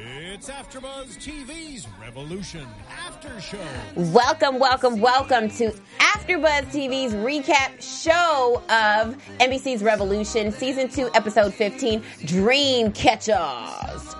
It's 0.00 0.48
AfterBuzz 0.48 1.16
TV's 1.18 1.88
Revolution 2.00 2.64
After 2.88 3.40
Show. 3.40 3.58
Welcome, 3.96 4.60
welcome, 4.60 5.00
welcome 5.00 5.50
to 5.50 5.72
AfterBuzz 5.98 6.66
TV's 6.66 7.14
recap 7.14 7.82
show 7.82 8.62
of 8.70 9.16
NBC's 9.40 9.82
Revolution, 9.82 10.52
Season 10.52 10.88
2, 10.88 11.10
Episode 11.14 11.52
15, 11.52 12.00
Dream 12.26 12.92
Catchers. 12.92 14.14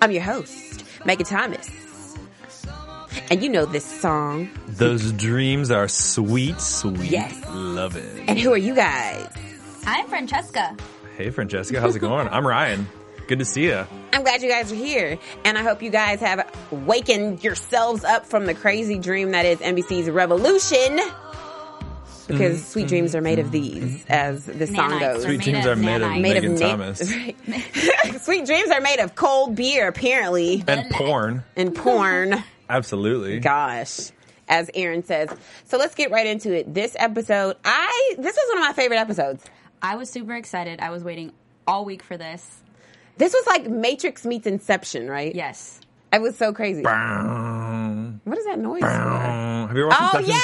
I'm 0.00 0.12
your 0.12 0.22
host, 0.22 0.82
Megan 1.04 1.26
Thomas. 1.26 1.68
And 3.30 3.42
you 3.42 3.50
know 3.50 3.66
this 3.66 3.84
song. 3.84 4.48
Those 4.66 5.12
dreams 5.12 5.70
are 5.70 5.88
sweet, 5.88 6.58
sweet. 6.58 7.10
Yes. 7.10 7.38
Love 7.50 7.96
it. 7.96 8.24
And 8.28 8.38
who 8.38 8.50
are 8.50 8.56
you 8.56 8.74
guys? 8.74 9.28
I'm 9.84 10.06
Francesca. 10.06 10.74
Hey, 11.18 11.28
Francesca, 11.28 11.82
how's 11.82 11.96
it 11.96 12.00
going? 12.00 12.28
I'm 12.32 12.46
Ryan. 12.46 12.88
Good 13.26 13.40
to 13.40 13.44
see 13.44 13.64
you. 13.64 13.84
I'm 14.12 14.22
glad 14.22 14.42
you 14.42 14.48
guys 14.48 14.70
are 14.70 14.76
here. 14.76 15.18
And 15.44 15.58
I 15.58 15.62
hope 15.62 15.82
you 15.82 15.90
guys 15.90 16.20
have 16.20 16.48
wakened 16.70 17.42
yourselves 17.42 18.04
up 18.04 18.26
from 18.26 18.46
the 18.46 18.54
crazy 18.54 18.98
dream 18.98 19.32
that 19.32 19.44
is 19.44 19.58
NBC's 19.58 20.08
Revolution. 20.10 21.00
Because 22.28 22.58
mm-hmm. 22.58 22.70
sweet 22.70 22.88
dreams 22.88 23.14
are 23.14 23.20
made 23.20 23.38
of 23.38 23.52
these, 23.52 24.02
mm-hmm. 24.02 24.12
as 24.12 24.46
the 24.46 24.66
song 24.66 24.90
Nanites 24.90 25.00
goes. 25.00 25.22
Sweet 25.22 25.40
dreams 25.42 25.66
are 25.66 25.76
made 25.76 26.02
of 26.02 26.10
nanites. 26.10 26.20
made 26.20 26.34
Megan 26.34 26.54
of 26.54 26.60
na- 26.60 26.68
Thomas. 26.68 27.14
Right. 27.14 27.36
Sweet 28.20 28.46
dreams 28.46 28.70
are 28.70 28.80
made 28.80 28.98
of 28.98 29.14
cold 29.14 29.54
beer, 29.54 29.86
apparently, 29.86 30.64
And 30.66 30.90
porn. 30.90 31.44
and 31.54 31.72
porn. 31.72 32.42
Absolutely. 32.68 33.38
Gosh, 33.38 34.10
as 34.48 34.68
Aaron 34.74 35.04
says. 35.04 35.30
So 35.66 35.78
let's 35.78 35.94
get 35.94 36.10
right 36.10 36.26
into 36.26 36.52
it. 36.52 36.74
This 36.74 36.96
episode, 36.98 37.56
I 37.64 38.14
this 38.18 38.34
was 38.34 38.48
one 38.48 38.58
of 38.58 38.64
my 38.64 38.72
favorite 38.72 38.98
episodes. 38.98 39.44
I 39.80 39.94
was 39.94 40.10
super 40.10 40.34
excited. 40.34 40.80
I 40.80 40.90
was 40.90 41.04
waiting 41.04 41.32
all 41.64 41.84
week 41.84 42.02
for 42.02 42.16
this. 42.16 42.62
This 43.16 43.32
was 43.32 43.46
like 43.46 43.68
Matrix 43.68 44.24
meets 44.26 44.46
Inception, 44.46 45.08
right? 45.08 45.34
Yes. 45.34 45.80
It 46.12 46.20
was 46.22 46.36
so 46.36 46.52
crazy. 46.52 46.82
Bow, 46.82 48.12
What 48.24 48.38
is 48.38 48.44
that 48.46 48.58
noise 48.58 48.80
bow. 48.80 49.66
Have 49.66 49.76
you 49.76 49.82
ever 49.82 49.88
watched 49.88 50.14
Oh 50.14 50.18
Inception? 50.18 50.34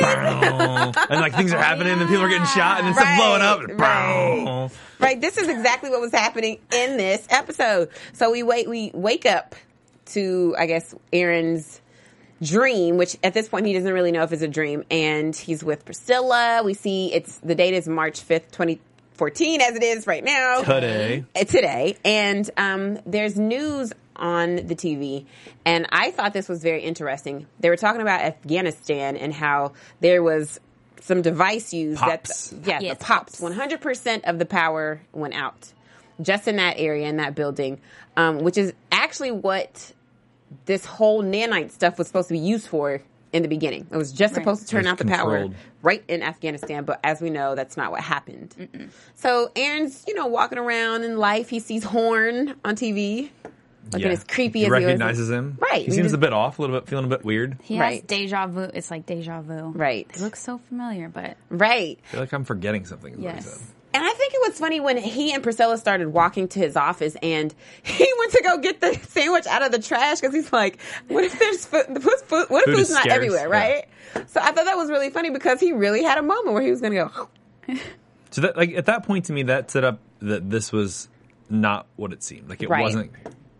yeah, 0.00 0.08
that 0.10 0.92
is. 0.96 1.06
And 1.10 1.20
like 1.20 1.34
things 1.34 1.52
are 1.52 1.58
happening 1.58 1.92
and 1.98 2.08
people 2.08 2.22
are 2.24 2.28
getting 2.28 2.46
shot 2.46 2.78
and 2.78 2.86
then 2.88 2.94
stuff 2.94 3.04
Right, 3.06 3.16
blowing 3.18 3.42
up. 3.42 3.60
right. 3.80 4.44
Bow. 4.44 4.70
Right, 4.98 5.20
this 5.20 5.36
is 5.38 5.48
exactly 5.48 5.90
what 5.90 6.00
was 6.00 6.12
happening 6.12 6.58
in 6.72 6.96
this 6.96 7.26
episode. 7.30 7.90
So 8.12 8.30
we 8.30 8.42
wait, 8.42 8.68
we 8.68 8.90
wake 8.94 9.24
up 9.26 9.54
to, 10.06 10.54
I 10.58 10.66
guess, 10.66 10.94
Aaron's 11.12 11.80
dream, 12.42 12.96
which 12.96 13.16
at 13.22 13.32
this 13.34 13.48
point 13.48 13.66
he 13.66 13.72
doesn't 13.72 13.92
really 13.92 14.10
know 14.12 14.22
if 14.24 14.32
it's 14.32 14.42
a 14.42 14.48
dream, 14.48 14.84
and 14.90 15.34
he's 15.34 15.62
with 15.64 15.84
Priscilla. 15.84 16.62
We 16.64 16.74
see 16.74 17.12
it's 17.14 17.38
the 17.38 17.54
date 17.54 17.74
is 17.74 17.88
March 17.88 18.20
fifth, 18.20 18.50
twenty 18.50 18.80
fourteen, 19.22 19.60
as 19.60 19.76
it 19.76 19.84
is 19.84 20.04
right 20.08 20.24
now. 20.24 20.62
Today. 20.62 21.24
Uh, 21.36 21.44
today, 21.44 21.96
and 22.04 22.50
um, 22.56 22.98
there's 23.06 23.36
news 23.38 23.92
on 24.16 24.56
the 24.56 24.74
TV, 24.74 25.26
and 25.64 25.86
I 25.92 26.10
thought 26.10 26.32
this 26.32 26.48
was 26.48 26.60
very 26.60 26.82
interesting. 26.82 27.46
They 27.60 27.68
were 27.68 27.76
talking 27.76 28.00
about 28.00 28.20
Afghanistan 28.22 29.16
and 29.16 29.32
how 29.32 29.74
there 30.00 30.24
was 30.24 30.58
some 31.02 31.22
device 31.22 31.72
used 31.72 32.00
Pops. 32.00 32.48
that, 32.50 32.66
yeah, 32.66 32.78
Yes, 32.80 32.98
the 32.98 33.04
pops. 33.04 33.30
pops. 33.30 33.40
One 33.40 33.52
hundred 33.52 33.80
percent 33.80 34.24
of 34.24 34.40
the 34.40 34.44
power 34.44 35.00
went 35.12 35.34
out 35.34 35.72
just 36.20 36.48
in 36.48 36.56
that 36.56 36.80
area 36.80 37.06
in 37.06 37.18
that 37.18 37.36
building, 37.36 37.80
um, 38.16 38.38
which 38.40 38.58
is 38.58 38.72
actually 38.90 39.30
what 39.30 39.92
this 40.66 40.84
whole 40.84 41.22
nanite 41.22 41.70
stuff 41.70 41.96
was 41.96 42.08
supposed 42.08 42.26
to 42.26 42.34
be 42.34 42.40
used 42.40 42.66
for 42.66 43.00
in 43.32 43.42
the 43.42 43.48
beginning. 43.48 43.86
It 43.90 43.96
was 43.96 44.12
just 44.12 44.34
Right. 44.34 44.42
supposed 44.42 44.62
to 44.62 44.68
turn 44.68 44.80
It 44.80 44.84
was 44.84 44.92
out 44.92 44.98
the 44.98 45.04
power 45.06 45.48
right 45.82 46.02
in 46.08 46.22
Afghanistan, 46.22 46.84
but 46.84 47.00
as 47.02 47.20
we 47.20 47.30
know, 47.30 47.54
that's 47.54 47.76
not 47.76 47.90
what 47.90 48.00
happened. 48.02 48.90
So 49.16 49.50
Aaron's, 49.56 50.04
you 50.06 50.14
know, 50.14 50.26
walking 50.26 50.58
around 50.58 51.04
in 51.04 51.16
life. 51.18 51.48
He 51.48 51.58
sees 51.60 51.82
Horn 51.84 52.54
on 52.64 52.74
TV, 52.76 53.30
looking 53.92 54.08
as 54.08 54.22
creepy 54.24 54.60
he 54.60 54.64
as 54.66 54.68
he 54.68 54.84
recognizes 54.84 55.30
him. 55.30 55.56
Right. 55.60 55.82
He 55.82 55.88
We 55.88 55.92
seems 55.96 56.06
just- 56.06 56.14
a 56.14 56.18
bit 56.18 56.32
off, 56.32 56.58
a 56.58 56.62
little 56.62 56.78
bit, 56.78 56.88
feeling 56.88 57.06
a 57.06 57.08
bit 57.08 57.24
weird. 57.24 57.56
He 57.62 57.76
has 57.76 57.80
Right. 57.82 58.06
deja 58.06 58.46
vu. 58.46 58.62
It's 58.74 58.90
like 58.90 59.06
deja 59.06 59.40
vu. 59.40 59.70
Right. 59.74 60.06
It 60.14 60.20
looks 60.20 60.42
so 60.42 60.58
familiar, 60.68 61.08
but 61.08 61.36
Right. 61.50 61.98
I 62.04 62.08
feel 62.08 62.20
like 62.20 62.32
I'm 62.32 62.44
forgetting 62.44 62.84
something. 62.84 63.14
Is 63.14 63.18
what 63.20 63.30
he 63.30 63.36
yes. 63.36 63.72
And 63.94 64.02
I 64.04 64.10
think 64.10 64.32
it 64.34 64.40
was 64.48 64.58
funny 64.58 64.80
when 64.80 64.96
he 64.96 65.32
and 65.34 65.42
Priscilla 65.42 65.76
started 65.76 66.08
walking 66.08 66.48
to 66.48 66.58
his 66.58 66.76
office 66.76 67.16
and 67.22 67.54
he 67.82 68.10
went 68.18 68.32
to 68.32 68.42
go 68.42 68.58
get 68.58 68.80
the 68.80 68.94
sandwich 69.08 69.46
out 69.46 69.62
of 69.62 69.70
the 69.72 69.78
trash 69.78 70.20
because 70.20 70.34
he's 70.34 70.52
like, 70.52 70.78
what 71.08 71.24
if 71.24 71.38
there's 71.38 71.66
food, 71.66 71.86
food, 72.02 72.46
what 72.48 72.60
if 72.60 72.64
Food 72.66 72.76
food's 72.76 72.90
not 72.90 73.02
scarce, 73.02 73.14
everywhere, 73.16 73.48
yeah. 73.48 73.58
right? 73.60 73.84
So 74.28 74.40
I 74.40 74.52
thought 74.52 74.64
that 74.64 74.76
was 74.76 74.90
really 74.90 75.10
funny 75.10 75.30
because 75.30 75.60
he 75.60 75.72
really 75.72 76.02
had 76.02 76.18
a 76.18 76.22
moment 76.22 76.54
where 76.54 76.62
he 76.62 76.70
was 76.70 76.80
going 76.80 76.92
to 76.94 77.10
go, 77.66 77.76
So 78.30 78.40
that, 78.42 78.56
like, 78.56 78.72
at 78.74 78.86
that 78.86 79.04
point 79.04 79.26
to 79.26 79.32
me, 79.32 79.44
that 79.44 79.70
set 79.70 79.84
up 79.84 79.98
that 80.20 80.48
this 80.50 80.72
was 80.72 81.08
not 81.50 81.86
what 81.96 82.12
it 82.12 82.22
seemed. 82.22 82.48
Like, 82.48 82.62
it 82.62 82.68
Right. 82.70 82.82
wasn't, 82.82 83.12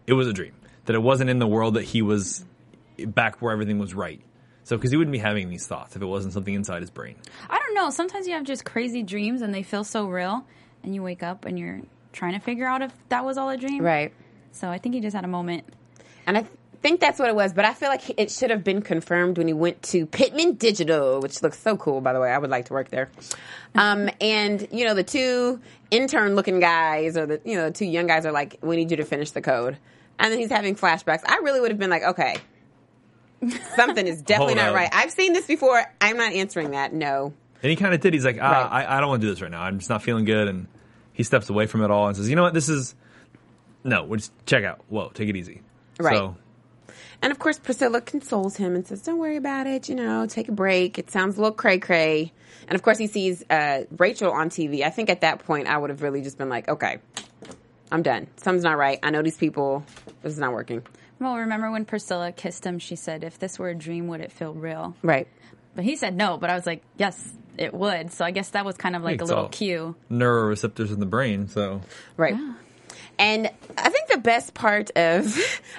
it 0.06 0.15
was 0.15 0.26
a 0.28 0.32
dream. 0.32 0.53
That 0.87 0.94
it 0.94 1.03
wasn't 1.03 1.31
in 1.31 1.38
the 1.38 1.47
world 1.47 1.75
that 1.75 1.84
he 1.84 2.00
was 2.03 2.44
back 3.06 3.41
where 3.42 3.53
everything 3.53 3.78
was 3.78 3.94
right. 3.94 4.21
So, 4.64 4.76
because 4.76 4.90
he 4.90 4.96
wouldn't 4.96 5.12
be 5.12 5.18
having 5.18 5.50
these 5.50 5.66
thoughts 5.66 5.96
if 5.96 6.02
it 6.02 6.06
wasn't 6.06 6.34
something 6.34 6.54
inside 6.54 6.82
his 6.82 6.90
brain. 6.90 7.16
I 7.50 7.58
don't 7.58 7.74
know. 7.74 7.90
Sometimes 7.90 8.26
you 8.26 8.34
have 8.34 8.44
just 8.44 8.64
crazy 8.64 9.02
dreams 9.02 9.42
and 9.42 9.52
they 9.52 9.62
feel 9.62 9.84
so 9.84 10.06
real, 10.06 10.46
and 10.84 10.94
you 10.94 11.02
wake 11.02 11.22
up 11.22 11.44
and 11.44 11.58
you're 11.58 11.80
trying 12.12 12.34
to 12.34 12.38
figure 12.38 12.66
out 12.66 12.82
if 12.82 12.92
that 13.08 13.24
was 13.24 13.38
all 13.38 13.50
a 13.50 13.56
dream. 13.56 13.82
right. 13.82 14.12
So 14.52 14.68
I 14.68 14.78
think 14.78 14.94
he 14.94 15.00
just 15.00 15.16
had 15.16 15.24
a 15.24 15.28
moment. 15.28 15.64
And 16.26 16.36
I 16.36 16.42
th- 16.42 16.52
think 16.82 17.00
that's 17.00 17.18
what 17.18 17.28
it 17.28 17.34
was, 17.34 17.54
but 17.54 17.64
I 17.64 17.72
feel 17.72 17.88
like 17.88 18.02
it 18.18 18.30
should 18.30 18.50
have 18.50 18.62
been 18.62 18.82
confirmed 18.82 19.38
when 19.38 19.46
he 19.46 19.54
went 19.54 19.82
to 19.84 20.04
Pittman 20.04 20.54
Digital, 20.56 21.20
which 21.20 21.42
looks 21.42 21.58
so 21.58 21.76
cool, 21.76 22.00
by 22.02 22.12
the 22.12 22.20
way. 22.20 22.30
I 22.30 22.36
would 22.36 22.50
like 22.50 22.66
to 22.66 22.74
work 22.74 22.90
there. 22.90 23.08
Um, 23.74 24.10
and, 24.20 24.68
you 24.70 24.84
know, 24.84 24.92
the 24.94 25.04
two 25.04 25.60
intern 25.90 26.34
looking 26.34 26.60
guys 26.60 27.16
or 27.16 27.24
the, 27.24 27.40
you 27.44 27.56
know, 27.56 27.66
the 27.66 27.70
two 27.72 27.86
young 27.86 28.06
guys 28.06 28.26
are 28.26 28.32
like, 28.32 28.58
we 28.62 28.76
need 28.76 28.90
you 28.90 28.98
to 28.98 29.04
finish 29.04 29.30
the 29.30 29.40
code. 29.40 29.78
And 30.18 30.30
then 30.30 30.38
he's 30.38 30.50
having 30.50 30.76
flashbacks. 30.76 31.22
I 31.26 31.36
really 31.36 31.60
would 31.60 31.70
have 31.70 31.78
been 31.78 31.90
like, 31.90 32.02
okay, 32.02 32.36
something 33.76 34.06
is 34.06 34.22
definitely 34.22 34.54
not 34.54 34.75
right. 34.75 34.88
I've 34.92 35.10
seen 35.10 35.32
this 35.32 35.47
before. 35.47 35.82
I'm 36.00 36.16
not 36.16 36.32
answering 36.32 36.72
that. 36.72 36.92
No. 36.92 37.32
And 37.62 37.70
he 37.70 37.76
kind 37.76 37.94
of 37.94 38.00
did. 38.00 38.12
He's 38.14 38.25
like, 38.25 38.38
ah, 38.41 38.50
Right. 38.50 38.86
I, 38.86 38.97
I 38.97 39.00
don't 39.00 39.08
want 39.08 39.20
to 39.22 39.26
do 39.26 39.32
this 39.32 39.41
right 39.41 39.50
now. 39.50 39.62
I'm 39.62 39.78
just 39.78 39.91
not 39.91 40.03
feeling 40.03 40.25
good. 40.25 40.48
And 40.48 40.66
he 41.12 41.22
steps 41.22 41.48
away 41.50 41.66
from 41.66 41.82
it 41.82 41.91
all 41.91 42.08
and 42.08 42.16
says, 42.16 42.28
you 42.28 42.36
know 42.36 42.42
what? 42.42 42.54
This 42.54 42.69
is, 42.69 42.94
no, 43.84 44.04
we'll 44.04 44.19
just 44.19 44.32
check 44.47 44.64
out. 44.64 44.80
Whoa, 44.88 45.10
take 45.14 45.28
it 45.28 45.36
easy. 45.36 45.62
Right. 46.00 46.16
So, 46.16 46.36
And 47.20 47.30
of 47.30 47.38
course, 47.38 47.58
Priscilla 47.58 48.00
consoles 48.00 48.56
him 48.56 48.75
and 48.75 48.86
says, 48.86 49.03
"Don't 49.03 49.19
worry 49.19 49.36
about 49.36 49.66
it. 49.69 49.88
You 49.88 49.94
know, 49.94 50.26
take 50.26 50.48
a 50.48 50.53
break. 50.53 50.98
It 50.98 51.10
sounds 51.10 51.36
a 51.36 51.41
little 51.41 51.54
cray 51.54 51.78
cray." 51.78 52.32
And 52.66 52.74
of 52.74 52.82
course, 52.82 52.98
he 52.98 53.06
sees 53.06 53.44
uh, 53.50 53.84
Rachel 53.98 54.32
on 54.32 54.48
TV. 54.50 54.82
I 54.82 54.91
think 54.91 55.10
at 55.10 55.20
that 55.20 55.41
point, 55.44 55.69
I 55.69 55.76
would 55.78 55.91
have 55.91 56.03
really 56.03 56.22
just 56.22 56.38
been 56.38 56.48
like, 56.48 56.69
"Okay, 56.69 56.98
I'm 57.92 58.03
done. 58.03 58.26
Something's 58.38 58.64
not 58.64 58.76
right. 58.78 58.98
I 59.03 59.10
know 59.10 59.22
these 59.22 59.36
people. 59.36 59.84
This 60.22 60.32
is 60.32 60.38
not 60.38 60.53
working." 60.53 60.82
Well, 61.22 61.37
remember 61.37 61.71
when 61.71 61.84
Priscilla 61.84 62.33
kissed 62.33 62.66
him? 62.66 62.78
She 62.78 62.97
said, 62.97 63.24
"If 63.24 63.39
this 63.39 63.59
were 63.59 63.69
a 63.69 63.74
dream, 63.74 64.09
would 64.09 64.21
it 64.21 64.33
feel 64.33 64.53
real?" 64.54 64.97
Right. 65.03 65.28
But 65.74 65.84
he 65.84 65.97
said 65.97 66.16
no. 66.16 66.36
But 66.36 66.51
I 66.51 66.54
was 66.54 66.66
like, 66.66 66.83
"Yes, 66.98 67.33
it 67.57 67.72
would." 67.72 68.13
So 68.13 68.24
I 68.24 68.30
guess 68.33 68.51
that 68.51 68.65
was 68.65 68.77
kind 68.77 68.97
of 68.97 69.03
like 69.03 69.21
a 69.21 69.24
little 69.24 69.45
all- 69.45 69.48
cue. 69.48 69.95
neuroreceptors 70.10 70.92
in 70.92 71.01
the 71.01 71.07
brain. 71.07 71.48
So, 71.48 71.80
Right. 72.16 72.34
And 73.19 73.51
I 73.78 73.91
think 73.91 74.09
the 74.09 74.19
best 74.19 74.54
part 74.54 74.91
of 74.97 75.39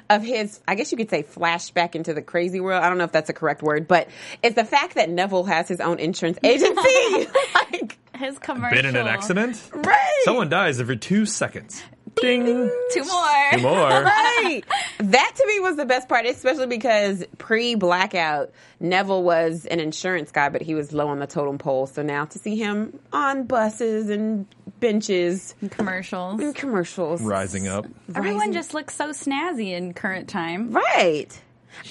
of 0.10 0.24
his, 0.24 0.62
I 0.68 0.76
guess 0.76 0.92
you 0.92 0.98
could 0.98 1.10
say, 1.10 1.24
flashback 1.24 1.96
into 1.96 2.14
the 2.14 2.22
crazy 2.22 2.60
world. 2.60 2.84
I 2.84 2.88
don't 2.90 2.98
know 2.98 3.04
if 3.04 3.12
that's 3.12 3.30
a 3.30 3.34
correct 3.34 3.62
word, 3.64 3.88
but 3.88 4.08
it's 4.44 4.56
the 4.56 4.64
fact 4.64 4.96
that 4.96 5.10
Neville 5.10 5.44
has 5.46 5.68
his 5.68 5.82
own 5.82 6.00
insurance 6.00 6.38
agency. 6.44 7.28
like, 7.56 7.98
His 8.16 8.38
commercial. 8.40 8.78
been 8.78 8.86
in 8.86 8.96
an 8.96 9.08
accident? 9.08 9.62
right. 9.74 10.22
Someone 10.24 10.48
dies 10.50 10.80
every 10.80 10.96
two 10.98 11.26
seconds. 11.26 11.82
Ding. 12.16 12.46
Two 12.92 13.04
more. 13.06 13.52
Two 13.54 13.62
more. 13.62 13.74
right. 13.90 14.62
That 15.00 15.32
to 15.36 15.48
me 15.48 15.60
was 15.60 15.76
the 15.76 15.86
best 15.86 16.08
part, 16.08 16.26
especially 16.26 16.68
because 16.68 17.24
pre 17.38 17.76
blackout, 17.76 18.52
Neville 18.80 19.24
was 19.24 19.66
an 19.66 19.80
insurance 19.80 20.32
guy, 20.32 20.50
but 20.50 20.62
he 20.62 20.76
was 20.76 20.94
low 20.94 21.08
on 21.10 21.20
the 21.20 21.28
totem 21.28 21.58
pole. 21.58 21.88
So 21.88 22.02
now 22.02 22.26
to 22.26 22.40
see 22.40 22.56
him 22.56 23.00
on 23.12 23.44
buses 23.46 24.10
and 24.10 24.46
benches 24.80 25.56
Commercials. 25.72 26.40
and 26.40 26.56
commercials. 26.56 27.22
Rising 27.22 27.68
up. 27.68 27.86
Everyone 28.16 28.40
Rising- 28.40 28.54
just 28.54 28.74
looks 28.74 28.96
so 28.96 29.10
snazzy 29.10 29.72
in 29.72 29.94
current 29.94 30.28
time. 30.30 30.72
Right. 30.72 31.28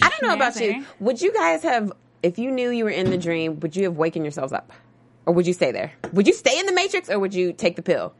I 0.00 0.08
don't 0.08 0.22
know 0.28 0.34
about 0.34 0.56
you. 0.60 0.84
Would 1.00 1.20
you 1.20 1.32
guys 1.32 1.62
have, 1.64 1.92
if 2.22 2.38
you 2.38 2.50
knew 2.50 2.70
you 2.70 2.84
were 2.84 2.90
in 2.90 3.10
the 3.10 3.18
dream, 3.18 3.58
would 3.60 3.74
you 3.74 3.84
have 3.84 3.96
waken 3.96 4.22
yourselves 4.24 4.52
up? 4.52 4.72
Or 5.26 5.34
would 5.34 5.46
you 5.46 5.52
stay 5.52 5.72
there? 5.72 5.92
Would 6.12 6.26
you 6.26 6.32
stay 6.32 6.58
in 6.58 6.66
the 6.66 6.72
Matrix 6.72 7.10
or 7.10 7.18
would 7.18 7.34
you 7.34 7.52
take 7.52 7.76
the 7.76 7.82
pill 7.82 8.14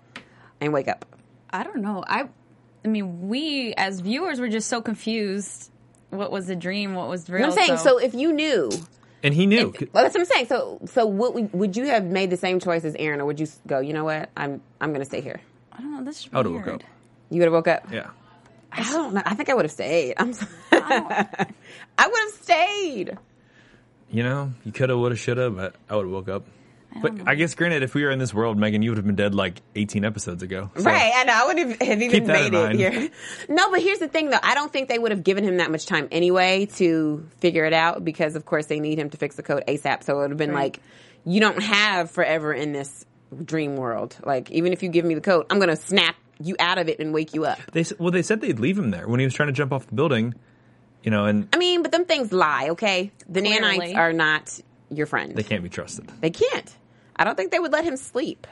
and 0.60 0.72
wake 0.72 0.88
up? 0.88 1.04
I 1.52 1.62
don't 1.64 1.82
know. 1.82 2.02
I, 2.06 2.28
I 2.84 2.88
mean, 2.88 3.28
we 3.28 3.74
as 3.74 4.00
viewers 4.00 4.40
were 4.40 4.48
just 4.48 4.68
so 4.68 4.80
confused. 4.80 5.70
What 6.10 6.30
was 6.30 6.48
a 6.50 6.56
dream? 6.56 6.94
What 6.94 7.08
was 7.08 7.28
real? 7.30 7.46
I'm 7.46 7.52
saying, 7.52 7.78
so 7.78 7.98
if 7.98 8.14
you 8.14 8.32
knew, 8.32 8.70
And 9.22 9.32
he 9.32 9.46
knew. 9.46 9.72
Well, 9.92 10.02
that's 10.04 10.14
what 10.14 10.20
I'm 10.20 10.26
saying. 10.26 10.46
So, 10.46 10.80
so 10.86 11.06
would, 11.06 11.52
would 11.52 11.76
you 11.76 11.86
have 11.86 12.04
made 12.04 12.28
the 12.30 12.36
same 12.36 12.60
choice 12.60 12.84
as 12.84 12.94
Aaron, 12.98 13.20
or 13.20 13.24
would 13.26 13.40
you 13.40 13.46
go? 13.66 13.80
You 13.80 13.92
know 13.94 14.04
what? 14.04 14.28
I'm 14.36 14.60
I'm 14.80 14.90
going 14.90 15.00
to 15.00 15.06
stay 15.06 15.20
here. 15.20 15.40
I 15.72 15.78
don't 15.78 15.92
know. 15.96 16.04
This 16.04 16.20
is 16.20 16.28
I 16.32 16.38
would've 16.38 16.52
weird. 16.52 16.66
woke 16.66 16.74
up. 16.76 16.82
You 17.30 17.38
would 17.38 17.46
have 17.46 17.52
woke 17.54 17.68
up. 17.68 17.90
yeah. 17.92 18.10
I 18.72 18.82
don't 18.90 19.14
know. 19.14 19.22
I 19.24 19.34
think 19.34 19.48
I 19.50 19.54
would 19.54 19.64
have 19.64 19.72
stayed. 19.72 20.14
I'm. 20.16 20.32
Sorry. 20.32 20.48
I 20.72 21.46
would 22.06 22.20
have 22.20 22.32
stayed. 22.42 23.18
You 24.10 24.22
know, 24.22 24.52
you 24.64 24.72
coulda, 24.72 24.96
woulda, 24.98 25.16
shoulda, 25.16 25.48
but 25.50 25.76
I 25.88 25.96
would 25.96 26.04
have 26.04 26.12
woke 26.12 26.28
up. 26.28 26.44
But 27.00 27.26
I 27.26 27.34
guess, 27.36 27.54
granted, 27.54 27.82
if 27.82 27.94
we 27.94 28.04
were 28.04 28.10
in 28.10 28.18
this 28.18 28.34
world, 28.34 28.58
Megan, 28.58 28.82
you 28.82 28.90
would 28.90 28.98
have 28.98 29.06
been 29.06 29.16
dead 29.16 29.34
like 29.34 29.62
18 29.76 30.04
episodes 30.04 30.42
ago. 30.42 30.70
So- 30.76 30.84
Right, 30.84 31.12
I 31.14 31.24
know. 31.24 31.32
I 31.32 31.46
would 31.46 31.58
have, 31.58 31.80
have 31.82 32.02
even 32.02 32.26
made 32.26 32.52
it 32.54 32.76
here. 32.76 33.10
No, 33.48 33.70
but 33.70 33.80
here's 33.82 33.98
the 33.98 34.08
thing, 34.08 34.30
though. 34.30 34.38
I 34.42 34.54
don't 34.54 34.72
think 34.72 34.88
they 34.88 34.98
would 34.98 35.10
have 35.10 35.24
given 35.24 35.44
him 35.44 35.56
that 35.56 35.70
much 35.70 35.86
time 35.86 36.08
anyway 36.12 36.66
to 36.76 37.26
figure 37.38 37.64
it 37.64 37.72
out 37.72 38.04
because, 38.04 38.36
of 38.36 38.44
course, 38.44 38.66
they 38.66 38.78
need 38.80 38.98
him 38.98 39.10
to 39.10 39.16
fix 39.16 39.36
the 39.36 39.42
code 39.42 39.64
ASAP. 39.66 40.02
So 40.04 40.16
it 40.18 40.22
would 40.22 40.30
have 40.32 40.38
been 40.38 40.50
Right. 40.52 40.74
like, 40.74 40.80
you 41.24 41.40
don't 41.40 41.62
have 41.62 42.10
forever 42.10 42.52
in 42.52 42.72
this 42.72 43.04
dream 43.44 43.76
world. 43.76 44.16
Like, 44.24 44.50
even 44.50 44.72
if 44.72 44.82
you 44.82 44.88
give 44.88 45.04
me 45.04 45.14
the 45.14 45.20
code, 45.20 45.46
I'm 45.50 45.58
going 45.58 45.70
to 45.70 45.76
snap 45.76 46.16
you 46.40 46.56
out 46.58 46.78
of 46.78 46.88
it 46.88 46.98
and 46.98 47.14
wake 47.14 47.34
you 47.34 47.44
up. 47.44 47.58
They 47.72 47.84
well, 47.98 48.10
they 48.10 48.22
said 48.22 48.40
they'd 48.40 48.58
leave 48.58 48.76
him 48.76 48.90
there 48.90 49.06
when 49.08 49.20
he 49.20 49.26
was 49.26 49.32
trying 49.34 49.46
to 49.46 49.52
jump 49.52 49.72
off 49.72 49.86
the 49.86 49.94
building. 49.94 50.34
You 51.04 51.10
know, 51.10 51.24
and 51.24 51.48
I 51.52 51.56
mean, 51.56 51.82
but 51.82 51.90
them 51.92 52.04
things 52.04 52.32
lie, 52.32 52.68
okay? 52.70 53.10
The 53.28 53.40
Clearly. 53.40 53.78
nanites 53.78 53.96
are 53.96 54.12
not 54.12 54.60
your 54.90 55.06
friend. 55.06 55.34
they 55.34 55.42
can't 55.42 55.62
be 55.62 55.68
trusted. 55.68 56.08
They 56.20 56.30
can't. 56.30 56.72
I 57.22 57.24
don't 57.24 57.36
think 57.36 57.52
they 57.52 57.60
would 57.60 57.70
let 57.72 57.84
him 57.84 57.96
sleep 57.96 58.48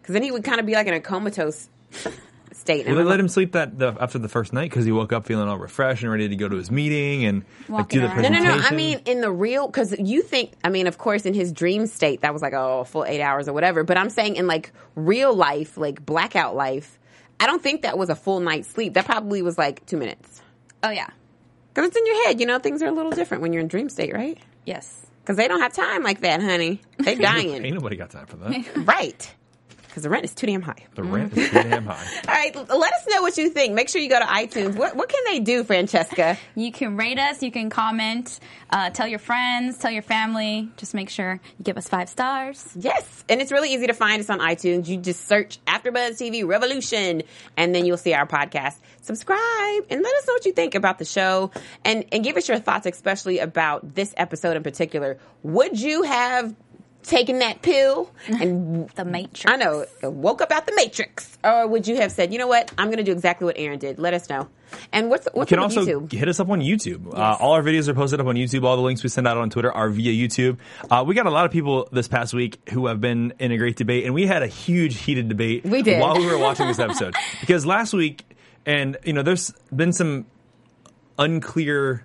because 0.00 0.12
then 0.12 0.22
he 0.22 0.30
would 0.30 0.44
kind 0.44 0.60
of 0.60 0.66
be 0.66 0.74
like 0.74 0.86
in 0.86 0.94
a 0.94 1.00
comatose 1.00 1.68
state. 2.52 2.86
Well, 2.86 2.94
they 2.94 3.02
let 3.02 3.18
him 3.18 3.26
sleep 3.26 3.52
that 3.52 3.76
the, 3.76 3.96
after 3.98 4.20
the 4.20 4.28
first 4.28 4.52
night 4.52 4.70
because 4.70 4.84
he 4.84 4.92
woke 4.92 5.12
up 5.12 5.26
feeling 5.26 5.48
all 5.48 5.58
refreshed 5.58 6.02
and 6.04 6.12
ready 6.12 6.28
to 6.28 6.36
go 6.36 6.48
to 6.48 6.54
his 6.54 6.70
meeting 6.70 7.24
and 7.24 7.44
like 7.62 7.68
Walking 7.68 8.00
do 8.00 8.06
the 8.06 8.12
around. 8.12 8.22
No, 8.22 8.28
no, 8.28 8.34
presentation. 8.36 8.60
no. 8.60 8.68
I 8.68 8.76
mean, 8.76 9.00
in 9.06 9.20
the 9.20 9.32
real, 9.32 9.66
because 9.66 9.98
you 9.98 10.22
think, 10.22 10.52
I 10.62 10.68
mean, 10.68 10.86
of 10.86 10.96
course, 10.96 11.26
in 11.26 11.34
his 11.34 11.52
dream 11.52 11.86
state, 11.88 12.20
that 12.20 12.32
was 12.32 12.40
like, 12.40 12.52
oh, 12.52 12.80
a 12.80 12.84
full 12.84 13.04
eight 13.04 13.20
hours 13.20 13.48
or 13.48 13.52
whatever. 13.52 13.82
But 13.82 13.98
I'm 13.98 14.10
saying 14.10 14.36
in 14.36 14.46
like 14.46 14.72
real 14.94 15.34
life, 15.34 15.76
like 15.76 16.06
blackout 16.06 16.54
life, 16.54 17.00
I 17.40 17.46
don't 17.46 17.60
think 17.62 17.82
that 17.82 17.98
was 17.98 18.10
a 18.10 18.14
full 18.14 18.38
night's 18.38 18.68
sleep. 18.68 18.94
That 18.94 19.06
probably 19.06 19.42
was 19.42 19.58
like 19.58 19.84
two 19.86 19.96
minutes. 19.96 20.40
Oh 20.84 20.90
yeah. 20.90 21.08
Because 21.74 21.88
it's 21.88 21.96
in 21.96 22.06
your 22.06 22.26
head. 22.26 22.38
You 22.38 22.46
know, 22.46 22.60
things 22.60 22.80
are 22.80 22.86
a 22.86 22.92
little 22.92 23.10
different 23.10 23.42
when 23.42 23.52
you're 23.52 23.62
in 23.62 23.66
dream 23.66 23.88
state, 23.88 24.14
right? 24.14 24.38
Yes. 24.64 25.03
Because 25.24 25.38
they 25.38 25.48
don't 25.48 25.60
have 25.62 25.72
time 25.72 26.02
like 26.02 26.20
that, 26.20 26.42
honey. 26.42 26.82
They're 26.98 27.16
dying. 27.32 27.64
ain't 27.64 27.74
nobody 27.74 27.96
got 27.96 28.10
time 28.10 28.26
for 28.26 28.36
that. 28.36 28.76
right. 28.86 29.34
Because 29.94 30.02
the 30.02 30.10
rent 30.10 30.24
is 30.24 30.34
too 30.34 30.48
damn 30.48 30.60
high. 30.60 30.86
The 30.96 31.04
rent 31.04 31.38
is 31.38 31.50
pretty 31.50 31.70
damn 31.70 31.86
high. 31.86 32.04
All 32.28 32.34
right, 32.34 32.52
let 32.56 32.92
us 32.94 33.06
know 33.08 33.22
what 33.22 33.38
you 33.38 33.48
think. 33.48 33.74
Make 33.74 33.88
sure 33.88 34.00
you 34.00 34.08
go 34.08 34.18
to 34.18 34.24
iTunes. 34.24 34.74
What 34.74 34.96
what 34.96 35.08
can 35.08 35.22
they 35.26 35.38
do, 35.38 35.62
Francesca? 35.62 36.36
You 36.56 36.72
can 36.72 36.96
rate 36.96 37.18
us. 37.18 37.42
You 37.42 37.52
can 37.52 37.70
comment. 37.70 38.40
Uh, 38.70 38.90
tell 38.90 39.06
your 39.06 39.20
friends. 39.20 39.78
Tell 39.78 39.90
your 39.90 40.02
family. 40.02 40.68
Just 40.76 40.94
make 40.94 41.10
sure 41.10 41.40
you 41.58 41.62
give 41.62 41.76
us 41.76 41.88
five 41.88 42.08
stars. 42.08 42.68
Yes, 42.74 43.24
and 43.28 43.40
it's 43.40 43.52
really 43.52 43.72
easy 43.72 43.86
to 43.86 43.92
find 43.92 44.18
us 44.20 44.30
on 44.30 44.40
iTunes. 44.40 44.88
You 44.88 44.96
just 44.96 45.28
search 45.28 45.58
AfterBuzz 45.66 46.20
TV 46.20 46.44
Revolution, 46.44 47.22
and 47.56 47.72
then 47.72 47.86
you'll 47.86 47.96
see 47.98 48.14
our 48.14 48.26
podcast. 48.26 48.76
Subscribe 49.02 49.84
and 49.90 50.02
let 50.02 50.14
us 50.16 50.26
know 50.26 50.32
what 50.32 50.44
you 50.44 50.52
think 50.52 50.74
about 50.74 50.98
the 50.98 51.04
show, 51.04 51.52
and 51.84 52.04
and 52.10 52.24
give 52.24 52.36
us 52.36 52.48
your 52.48 52.58
thoughts, 52.58 52.86
especially 52.86 53.38
about 53.38 53.94
this 53.94 54.12
episode 54.16 54.56
in 54.56 54.64
particular. 54.64 55.18
Would 55.44 55.80
you 55.80 56.02
have 56.02 56.52
taken 57.04 57.38
that 57.38 57.62
pill 57.62 58.10
and 58.26 58.88
The 58.96 59.04
Matrix. 59.04 59.44
I 59.46 59.56
know 59.56 59.86
woke 60.02 60.40
up 60.42 60.50
out 60.50 60.66
the 60.66 60.74
Matrix, 60.74 61.38
or 61.44 61.66
would 61.68 61.86
you 61.86 61.96
have 61.96 62.10
said, 62.10 62.32
you 62.32 62.38
know 62.38 62.46
what, 62.48 62.72
I'm 62.76 62.88
going 62.88 62.98
to 62.98 63.04
do 63.04 63.12
exactly 63.12 63.44
what 63.44 63.56
Aaron 63.58 63.78
did? 63.78 63.98
Let 63.98 64.14
us 64.14 64.28
know. 64.28 64.48
And 64.92 65.08
what's 65.08 65.28
what's 65.34 65.50
You 65.50 65.56
can 65.56 65.62
also 65.62 65.84
YouTube? 65.84 66.10
hit 66.12 66.28
us 66.28 66.40
up 66.40 66.48
on 66.50 66.60
YouTube. 66.60 67.14
Uh, 67.14 67.36
all 67.38 67.52
our 67.52 67.62
videos 67.62 67.86
are 67.86 67.94
posted 67.94 68.20
up 68.20 68.26
on 68.26 68.34
YouTube. 68.34 68.64
All 68.64 68.74
the 68.76 68.82
links 68.82 69.04
we 69.04 69.08
send 69.08 69.28
out 69.28 69.36
on 69.36 69.48
Twitter 69.48 69.70
are 69.70 69.88
via 69.88 70.10
YouTube. 70.10 70.56
Uh, 70.90 71.04
we 71.06 71.14
got 71.14 71.26
a 71.26 71.30
lot 71.30 71.44
of 71.44 71.52
people 71.52 71.88
this 71.92 72.08
past 72.08 72.34
week 72.34 72.58
who 72.70 72.86
have 72.88 73.00
been 73.00 73.34
in 73.38 73.52
a 73.52 73.56
great 73.56 73.76
debate, 73.76 74.04
and 74.04 74.12
we 74.14 74.26
had 74.26 74.42
a 74.42 74.48
huge 74.48 74.96
heated 74.98 75.28
debate 75.28 75.64
We 75.64 75.82
did. 75.82 76.00
while 76.00 76.16
we 76.16 76.26
were 76.26 76.38
watching 76.38 76.66
this 76.66 76.80
episode. 76.80 77.14
because 77.40 77.64
last 77.64 77.92
week, 77.92 78.24
and 78.66 78.96
you 79.04 79.12
know, 79.12 79.22
there's 79.22 79.52
been 79.74 79.92
some 79.92 80.26
unclear 81.18 82.04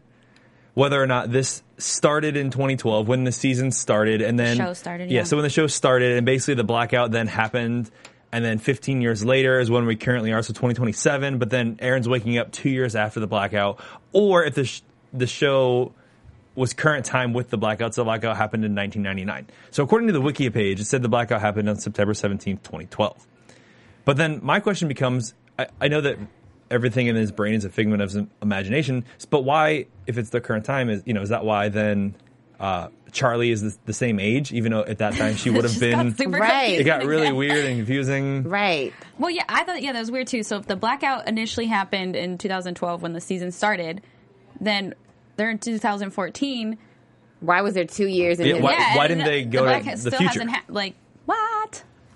whether 0.79 1.01
or 1.01 1.05
not 1.07 1.29
this 1.29 1.61
started 1.77 2.37
in 2.37 2.51
2012 2.51 3.05
when 3.05 3.25
the 3.25 3.33
season 3.33 3.69
started, 3.69 4.21
and 4.21 4.39
then 4.39 4.55
show 4.55 4.73
started, 4.73 5.11
Yeah, 5.11 5.19
yeah. 5.19 5.23
so 5.25 5.35
when 5.35 5.43
the 5.43 5.49
show 5.49 5.67
started, 5.67 6.15
and 6.15 6.25
basically 6.25 6.53
the 6.53 6.63
blackout 6.63 7.11
then 7.11 7.27
happened. 7.27 7.91
And 8.31 8.45
then 8.45 8.59
15 8.59 9.01
years 9.01 9.25
later 9.25 9.59
is 9.59 9.69
when 9.69 9.85
we 9.87 9.95
currently 9.97 10.31
are, 10.31 10.41
so 10.41 10.53
2027. 10.53 11.37
But 11.37 11.49
then 11.49 11.77
Aaron's 11.79 12.07
waking 12.07 12.37
up 12.37 12.51
two 12.53 12.69
years 12.69 12.95
after 12.95 13.19
the 13.19 13.27
blackout, 13.27 13.83
or 14.13 14.45
if 14.45 14.55
the 14.55 14.63
sh- 14.63 14.81
the 15.11 15.27
show 15.27 15.93
was 16.55 16.73
current 16.73 17.05
time 17.05 17.33
with 17.33 17.49
the 17.49 17.57
blackout, 17.57 17.93
so 17.95 18.01
the 18.01 18.05
blackout 18.05 18.37
happened 18.37 18.63
in 18.63 18.73
1999. 18.73 19.47
So 19.71 19.83
according 19.83 20.07
to 20.07 20.13
the 20.13 20.21
Wikia 20.21 20.53
page, 20.53 20.79
it 20.79 20.85
said 20.85 21.01
the 21.01 21.09
blackout 21.09 21.41
happened 21.41 21.67
on 21.67 21.75
September 21.77 22.13
17th, 22.13 22.63
2012. 22.63 23.27
But 24.05 24.15
then 24.15 24.39
my 24.43 24.59
question 24.61 24.87
becomes: 24.87 25.33
I, 25.57 25.67
I 25.81 25.87
know 25.89 25.99
that 26.01 26.17
everything 26.71 27.07
in 27.07 27.15
his 27.15 27.31
brain 27.31 27.53
is 27.55 27.65
a 27.65 27.69
figment 27.69 28.01
of 28.01 28.11
his 28.11 28.23
imagination, 28.41 29.05
but 29.29 29.43
why, 29.43 29.85
if 30.07 30.17
it's 30.17 30.29
the 30.29 30.41
current 30.41 30.65
time, 30.65 30.89
is 30.89 31.03
you 31.05 31.13
know 31.13 31.21
is 31.21 31.29
that 31.29 31.43
why 31.45 31.69
then 31.69 32.15
uh, 32.59 32.89
Charlie 33.11 33.51
is 33.51 33.61
the, 33.61 33.77
the 33.85 33.93
same 33.93 34.19
age, 34.19 34.51
even 34.51 34.71
though 34.71 34.83
at 34.83 34.97
that 34.99 35.13
time 35.13 35.35
she 35.35 35.49
would 35.49 35.63
have 35.63 35.79
been? 35.79 36.09
got 36.09 36.17
super 36.17 36.37
Right. 36.37 36.79
It 36.79 36.83
got 36.83 37.05
really 37.05 37.31
weird 37.31 37.65
and 37.65 37.77
confusing. 37.77 38.43
right. 38.43 38.93
Well, 39.17 39.31
yeah, 39.31 39.43
I 39.49 39.63
thought 39.63 39.81
yeah 39.81 39.93
that 39.93 39.99
was 39.99 40.11
weird 40.11 40.27
too. 40.27 40.43
So 40.43 40.57
if 40.57 40.65
the 40.67 40.75
blackout 40.75 41.27
initially 41.27 41.67
happened 41.67 42.15
in 42.15 42.37
2012 42.37 43.01
when 43.01 43.13
the 43.13 43.21
season 43.21 43.51
started, 43.51 44.01
then 44.59 44.93
they're 45.37 45.49
in 45.49 45.57
2014. 45.59 46.77
Why 47.41 47.61
was 47.61 47.73
there 47.73 47.85
two 47.85 48.07
years 48.07 48.39
in 48.41 48.47
Yeah, 48.47 48.61
why- 48.61 48.73
yeah, 48.73 48.97
why 48.97 49.07
didn't 49.07 49.23
they 49.23 49.45
go 49.45 49.63
the 49.63 49.71
to 49.71 49.79
blackout 49.79 49.93
the 49.93 50.11
still 50.11 50.19
future? 50.19 50.27
Hasn't 50.27 50.49
ha- 50.51 50.63
like 50.67 50.95
what? 50.95 50.95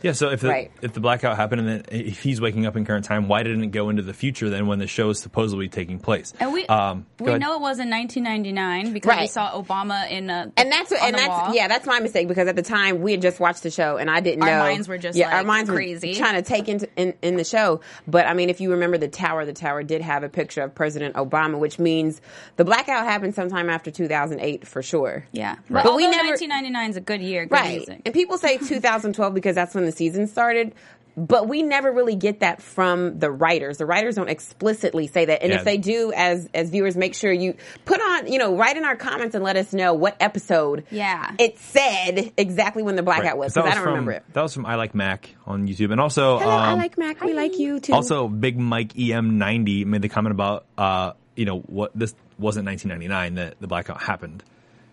Yeah, 0.04 0.12
so 0.12 0.30
if 0.30 0.42
the 0.42 0.50
Right. 0.50 0.72
if 0.82 0.94
the 0.94 1.00
blackout 1.00 1.36
happened 1.38 1.62
and 1.62 1.70
then 1.70 1.84
if 1.90 2.22
he's 2.22 2.40
waking 2.40 2.66
up 2.66 2.76
in 2.76 2.86
current 2.86 3.06
time, 3.06 3.28
why 3.28 3.42
didn't 3.42 3.64
it 3.64 3.68
go 3.72 3.90
into 3.90 4.02
the 4.04 4.14
future 4.14 4.50
then 4.50 4.68
when 4.68 4.78
the 4.80 4.86
show 4.88 5.10
is 5.10 5.20
supposedly 5.20 5.70
taking 5.70 5.98
place? 5.98 6.34
And 6.40 6.54
we 6.54 6.66
um, 6.68 7.06
we 7.20 7.30
ahead. 7.30 7.42
know 7.42 7.56
it 7.56 7.62
was 7.62 7.80
in 7.80 7.90
1999 7.90 8.94
because 8.94 9.18
we 9.20 9.28
saw 9.28 9.52
Obama 9.60 10.10
in 10.12 10.30
a 10.30 10.52
and 10.58 10.72
that's 10.72 10.92
what, 10.92 11.02
on 11.02 11.08
and 11.08 11.16
that's 11.18 11.28
wall. 11.30 11.56
yeah, 11.56 11.68
that's 11.68 11.86
my 11.88 12.00
mistake 12.02 12.28
because 12.28 12.48
at 12.48 12.56
the 12.56 12.62
time 12.62 13.02
we 13.02 13.12
had 13.12 13.22
just 13.22 13.40
watched 13.40 13.64
the 13.64 13.72
show 13.72 13.98
and 13.98 14.10
I 14.12 14.20
didn't 14.20 14.44
Our 14.44 14.50
know. 14.50 14.54
Our 14.60 14.70
minds 14.72 14.88
were 14.88 14.98
just, 14.98 15.18
yeah, 15.18 15.30
our 15.30 15.38
like, 15.38 15.46
minds 15.48 15.70
crazy. 15.70 16.10
were 16.10 16.16
trying 16.16 16.36
to 16.36 16.42
take 16.42 16.68
into 16.68 16.88
in, 16.98 17.14
in 17.22 17.38
the 17.38 17.46
show. 17.46 17.80
But 18.06 18.28
I 18.28 18.34
mean, 18.34 18.50
if 18.50 18.60
you 18.60 18.72
remember 18.72 18.98
the 18.98 19.08
tower, 19.08 19.46
the 19.46 19.54
tower 19.54 19.84
did 19.84 20.02
have 20.02 20.24
a 20.24 20.30
picture 20.30 20.62
of 20.64 20.76
President 20.76 21.16
Obama, 21.16 21.58
which 21.58 21.80
means 21.80 22.20
the 22.58 22.66
blackout 22.66 23.06
happened 23.06 23.36
sometime 23.36 23.70
after 23.70 23.90
2008 23.90 24.68
for 24.68 24.82
sure. 24.84 25.26
Yeah, 25.32 25.52
Right. 25.70 25.84
but, 25.84 25.84
But 25.86 25.96
we 25.96 26.04
although 26.06 26.18
never- 26.18 26.30
1999 26.32 26.90
is 26.90 26.98
a 26.98 27.02
good 27.02 27.22
year, 27.22 27.46
good 27.46 27.54
Right. 27.54 27.78
music. 27.78 28.02
And 28.06 28.14
people 28.14 28.38
say 28.38 28.58
2012 28.58 29.34
because 29.34 29.56
that's 29.56 29.74
when 29.74 29.86
the 29.86 29.93
season 29.94 30.28
started. 30.28 30.74
But 31.16 31.48
we 31.48 31.62
never 31.62 31.92
really 31.92 32.16
get 32.16 32.40
that 32.40 32.60
from 32.60 33.20
the 33.20 33.30
writers. 33.30 33.78
The 33.78 33.86
writers 33.86 34.16
don't 34.16 34.30
explicitly 34.32 35.06
say 35.06 35.26
that. 35.26 35.44
And 35.44 35.52
Yeah. 35.52 35.60
if 35.60 35.64
they 35.64 35.78
do, 35.78 36.12
as 36.12 36.50
as 36.56 36.72
viewers, 36.72 36.98
make 36.98 37.14
sure 37.14 37.32
you 37.32 37.54
put 37.86 38.02
on, 38.02 38.26
you 38.32 38.40
know, 38.40 38.56
write 38.58 38.78
in 38.78 38.84
our 38.84 38.96
comments 38.96 39.36
and 39.36 39.44
let 39.44 39.56
us 39.56 39.74
know 39.74 39.94
what 39.94 40.16
episode 40.20 40.86
Yeah. 40.90 41.30
it 41.38 41.60
said 41.60 42.32
exactly 42.36 42.82
when 42.82 42.96
the 42.96 43.04
blackout 43.04 43.26
Right. 43.26 43.38
was. 43.38 43.54
'Cause 43.54 43.64
that 43.64 43.66
Because 43.66 43.72
I 43.74 43.76
don't 43.76 43.84
from, 43.84 43.94
remember 43.94 44.12
it. 44.14 44.24
That 44.34 44.42
was 44.42 44.56
from 44.56 44.66
I 44.66 44.74
Like 44.74 44.96
Mac 44.96 45.30
on 45.46 45.68
YouTube, 45.68 45.92
and 45.92 46.02
also 46.02 46.40
Hello, 46.40 46.52
I 46.52 46.72
um, 46.72 46.80
like 46.80 46.98
Mac. 46.98 47.22
We 47.22 47.34
like 47.36 47.60
you 47.60 47.80
too. 47.80 47.94
Also, 47.94 48.28
Big 48.28 48.58
Mike 48.58 48.94
EM90 48.96 49.86
made 49.86 50.02
the 50.02 50.10
comment 50.10 50.32
about, 50.34 50.66
uh, 50.80 51.12
you 51.36 51.46
know, 51.46 51.60
what 51.60 51.92
this 51.94 52.16
wasn't 52.40 52.66
1999 52.66 53.36
that 53.36 53.62
the 53.62 53.68
blackout 53.68 54.02
happened. 54.02 54.44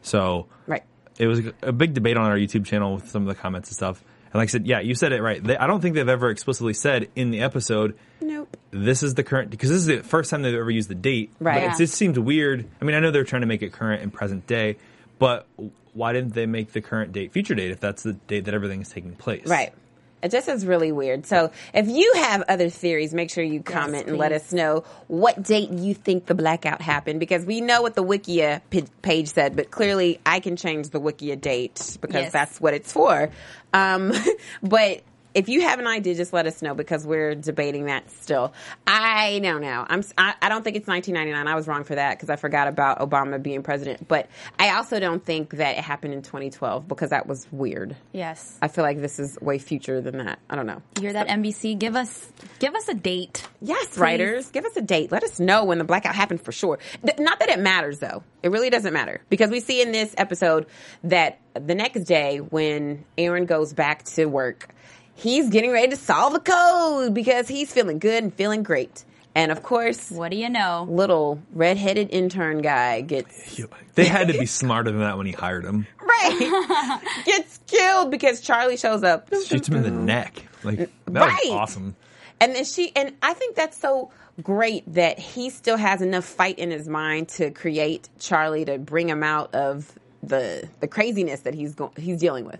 So 0.03 0.49
right. 0.67 0.83
it 1.19 1.27
was 1.27 1.41
a 1.63 1.73
big 1.73 1.95
debate 1.95 2.19
on 2.19 2.27
our 2.31 2.37
YouTube 2.37 2.67
channel 2.67 2.97
with 2.97 3.09
some 3.09 3.23
of 3.23 3.29
the 3.29 3.35
comments 3.41 3.71
and 3.71 3.77
stuff. 3.77 4.05
And 4.33 4.39
like 4.39 4.49
I 4.49 4.53
said, 4.53 4.67
yeah, 4.67 4.81
you 4.81 4.95
said 4.95 5.13
it 5.13 5.23
right. 5.23 5.43
They, 5.43 5.57
I 5.57 5.67
don't 5.67 5.81
think 5.81 5.97
they've 5.97 6.09
ever 6.09 6.31
explicitly 6.31 6.73
said 6.75 7.09
in 7.17 7.31
the 7.33 7.41
episode, 7.41 7.97
Nope. 8.21 8.57
this 8.71 9.03
is 9.03 9.15
the 9.15 9.25
current, 9.25 9.51
because 9.51 9.71
this 9.71 9.79
is 9.81 9.87
the 9.87 10.03
first 10.03 10.31
time 10.31 10.43
they've 10.43 10.55
ever 10.55 10.71
used 10.71 10.89
the 10.89 10.95
date. 10.95 11.33
Right. 11.41 11.65
But 11.67 11.75
it 11.75 11.79
just 11.79 11.95
seemed 11.95 12.17
weird. 12.17 12.65
I 12.81 12.85
mean, 12.85 12.95
I 12.95 13.01
know 13.01 13.11
they're 13.11 13.25
trying 13.25 13.43
to 13.43 13.47
make 13.47 13.63
it 13.63 13.73
current 13.73 14.03
and 14.03 14.13
present 14.13 14.47
day, 14.47 14.77
but 15.19 15.47
why 15.93 16.13
didn't 16.13 16.35
they 16.35 16.47
make 16.47 16.73
the 16.73 16.81
current 16.81 17.13
date 17.13 17.33
future 17.33 17.55
date 17.55 17.73
if 17.73 17.81
that's 17.81 18.05
the 18.05 18.13
date 18.13 18.45
that 18.45 18.55
everything 18.55 18.81
is 18.83 18.89
taking 18.89 19.17
place? 19.17 19.47
Right. 19.47 19.73
It 20.23 20.31
just 20.31 20.49
is 20.49 20.67
really 20.67 20.93
weird. 20.93 21.27
So 21.27 21.51
if 21.73 21.89
you 21.89 22.13
have 22.17 22.43
other 22.49 22.69
theories, 22.69 23.15
make 23.15 23.31
sure 23.31 23.43
you 23.43 23.63
comment 23.63 24.07
and 24.09 24.19
let 24.19 24.33
us 24.33 24.53
know 24.53 24.85
what 25.09 25.43
date 25.43 25.71
you 25.71 25.95
think 25.95 26.27
the 26.27 26.35
blackout 26.35 26.83
happened 26.83 27.21
because 27.21 27.45
we 27.45 27.61
know 27.61 27.83
what 27.83 27.95
the 27.95 28.05
Wikia 28.05 28.61
page 29.03 29.29
said, 29.29 29.57
but 29.57 29.71
clearly 29.71 30.21
I 30.27 30.41
can 30.41 30.57
change 30.57 30.91
the 30.91 31.01
Wikia 31.01 31.41
date 31.41 31.99
because 32.01 32.25
Yes. 32.25 32.33
that's 32.33 32.61
what 32.61 32.75
it's 32.75 32.93
for. 32.93 33.31
Um, 33.73 34.13
but 34.63 35.03
if 35.35 35.49
you 35.49 35.63
have 35.63 35.79
an 35.79 35.87
idea, 35.87 36.15
just 36.15 36.33
let 36.33 36.47
us 36.47 36.63
know 36.63 36.75
because 36.75 37.07
we're 37.07 37.35
debating 37.35 37.87
that 37.87 38.11
still. 38.11 38.53
I 38.87 39.41
don't 39.43 39.61
know. 39.61 39.87
I'm. 39.89 40.03
I, 40.19 40.35
I 40.43 40.49
don't 40.49 40.63
think 40.63 40.77
it's 40.77 40.89
1999. 40.89 41.47
I 41.47 41.55
was 41.55 41.67
wrong 41.69 41.85
for 41.85 41.95
that 41.95 42.17
because 42.17 42.31
I 42.31 42.37
forgot 42.37 42.69
about 42.69 42.99
Obama 43.01 43.41
being 43.43 43.63
president. 43.63 44.09
But 44.09 44.29
I 44.59 44.77
also 44.77 44.99
don't 44.99 45.25
think 45.25 45.57
that 45.57 45.79
it 45.79 45.85
happened 45.85 46.15
in 46.15 46.23
2012 46.23 46.89
because 46.89 47.11
that 47.11 47.27
was 47.27 47.47
weird. 47.53 47.97
Yes. 48.13 48.59
I 48.61 48.69
feel 48.69 48.85
like 48.85 49.01
this 49.01 49.19
is 49.19 49.39
way 49.41 49.59
future 49.59 50.01
than 50.01 50.19
that. 50.19 50.39
I 50.49 50.57
don't 50.57 50.67
know. 50.67 50.83
You 50.97 51.03
hear 51.03 51.13
that, 51.13 51.29
NBC? 51.29 51.79
Give 51.79 51.97
us 51.97 52.31
give 52.59 52.75
us 52.75 52.89
a 52.89 52.95
date. 52.95 53.47
Yes, 53.61 53.97
writers, 53.99 54.51
give 54.51 54.65
us 54.65 54.77
a 54.77 54.83
date. 54.83 55.13
Let 55.13 55.23
us 55.23 55.39
know 55.39 55.65
when 55.65 55.79
the 55.79 55.85
blackout 55.85 56.15
happened 56.15 56.41
for 56.41 56.53
sure. 56.53 56.79
Th- 57.05 57.19
not 57.19 57.39
that 57.41 57.49
it 57.51 57.59
matters 57.59 57.99
though. 57.99 58.23
It 58.43 58.51
really 58.51 58.71
doesn't 58.71 58.93
matter 58.93 59.21
because 59.29 59.51
we 59.51 59.61
see 59.61 59.83
in 59.83 59.93
this 59.93 60.15
episode 60.17 60.67
that 61.05 61.39
the 61.55 61.75
next 61.75 62.05
day 62.05 62.39
when 62.39 63.05
Aaron 63.19 63.47
goes 63.47 63.73
back 63.73 64.05
to 64.05 64.27
work, 64.27 64.75
he's 65.21 65.49
getting 65.51 65.71
ready 65.71 65.89
to 65.89 65.97
solve 65.97 66.33
the 66.33 66.41
code 66.41 67.15
because 67.15 67.49
he's 67.49 67.73
feeling 67.73 67.99
good 67.99 68.23
and 68.25 68.35
feeling 68.35 68.63
great. 68.63 69.05
And 69.35 69.53
of 69.53 69.63
course, 69.63 70.11
What 70.11 70.31
do 70.33 70.37
you 70.37 70.49
know? 70.51 70.87
little 70.91 71.41
redheaded 71.53 72.09
intern 72.11 72.63
guy 72.63 73.01
gets 73.03 73.61
They 73.95 74.07
had 74.07 74.27
to 74.29 74.39
be 74.39 74.47
smarter 74.47 74.91
than 74.91 75.01
that 75.01 75.17
when 75.17 75.27
he 75.27 75.33
hired 75.33 75.65
him. 75.65 75.87
right 76.01 77.01
gets 77.25 77.59
killed 77.67 78.11
because 78.11 78.41
Charlie 78.41 78.77
shows 78.77 79.05
up. 79.05 79.29
Shoots 79.47 79.69
him 79.69 79.77
in 79.77 79.83
the 79.85 79.91
neck. 79.91 80.43
Like 80.65 80.79
that 80.79 80.91
Right. 81.09 81.39
was 81.45 81.53
awesome. 81.53 81.97
And 82.41 82.55
then 82.55 82.65
she 82.65 82.91
and 82.97 83.15
I 83.23 83.35
think 83.35 83.55
that's 83.55 83.79
so 83.79 84.11
great 84.43 84.83
that 84.95 85.19
he 85.19 85.51
still 85.51 85.77
has 85.77 86.01
enough 86.03 86.25
fight 86.25 86.59
in 86.59 86.71
his 86.71 86.89
mind 86.89 87.29
to 87.29 87.51
create 87.51 88.09
Charlie 88.19 88.65
to 88.65 88.79
bring 88.79 89.09
him 89.09 89.23
out 89.23 89.55
of 89.55 89.93
the 90.23 90.69
the 90.81 90.89
craziness 90.89 91.41
that 91.43 91.55
he's 91.55 91.75
go- 91.75 91.93
he's 91.97 92.19
dealing 92.19 92.47
with. 92.47 92.59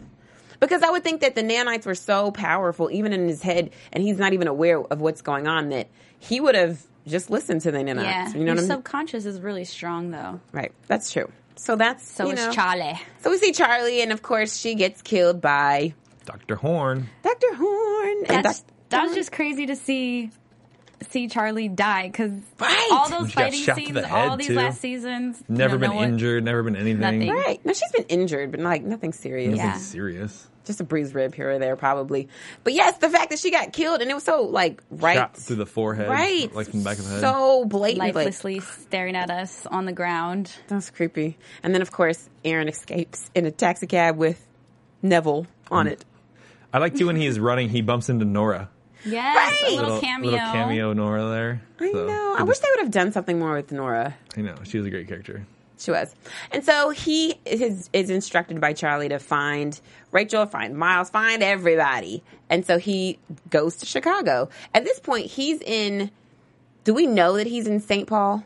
Because 0.61 0.83
I 0.83 0.91
would 0.91 1.03
think 1.03 1.23
that 1.23 1.35
the 1.35 1.43
nanites 1.43 1.87
were 1.87 1.95
so 1.95 2.31
powerful, 2.31 2.91
even 2.91 3.13
in 3.13 3.27
his 3.27 3.43
head, 3.43 3.71
and 3.93 4.03
he's 4.05 4.19
not 4.19 4.33
even 4.35 4.47
aware 4.47 4.79
of 4.81 5.01
what's 5.01 5.23
going 5.23 5.49
on, 5.49 5.71
that 5.71 5.89
he 6.19 6.41
would 6.41 6.55
have 6.55 6.83
just 7.07 7.31
listened 7.31 7.63
to 7.63 7.71
the 7.73 7.79
nanites. 7.79 8.03
Yeah. 8.05 8.29
You 8.29 8.35
know 8.35 8.39
Your 8.41 8.47
what 8.47 8.59
I 8.59 8.61
mean? 8.61 8.67
subconscious 8.71 9.25
is 9.25 9.41
really 9.41 9.65
strong 9.65 10.11
though. 10.11 10.39
right. 10.53 10.73
That's 10.87 11.11
true. 11.11 11.31
So 11.57 11.77
that's 11.77 12.07
So 12.11 12.27
you 12.27 12.33
is 12.35 12.37
know. 12.47 12.53
Charlie. 12.53 13.01
So 13.21 13.31
we 13.31 13.39
see 13.39 13.53
Charlie, 13.53 14.03
and 14.03 14.13
of 14.13 14.23
course 14.23 14.57
she 14.57 14.75
gets 14.75 15.03
killed 15.03 15.41
by 15.41 15.95
Dr. 16.27 16.57
Horn. 16.57 17.09
Dr. 17.23 17.55
Horn. 17.55 18.17
and 18.29 18.45
That's, 18.45 18.61
Doc- 18.61 18.71
that 18.91 19.03
was 19.07 19.15
just 19.15 19.33
crazy 19.33 19.67
to 19.67 19.77
see 19.77 20.31
see 21.09 21.29
Charlie 21.29 21.69
die 21.69 22.09
because 22.09 22.33
Right. 22.59 22.89
all 22.93 23.09
those 23.09 23.29
she 23.31 23.35
fighting 23.35 23.75
scenes, 23.75 23.93
the 23.95 24.13
all 24.13 24.37
these 24.37 24.49
too. 24.49 24.55
last 24.55 24.81
seasons, 24.81 25.43
Never 25.49 25.73
don't 25.73 25.81
been 25.81 25.91
know 25.91 25.97
what- 25.97 26.09
injured, 26.09 26.45
never 26.45 26.63
been 26.63 26.77
anything. 26.77 27.01
Nothing. 27.01 27.29
Right. 27.31 27.61
No, 27.65 27.73
she's 27.73 27.91
been 27.93 28.05
injured, 28.09 28.51
but 28.51 28.61
like 28.61 28.83
nothing 28.83 29.13
serious. 29.13 29.57
Yeah. 29.57 29.67
Nothing 29.67 29.81
serious. 29.83 30.47
just 30.67 30.79
a 30.81 30.85
bruised 30.85 31.15
rib 31.17 31.35
here 31.35 31.51
or 31.53 31.59
there, 31.59 31.75
probably. 31.75 32.29
But 32.63 32.75
yes, 32.75 32.97
the 32.99 33.09
fact 33.09 33.31
that 33.31 33.41
she 33.41 33.51
got 33.51 33.73
killed 33.73 34.03
and 34.03 34.11
it 34.11 34.15
was 34.15 34.23
so 34.23 34.43
like 34.45 34.81
right 34.91 35.17
Shot 35.17 35.37
through 35.37 35.57
the 35.57 35.67
forehead. 35.67 36.09
right, 36.09 36.55
Like 36.55 36.69
from 36.69 36.81
the 36.81 36.85
back 36.85 36.99
of 36.99 37.05
the 37.05 37.11
head. 37.13 37.21
so 37.23 37.65
blatant, 37.65 37.99
like, 37.99 38.15
lifelessly 38.15 38.61
staring 38.61 39.17
at 39.17 39.31
us 39.31 39.67
on 39.67 39.87
the 39.87 39.93
ground. 39.93 40.53
that's 40.69 40.91
creepy. 40.91 41.39
And 41.65 41.75
then 41.75 41.83
of 41.83 41.91
course, 41.91 42.29
Aaron 42.45 42.69
escapes 42.69 43.31
in 43.35 43.47
a 43.47 43.51
taxi 43.51 43.89
cab 43.89 44.17
with 44.17 44.47
Neville 45.03 45.47
on 45.73 45.87
Mm. 45.87 45.93
it. 45.93 46.05
I 46.73 46.79
like 46.79 46.95
too 46.95 47.07
when 47.07 47.17
he 47.17 47.27
is 47.27 47.41
running, 47.41 47.71
he 47.71 47.81
bumps 47.83 48.09
into 48.09 48.25
Nora. 48.27 48.69
Yes, 49.05 49.37
Right. 49.63 49.73
a 49.73 49.77
little, 49.81 50.01
cameo. 50.01 50.31
Little 50.31 50.47
cameo 50.53 50.93
Nora 50.93 51.25
there. 51.31 51.63
I 51.81 51.93
So, 51.93 52.07
know. 52.07 52.37
I 52.39 52.43
wish 52.43 52.59
they 52.59 52.69
would 52.71 52.81
have 52.81 52.91
done 52.91 53.13
something 53.13 53.39
more 53.39 53.55
with 53.55 53.73
Nora. 53.73 54.15
I 54.37 54.41
know. 54.43 54.55
She 54.65 54.77
was 54.79 54.87
a 54.87 54.91
great 54.91 55.09
character. 55.09 55.45
She 55.79 55.91
was. 55.91 56.15
And 56.51 56.63
so 56.63 56.91
he 56.91 57.37
is, 57.47 57.89
is 57.95 58.11
instructed 58.11 58.61
by 58.61 58.75
Charlie 58.75 59.09
to 59.09 59.19
find 59.19 59.81
Rachel, 60.13 60.45
find 60.45 60.77
Miles, 60.77 61.09
find 61.09 61.43
everybody. 61.43 62.23
And 62.51 62.67
so 62.67 62.79
he 62.79 63.19
goes 63.49 63.77
to 63.77 63.87
Chicago. 63.87 64.51
At 64.75 64.85
this 64.85 65.01
point, 65.01 65.27
he's 65.27 65.61
in. 65.63 66.11
Do 66.85 66.93
we 66.93 67.07
know 67.07 67.37
that 67.39 67.47
he's 67.47 67.67
in 67.67 67.81
St. 67.81 68.07
Paul? 68.07 68.45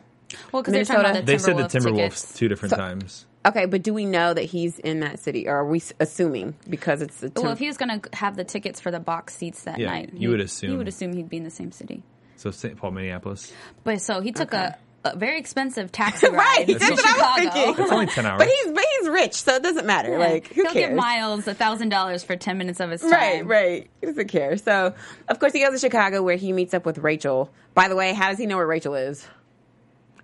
Well, 0.51 0.61
because 0.61 0.73
they're 0.73 0.85
talking 0.85 1.01
about 1.01 1.15
the 1.15 1.21
They 1.23 1.37
said 1.37 1.57
the 1.57 1.63
Timberwolves 1.63 1.83
Timberwolves 1.85 1.95
tickets. 1.97 2.33
two 2.37 2.47
different 2.47 2.69
So- 2.71 2.77
times. 2.77 3.25
Okay, 3.45 3.65
but 3.65 3.83
do 3.83 3.93
we 3.93 4.05
know 4.05 4.33
that 4.33 4.43
he's 4.43 4.79
in 4.79 5.01
that 5.01 5.19
city, 5.19 5.47
or 5.47 5.57
are 5.57 5.65
we 5.65 5.81
assuming 5.99 6.55
because 6.69 7.01
it's 7.01 7.19
the? 7.19 7.31
Well, 7.35 7.51
if 7.51 7.59
he 7.59 7.67
was 7.67 7.77
going 7.77 7.99
to 8.01 8.09
have 8.15 8.35
the 8.35 8.43
tickets 8.43 8.79
for 8.79 8.89
the 8.91 8.99
box 8.99 9.35
seats 9.35 9.63
that 9.63 9.77
Yeah, 9.79 9.87
night, 9.87 10.09
you 10.13 10.29
would 10.29 10.41
assume. 10.41 10.71
you 10.71 10.77
would 10.77 10.87
assume 10.87 11.13
he'd 11.13 11.29
be 11.29 11.37
in 11.37 11.43
the 11.43 11.51
same 11.51 11.71
city. 11.71 12.01
So 12.37 12.49
St. 12.51 12.75
Paul, 12.77 12.91
Minneapolis. 12.91 13.51
But 13.83 14.01
so 14.01 14.19
he 14.19 14.31
took 14.31 14.53
a, 14.53 14.77
a 15.03 15.15
very 15.15 15.37
expensive 15.39 15.91
taxi 15.91 16.27
ride 16.29 16.37
right, 16.37 16.67
to 16.67 16.73
that's 16.79 16.91
what 16.91 17.05
I 17.05 17.11
Chicago. 17.11 17.35
was 17.35 17.53
thinking. 17.65 17.83
It's 17.83 17.91
only 17.93 18.05
10 18.07 18.25
hours. 18.25 18.37
But 18.39 18.47
he's 18.47 18.71
but 18.73 18.83
he's 18.99 19.09
rich, 19.09 19.33
so 19.35 19.55
it 19.55 19.63
doesn't 19.63 19.85
matter. 19.85 20.11
Yeah. 20.13 20.17
Like 20.17 20.47
who 20.47 20.63
He'll 20.63 20.71
cares? 20.73 20.87
give 20.87 20.95
Miles 20.97 21.47
a 21.47 21.53
thousand 21.53 21.89
dollars 21.89 22.23
for 22.23 22.35
ten 22.35 22.57
minutes 22.57 22.79
of 22.79 22.89
his 22.89 23.01
time. 23.01 23.11
Right, 23.11 23.45
right. 23.45 23.89
He 24.01 24.07
doesn't 24.07 24.27
care. 24.27 24.57
So, 24.57 24.95
of 25.29 25.39
course, 25.39 25.53
he 25.53 25.59
goes 25.63 25.73
to 25.73 25.79
Chicago 25.79 26.23
where 26.23 26.35
he 26.35 26.51
meets 26.51 26.73
up 26.73 26.85
with 26.85 26.97
Rachel. 26.97 27.51
By 27.75 27.87
the 27.89 27.95
way, 27.95 28.13
how 28.13 28.29
does 28.29 28.39
he 28.39 28.47
know 28.47 28.57
where 28.57 28.65
Rachel 28.67 28.95
is? 28.95 29.25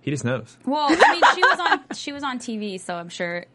He 0.01 0.12
just 0.12 0.25
knows. 0.25 0.58
Well, 0.65 0.88
I 0.89 1.12
mean, 1.13 1.22
she 1.36 1.41
was 1.41 1.60
on 1.60 1.79
she 1.96 2.12
was 2.12 2.24
on 2.24 2.39
TV, 2.39 2.79
so 2.79 2.96
I'm 2.96 3.10
sure. 3.10 3.46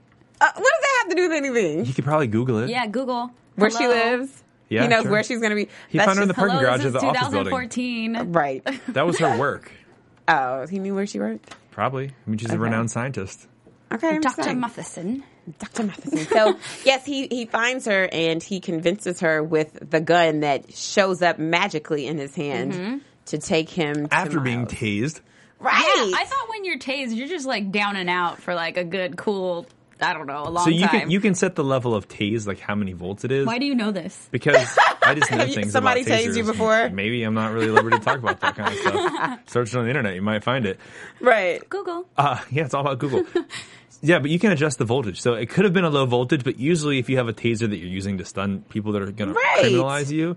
Uh, 0.41 0.47
what 0.55 0.55
does 0.55 0.63
that 0.83 0.99
have 1.03 1.09
to 1.11 1.17
do 1.17 1.23
with 1.29 1.33
anything? 1.33 1.85
He 1.85 1.93
could 1.93 2.05
probably 2.05 2.27
Google 2.27 2.59
it. 2.61 2.71
Yeah, 2.71 2.87
Google 2.87 3.31
Where 3.57 3.71
she 3.71 3.87
lives? 3.87 4.43
Yeah, 4.69 4.83
he 4.83 4.89
knows 4.89 5.03
sure. 5.03 5.13
where 5.13 5.23
she's 5.23 5.39
going 5.39 5.51
to 5.51 5.57
be. 5.57 5.69
He 5.89 5.97
That's 5.99 6.07
found 6.07 6.19
her 6.19 6.23
in 6.23 6.29
the 6.29 6.35
parking 6.35 6.57
Hello, 6.57 6.67
garage 6.69 6.79
this 6.83 6.87
of 6.89 6.97
is 6.97 7.01
the 7.03 7.07
office 7.09 7.29
building. 7.29 7.53
2014. 7.53 8.33
right. 8.33 8.65
That 8.89 9.07
was 9.07 9.19
her 9.19 9.39
work. 9.39 9.71
Oh, 10.29 10.67
he 10.67 10.81
knew 10.81 10.93
where 10.93 11.07
she 11.07 11.21
worked. 11.21 11.55
Probably. 11.71 12.09
I 12.09 12.13
mean, 12.31 12.39
she's 12.39 12.51
a 12.51 12.59
renowned 12.59 12.91
scientist. 12.91 13.47
Okay, 13.93 14.09
I'm 14.09 14.21
Dr. 14.21 14.43
saying. 14.43 14.59
Matheson. 14.59 15.23
Dr. 15.61 15.85
Matheson. 15.85 16.19
So, 16.27 16.59
yes, 16.85 17.05
he, 17.07 17.29
he 17.29 17.47
finds 17.47 17.87
her 17.87 18.09
and 18.11 18.43
he 18.43 18.59
convinces 18.59 19.21
her 19.21 19.41
with 19.41 19.89
the 19.89 20.01
gun 20.01 20.41
that 20.41 20.75
shows 20.77 21.23
up 21.23 21.39
magically 21.39 22.09
in 22.09 22.19
his 22.19 22.35
hand 22.35 23.03
to 23.27 23.39
take 23.39 23.69
him 23.71 24.09
to 24.09 24.15
After 24.15 24.41
being 24.41 24.63
Miles. 24.63 24.73
tased. 24.73 25.21
Right. 25.61 26.13
I 26.17 26.25
thought 26.25 26.49
when 26.49 26.65
you're 26.65 26.79
tased, 26.79 27.15
you're 27.17 27.29
just 27.29 27.47
like 27.47 27.71
down 27.71 27.97
and 27.97 28.09
out 28.11 28.41
for 28.43 28.55
like 28.55 28.77
a 28.77 28.85
good, 28.85 29.17
cool, 29.17 29.67
I 30.01 30.13
don't 30.13 30.27
know, 30.27 30.43
a 30.45 30.51
long 30.51 30.65
So 30.65 30.71
you 30.71 30.87
time. 30.87 31.01
can 31.03 31.11
you 31.11 31.21
can 31.21 31.35
set 31.35 31.55
the 31.55 31.65
level 31.65 31.95
of 31.95 32.09
tase, 32.09 32.47
like 32.47 32.61
how 32.61 32.75
many 32.75 32.93
volts 32.93 33.25
it 33.25 33.33
is. 33.33 33.47
Why 33.47 33.59
do 33.59 33.65
you 33.67 33.75
know 33.75 33.91
this? 33.93 34.29
Because 34.31 34.79
I 35.03 35.15
just 35.15 35.31
know 35.31 35.47
things 35.47 35.73
somebody 35.73 36.03
about 36.03 36.19
tased 36.21 36.37
you 36.37 36.45
before? 36.45 36.91
Maybe 36.91 37.23
I'm 37.23 37.35
not 37.35 37.53
really 37.53 37.69
at 37.69 37.73
liberty 37.75 37.99
to 37.99 38.05
talk 38.05 38.19
about 38.19 38.41
that 38.41 38.57
kind 38.57 38.73
of 38.75 38.79
stuff. 38.81 39.41
Search 39.47 39.73
it 39.73 39.77
on 39.79 39.85
the 39.85 39.91
internet, 39.91 40.15
you 40.15 40.23
might 40.23 40.43
find 40.45 40.67
it. 40.67 40.79
right. 41.21 41.67
Google. 41.69 42.07
Uh, 42.17 42.39
yeah, 42.51 42.65
it's 42.65 42.75
all 42.75 42.83
about 42.83 42.99
Google. 42.99 43.25
yeah, 44.03 44.19
but 44.19 44.31
you 44.31 44.39
can 44.39 44.53
adjust 44.53 44.77
the 44.79 44.85
voltage. 44.85 45.21
So 45.23 45.33
it 45.35 45.49
could 45.49 45.65
have 45.65 45.73
been 45.73 45.85
a 45.85 45.91
low 45.91 46.05
voltage, 46.05 46.45
but 46.45 46.59
usually 46.59 46.99
if 46.99 47.09
you 47.09 47.17
have 47.17 47.29
a 47.29 47.33
taser 47.33 47.61
that 47.71 47.77
you're 47.79 47.89
using 47.89 48.19
to 48.19 48.25
stun 48.27 48.65
people 48.69 48.93
that 48.93 49.03
are 49.03 49.11
going 49.11 49.33
Right. 49.33 49.59
to 49.63 49.69
criminalize 49.71 50.11
you, 50.11 50.19
You're 50.19 50.37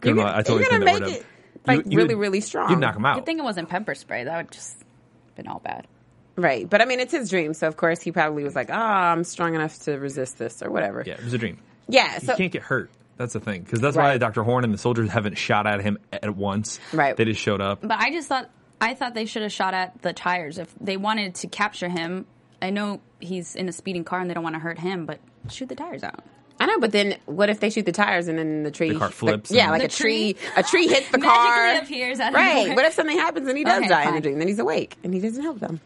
criminal, 0.00 0.24
gonna, 0.26 0.36
I 0.38 0.42
totally 0.42 0.60
you're 0.60 0.70
think 0.70 0.84
gonna 0.84 1.00
make 1.00 1.10
it 1.10 1.22
have 1.22 1.26
like 1.66 1.86
you 1.86 1.96
really, 1.98 2.14
would- 2.14 2.20
really 2.20 2.40
strong. 2.40 2.70
You'd 2.70 2.78
knock 2.80 2.94
them 2.94 3.04
out. 3.04 3.16
Good 3.16 3.26
thing 3.26 3.38
it 3.38 3.44
wasn't 3.44 3.68
pepper 3.68 3.94
spray. 3.94 4.24
That 4.24 4.36
would 4.36 4.50
just 4.52 4.76
been 5.36 5.48
all 5.48 5.60
bad. 5.60 5.86
Right. 6.36 6.68
But 6.68 6.82
I 6.82 6.84
mean, 6.84 7.00
it's 7.00 7.12
his 7.12 7.30
dream. 7.30 7.54
So, 7.54 7.68
of 7.68 7.76
course, 7.76 8.00
he 8.02 8.10
probably 8.12 8.42
was 8.44 8.54
like, 8.56 8.70
oh, 8.70 8.74
I'm 8.74 9.24
strong 9.24 9.54
enough 9.54 9.78
to 9.80 9.92
resist 9.98 10.36
this 10.38 10.62
or 10.62 10.70
whatever. 10.70 11.02
Yeah, 11.06 11.14
it 11.14 11.24
was 11.24 11.32
a 11.32 11.38
dream. 11.38 11.58
Yeah. 11.88 12.18
You 12.20 12.34
can't 12.34 12.52
get 12.52 12.62
hurt. 12.62 12.90
That's 13.16 13.34
the 13.34 13.40
thing, 13.40 13.62
because 13.62 13.80
that's 13.80 13.96
why 13.96 14.18
Dr. 14.18 14.42
Horn 14.42 14.64
and 14.64 14.74
the 14.74 14.78
soldiers 14.78 15.08
haven't 15.10 15.38
shot 15.38 15.68
at 15.68 15.80
him 15.80 15.98
at 16.12 16.34
once. 16.34 16.80
Right. 16.92 17.16
They 17.16 17.24
just 17.24 17.40
showed 17.40 17.60
up. 17.60 17.78
But 17.80 18.00
I 18.00 18.10
just 18.10 18.26
thought 18.28 18.50
I 18.80 18.94
thought 18.94 19.14
they 19.14 19.26
should 19.26 19.42
have 19.42 19.52
shot 19.52 19.72
at 19.72 20.02
the 20.02 20.12
tires 20.12 20.58
if 20.58 20.74
they 20.80 20.96
wanted 20.96 21.36
to 21.36 21.46
capture 21.46 21.88
him. 21.88 22.26
I 22.60 22.70
know 22.70 23.00
he's 23.20 23.54
in 23.54 23.68
a 23.68 23.72
speeding 23.72 24.02
car 24.02 24.18
and 24.18 24.28
they 24.28 24.34
don't 24.34 24.42
want 24.42 24.56
to 24.56 24.60
hurt 24.60 24.80
him, 24.80 25.06
but 25.06 25.20
shoot 25.48 25.68
the 25.68 25.76
tires 25.76 26.02
out. 26.02 26.24
I 26.60 26.66
know, 26.66 26.78
but 26.78 26.92
then 26.92 27.16
what 27.26 27.50
if 27.50 27.60
they 27.60 27.68
shoot 27.70 27.84
the 27.84 27.92
tires 27.92 28.28
and 28.28 28.38
then 28.38 28.62
the 28.62 28.70
tree 28.70 28.92
The 28.92 28.98
car 28.98 29.10
flips 29.10 29.50
yeah, 29.50 29.70
like 29.70 29.82
a 29.82 29.88
tree, 29.88 30.34
tree? 30.34 30.48
a 30.56 30.62
tree 30.62 30.86
hits 30.86 31.10
the 31.10 31.18
Magically 31.18 31.28
car. 31.36 31.76
appears 31.82 32.20
out 32.20 32.28
of 32.28 32.34
right. 32.34 32.54
nowhere. 32.62 32.76
What 32.76 32.84
if 32.86 32.92
something 32.94 33.18
happens 33.18 33.48
and 33.48 33.58
he 33.58 33.64
does 33.64 33.78
Okay, 33.78 33.88
die 33.88 34.08
in 34.08 34.14
the 34.14 34.20
dream? 34.20 34.38
Then 34.38 34.48
he's 34.48 34.58
awake 34.60 34.96
and 35.02 35.12
he 35.12 35.20
doesn't 35.20 35.42
help 35.42 35.58
them. 35.60 35.80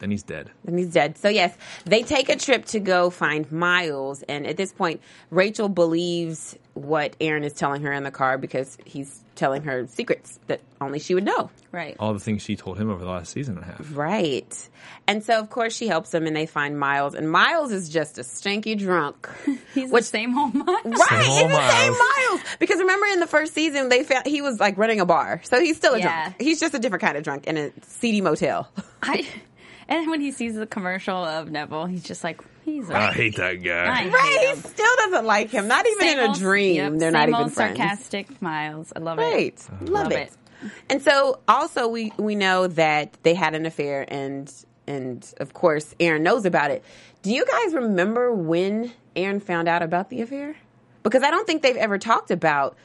Then 0.00 0.10
he's 0.10 0.22
dead. 0.24 0.50
Then 0.64 0.76
he's 0.78 0.92
dead. 0.92 1.16
So 1.18 1.28
yes, 1.28 1.56
they 1.84 2.02
take 2.02 2.28
a 2.28 2.36
trip 2.36 2.64
to 2.66 2.80
go 2.80 3.10
find 3.10 3.50
Miles, 3.52 4.22
and 4.22 4.46
at 4.46 4.56
this 4.56 4.72
point, 4.72 5.00
Rachel 5.30 5.68
believes 5.68 6.56
what 6.74 7.14
Aaron 7.20 7.44
is 7.44 7.52
telling 7.52 7.82
her 7.82 7.92
in 7.92 8.02
the 8.04 8.10
car 8.10 8.38
because 8.38 8.76
he's 8.84 9.22
telling 9.34 9.62
her 9.62 9.86
secrets 9.88 10.38
that 10.46 10.60
only 10.80 10.98
she 10.98 11.14
would 11.14 11.24
know. 11.24 11.50
Right. 11.72 11.96
All 11.98 12.12
the 12.12 12.20
things 12.20 12.42
she 12.42 12.56
told 12.56 12.78
him 12.78 12.90
over 12.90 13.04
the 13.04 13.10
last 13.10 13.32
season 13.32 13.56
and 13.56 13.64
a 13.64 13.66
half. 13.68 13.96
Right. 13.96 14.68
And 15.06 15.22
so, 15.24 15.38
of 15.38 15.50
course, 15.50 15.74
she 15.74 15.88
helps 15.88 16.10
them 16.10 16.26
and 16.26 16.34
they 16.36 16.46
find 16.46 16.78
Miles. 16.78 17.14
And 17.14 17.30
Miles 17.30 17.72
is 17.72 17.88
just 17.88 18.18
a 18.18 18.24
stinky 18.24 18.74
drunk. 18.74 19.28
He's 19.74 19.90
Which- 19.90 20.04
the 20.04 20.08
same 20.08 20.38
old 20.38 20.54
Miles. 20.54 20.68
Right, 20.84 20.84
Same 21.08 21.20
it's 21.20 21.28
old 21.28 21.50
the 21.50 21.70
same 21.70 21.92
Miles. 21.92 21.98
Miles. 21.98 22.40
Because 22.58 22.78
remember 22.78 23.06
in 23.06 23.20
the 23.20 23.26
first 23.26 23.52
season, 23.54 23.88
they 23.88 24.04
found 24.04 24.26
he 24.26 24.40
was 24.42 24.60
like 24.60 24.76
running 24.78 25.00
a 25.00 25.06
bar, 25.06 25.40
so 25.44 25.60
he's 25.60 25.76
still 25.76 25.94
a 25.94 25.98
Yeah. 25.98 26.24
drunk. 26.28 26.40
He's 26.40 26.60
just 26.60 26.74
a 26.74 26.78
different 26.78 27.02
kind 27.02 27.16
of 27.16 27.24
drunk 27.24 27.46
in 27.46 27.56
a 27.56 27.70
seedy 27.82 28.20
motel. 28.20 28.68
I, 29.02 29.26
and 29.90 30.08
when 30.10 30.20
he 30.22 30.30
sees 30.32 30.54
the 30.54 30.66
commercial 30.66 31.16
of 31.16 31.50
Neville, 31.50 31.84
he's 31.86 32.02
just 32.04 32.24
like, 32.24 32.40
He's 32.64 32.88
I 32.90 33.08
a, 33.08 33.12
hate 33.12 33.36
that 33.36 33.54
guy. 33.62 33.90
I 33.90 33.94
hate 33.96 34.12
Right, 34.12 34.54
he 34.54 34.60
still 34.60 34.96
doesn't 34.96 35.24
like 35.26 35.50
him. 35.50 35.66
Not 35.66 35.86
even 35.86 35.98
Same 35.98 36.18
in 36.18 36.30
a 36.30 36.34
dream. 36.34 36.76
yep, 36.76 36.92
They're 36.98 37.10
not 37.10 37.20
same 37.24 37.28
even 37.30 37.42
old 37.42 37.52
friends. 37.54 37.78
sarcastic 37.78 38.40
Miles. 38.42 38.92
I 38.94 38.98
love 39.00 39.18
Right. 39.18 39.46
it. 39.54 39.66
Love, 39.88 40.04
Love 40.04 40.12
it. 40.12 40.32
it. 40.62 40.70
And 40.90 41.02
so 41.02 41.40
also 41.48 41.88
we 41.88 42.12
we 42.18 42.34
know 42.36 42.66
that 42.66 43.16
they 43.22 43.34
had 43.34 43.54
an 43.54 43.64
affair 43.66 44.04
and 44.06 44.52
and 44.86 45.26
of 45.38 45.54
course 45.54 45.94
Aaron 45.98 46.22
knows 46.22 46.44
about 46.44 46.70
it. 46.70 46.84
Do 47.22 47.32
you 47.32 47.44
guys 47.46 47.72
remember 47.74 48.32
when 48.32 48.92
Aaron 49.16 49.40
found 49.40 49.68
out 49.68 49.82
about 49.82 50.10
the 50.10 50.20
affair? 50.20 50.54
Because 51.02 51.22
I 51.22 51.30
don't 51.30 51.46
think 51.46 51.62
they've 51.62 51.76
ever 51.76 51.96
talked 51.98 52.30
about 52.30 52.76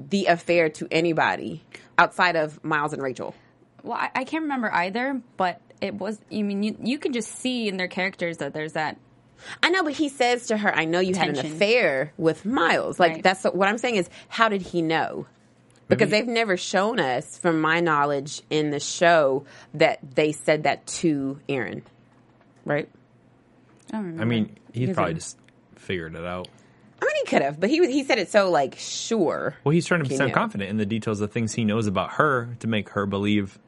the 0.00 0.26
affair 0.26 0.68
to 0.70 0.88
anybody 0.90 1.62
outside 1.96 2.34
of 2.34 2.62
Miles 2.64 2.92
and 2.92 3.00
Rachel. 3.00 3.36
Well, 3.84 3.96
I, 3.98 4.10
I 4.16 4.24
can't 4.24 4.42
remember 4.42 4.72
either, 4.72 5.20
but 5.36 5.60
it 5.82 5.98
was. 5.98 6.18
I 6.32 6.42
mean, 6.42 6.62
you 6.62 6.76
you 6.82 6.98
can 6.98 7.12
just 7.12 7.28
see 7.30 7.68
in 7.68 7.76
their 7.76 7.88
characters 7.88 8.38
that 8.38 8.54
there's 8.54 8.72
that. 8.72 8.96
I 9.62 9.70
know, 9.70 9.82
but 9.82 9.92
he 9.94 10.08
says 10.08 10.46
to 10.46 10.56
her, 10.56 10.72
"I 10.74 10.84
know 10.84 11.00
you 11.00 11.14
had 11.14 11.30
an 11.30 11.38
affair 11.44 12.12
with 12.16 12.44
Miles." 12.46 12.98
Like 13.00 13.12
Right. 13.14 13.22
that's 13.22 13.42
what 13.44 13.68
I'm 13.68 13.78
saying 13.78 13.96
is, 13.96 14.08
how 14.28 14.48
did 14.48 14.62
he 14.62 14.80
know? 14.82 15.26
Because 15.88 16.10
Maybe- 16.10 16.26
they've 16.26 16.34
never 16.34 16.56
shown 16.56 17.00
us, 17.00 17.36
from 17.38 17.60
my 17.60 17.80
knowledge 17.80 18.40
in 18.50 18.70
the 18.70 18.78
show, 18.80 19.44
that 19.74 19.98
they 20.14 20.32
said 20.32 20.62
that 20.62 20.86
to 20.86 21.40
Aaron, 21.48 21.82
right? 22.64 22.88
I 23.88 23.96
don't 23.96 24.02
remember. 24.04 24.22
I 24.22 24.24
mean, 24.26 24.56
he 24.72 24.86
probably 24.92 25.12
of- 25.12 25.18
just 25.18 25.36
figured 25.74 26.14
it 26.14 26.24
out. 26.24 26.48
I 27.00 27.04
mean, 27.04 27.14
he 27.16 27.24
could 27.26 27.42
have, 27.42 27.58
but 27.58 27.68
he 27.68 27.84
he 27.90 28.04
said 28.04 28.18
it 28.20 28.30
so 28.30 28.48
like 28.48 28.76
sure. 28.78 29.56
Well, 29.64 29.72
he's 29.72 29.86
trying 29.86 30.04
to 30.04 30.08
He 30.08 30.16
sound 30.16 30.32
confident 30.32 30.70
in 30.70 30.76
the 30.76 30.86
details 30.86 31.20
of 31.20 31.32
things 31.32 31.52
he 31.54 31.64
knows 31.64 31.88
about 31.88 32.12
her 32.12 32.56
to 32.60 32.68
make 32.68 32.90
her 32.90 33.06
believe, 33.06 33.58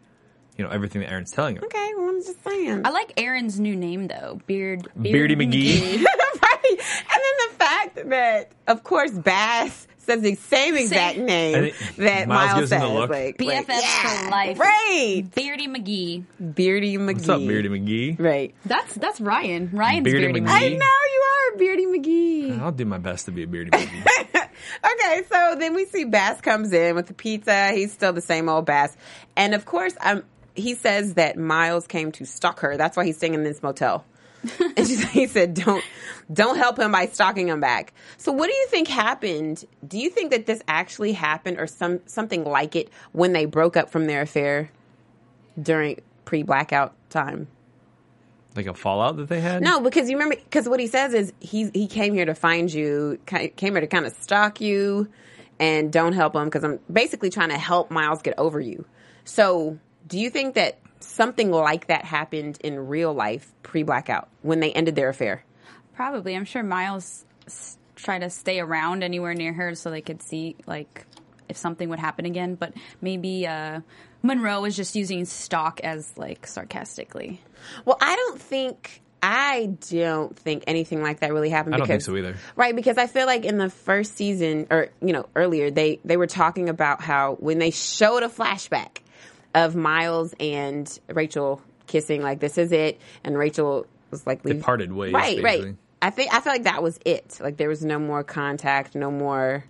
you 0.56 0.64
know, 0.64 0.70
everything 0.70 1.02
that 1.02 1.11
Aaron's 1.11 1.32
telling 1.32 1.56
him. 1.56 1.64
Okay, 1.64 1.90
well, 1.96 2.08
I'm 2.08 2.23
just 2.23 2.42
saying. 2.44 2.82
I 2.84 2.90
like 2.90 3.12
Aaron's 3.16 3.58
new 3.58 3.75
name 3.76 4.08
though, 4.08 4.40
Beard 4.46 4.88
Beardy 5.00 5.37
McGee. 5.37 6.04
right, 6.42 6.64
and 6.64 6.78
then 6.78 7.49
the 7.49 7.54
fact 7.56 8.08
that, 8.11 8.52
of 8.66 8.84
course, 8.84 9.11
Bass 9.11 9.87
says 9.99 10.20
the 10.23 10.34
same 10.34 10.76
exact 10.76 11.16
And 11.16 11.26
name 11.26 11.73
that 11.96 12.28
Miles 12.28 12.52
Miles, 12.52 12.61
gives 12.61 12.73
him 12.73 12.80
says. 12.80 12.90
look. 12.90 13.11
Like, 13.11 13.40
like, 13.40 13.66
BFFs 13.66 13.80
yeah, 13.82 14.25
for 14.25 14.30
life. 14.30 14.58
Right, 14.58 15.25
Beardy 15.34 15.66
McGee. 15.66 16.25
Beardy 16.54 16.99
McGee. 16.99 17.14
What's 17.14 17.28
up, 17.28 17.40
Beardy 17.40 17.68
McGee? 17.68 18.20
Right. 18.20 18.54
That's 18.66 18.94
that's 18.94 19.20
Ryan. 19.20 19.70
Ryan's 19.73 20.04
Beardy 20.04 20.26
Beardy, 20.26 20.40
McGee. 20.42 20.49
I 20.50 20.68
know 20.68 20.76
you 20.76 21.25
are 21.54 21.58
Beardy 21.58 21.87
McGee. 21.87 22.61
I'll 22.61 22.73
do 22.73 22.84
my 22.84 22.99
best 22.99 23.26
to 23.26 23.32
be 23.32 23.42
a 23.42 23.46
Beardy 23.46 23.70
McGee. 23.73 24.49
Okay, 24.84 25.23
so 25.30 25.56
then 25.58 25.75
we 25.75 25.84
see 25.87 26.04
Bass 26.04 26.40
comes 26.40 26.73
in 26.73 26.94
with 26.94 27.06
the 27.06 27.14
pizza. 27.14 27.73
He's 27.73 27.92
still 27.92 28.12
the 28.12 28.20
same 28.20 28.49
old 28.49 28.66
Bass, 28.66 28.96
and 29.37 29.54
of 29.54 29.64
course, 29.64 29.94
um, 30.00 30.23
he 30.54 30.75
says 30.75 31.14
that 31.14 31.37
Miles 31.37 31.87
came 31.87 32.12
to 32.12 32.25
stalk 32.25 32.61
her. 32.61 32.76
That's 32.76 32.96
why 32.96 33.04
he's 33.04 33.16
staying 33.16 33.34
in 33.34 33.44
this 33.44 33.62
motel. 33.62 34.04
and 34.76 34.87
she, 34.87 34.96
he 35.12 35.26
said, 35.26 35.54
"Don't, 35.54 35.84
don't 36.32 36.56
help 36.56 36.78
him 36.78 36.92
by 36.92 37.06
stalking 37.06 37.49
him 37.49 37.61
back." 37.61 37.92
So, 38.18 38.32
what 38.32 38.49
do 38.49 38.54
you 38.54 38.66
think 38.68 38.88
happened? 38.88 39.64
Do 39.87 39.99
you 39.99 40.11
think 40.11 40.30
that 40.32 40.46
this 40.46 40.62
actually 40.68 41.12
happened, 41.12 41.58
or 41.58 41.66
some 41.66 42.00
something 42.06 42.44
like 42.44 42.76
it, 42.76 42.90
when 43.12 43.32
they 43.32 43.46
broke 43.46 43.76
up 43.76 43.90
from 43.90 44.06
their 44.06 44.23
affair 44.23 44.70
during 45.61 46.00
pre-blackout 46.25 46.94
time? 47.11 47.49
like 48.56 48.66
a 48.66 48.75
fallout 48.75 49.16
that 49.16 49.28
they 49.28 49.40
had? 49.40 49.62
No, 49.62 49.80
because 49.80 50.08
you 50.08 50.16
remember, 50.16 50.37
because 50.37 50.68
what 50.68 50.80
he 50.80 50.87
says 50.87 51.12
is 51.12 51.32
he 51.40 51.70
he 51.75 51.87
came 51.87 52.14
here 52.14 52.25
to 52.25 52.34
find 52.34 52.73
you, 52.73 53.18
came 53.26 53.73
here 53.73 53.80
to 53.80 53.87
kind 53.87 54.06
of 54.06 54.12
stalk 54.12 54.61
you, 54.61 55.08
and 55.58 55.92
don't 55.92 56.12
help 56.12 56.34
him 56.34 56.44
because 56.44 56.64
I'm 56.64 56.78
basically 56.92 57.30
trying 57.30 57.50
to 57.50 57.58
help 57.58 57.90
Miles 57.90 58.23
get 58.23 58.34
over 58.38 58.61
you. 58.61 58.84
So, 59.25 59.78
do 60.06 60.18
you 60.18 60.30
think 60.30 60.54
that 60.54 60.78
something 61.00 61.50
like 61.50 61.87
that 61.88 62.04
happened 62.04 62.58
in 62.62 62.88
real 62.88 63.12
life 63.12 63.52
pre 63.62 63.82
blackout 63.82 64.28
when 64.42 64.61
they 64.61 64.73
ended 64.73 64.94
their 64.96 65.08
affair? 65.08 65.44
Probably. 65.94 66.34
I'm 66.34 66.44
sure 66.44 66.62
Miles 66.62 67.25
s- 67.46 67.78
tried 67.96 68.20
to 68.20 68.30
stay 68.30 68.61
around 68.61 69.02
anywhere 69.02 69.34
near 69.34 69.52
her 69.52 69.75
so 69.75 69.90
they 69.90 70.00
could 70.00 70.23
see 70.23 70.56
like 70.66 71.06
if 71.49 71.56
something 71.56 71.88
would 71.88 71.99
happen 71.99 72.26
again. 72.26 72.54
But 72.54 72.75
maybe 73.00 73.46
uh, 73.46 73.80
Monroe 74.23 74.62
was 74.62 74.76
just 74.76 74.96
using 74.96 75.25
stalk 75.25 75.80
as 75.80 76.16
like 76.16 76.46
sarcastically. 76.46 77.40
Well, 77.84 77.99
I 78.00 78.16
don't 78.16 78.40
think. 78.40 79.00
I 79.26 79.78
don't 79.88 80.38
think 80.38 80.64
anything 80.66 81.00
like 81.00 81.20
that 81.20 81.32
really 81.32 81.49
happened. 81.49 81.76
I 81.76 81.78
don't 81.78 81.87
because, 81.87 82.04
think 82.04 82.14
so 82.14 82.18
either. 82.18 82.37
Right, 82.56 82.76
because 82.76 82.99
I 82.99 83.06
feel 83.06 83.25
like 83.25 83.46
in 83.46 83.56
the 83.56 83.70
first 83.70 84.18
season, 84.18 84.66
or 84.70 84.88
you 85.00 85.14
know, 85.14 85.30
earlier 85.34 85.70
they 85.70 85.99
they 86.04 86.18
were 86.18 86.26
talking 86.26 86.68
about 86.68 87.00
how 87.00 87.37
when 87.37 87.58
they 87.58 87.70
showed 87.70 88.23
a 88.23 88.28
flashback 88.28 88.99
of 89.54 89.75
Miles 89.76 90.34
and 90.40 90.99
Rachel 91.08 91.62
kissing, 91.87 92.23
like 92.23 92.40
this 92.40 92.58
is 92.58 92.73
it, 92.73 93.00
and 93.23 93.37
Rachel 93.38 93.87
was 94.11 94.26
like, 94.26 94.42
They 94.42 94.54
leave- 94.54 94.62
parted 94.62 94.92
ways. 94.92 95.12
Right, 95.12 95.40
basically. 95.42 95.66
right. 95.70 95.76
I 96.02 96.11
think 96.11 96.34
I 96.34 96.40
feel 96.40 96.52
like 96.52 96.64
that 96.64 96.82
was 96.82 96.99
it. 97.06 97.38
Like 97.40 97.56
there 97.56 97.69
was 97.69 97.82
no 97.84 97.99
more 97.99 98.23
contact, 98.23 98.95
no 98.95 99.10
more 99.10 99.64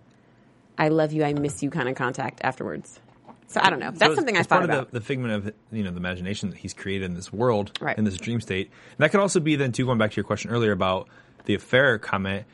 "I 0.76 0.88
love 0.88 1.12
you, 1.12 1.22
I 1.22 1.32
miss 1.32 1.62
you" 1.62 1.70
kind 1.70 1.88
of 1.88 1.94
contact 1.94 2.40
afterwards. 2.42 2.98
So 3.46 3.60
I 3.62 3.70
don't 3.70 3.78
know. 3.78 3.92
That's 3.92 4.06
So 4.12 4.14
something 4.16 4.36
I 4.36 4.42
thought 4.42 4.48
part 4.60 4.64
about. 4.64 4.78
of 4.86 4.90
the, 4.90 4.98
the 4.98 5.04
figment 5.04 5.32
of 5.46 5.54
you 5.70 5.84
know 5.84 5.92
the 5.92 5.96
imagination 5.98 6.50
that 6.50 6.56
he's 6.58 6.74
created 6.74 7.04
in 7.04 7.14
this 7.14 7.32
world, 7.32 7.78
Right. 7.80 7.96
in 7.96 8.02
this 8.04 8.16
dream 8.16 8.40
state. 8.40 8.66
And 8.96 9.04
that 9.04 9.10
could 9.12 9.20
also 9.20 9.38
be 9.38 9.54
then 9.54 9.70
too 9.70 9.84
going 9.86 9.98
back 9.98 10.10
to 10.12 10.16
your 10.16 10.24
question 10.24 10.50
earlier 10.50 10.72
about 10.72 11.08
the 11.44 11.54
affair 11.54 11.98
comment. 11.98 12.46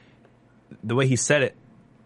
The 0.85 0.95
way 0.95 1.07
he 1.07 1.17
said 1.17 1.43
it, 1.43 1.57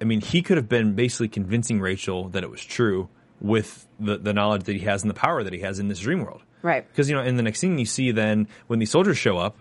I 0.01 0.05
mean, 0.05 0.21
he 0.21 0.43
could 0.43 0.57
have 0.59 0.69
been 0.69 0.95
basically 0.95 1.29
convincing 1.29 1.81
Rachel 1.81 2.29
that 2.29 2.45
it 2.45 2.51
was 2.51 2.65
true 2.65 3.09
with 3.45 3.87
the 4.01 4.17
the 4.17 4.33
knowledge 4.33 4.65
that 4.65 4.73
he 4.75 4.81
has 4.87 5.03
and 5.03 5.11
the 5.11 5.15
power 5.15 5.45
that 5.45 5.53
he 5.53 5.61
has 5.61 5.79
in 5.79 5.89
this 5.89 5.99
dream 6.01 6.21
world. 6.25 6.43
Right. 6.63 6.89
Because 6.89 7.11
you 7.11 7.15
know, 7.15 7.23
in 7.23 7.37
the 7.37 7.43
next 7.43 7.61
scene, 7.61 7.79
you 7.79 7.85
see 7.85 8.11
then 8.11 8.49
when 8.69 8.79
these 8.79 8.91
soldiers 8.91 9.19
show 9.19 9.37
up, 9.37 9.57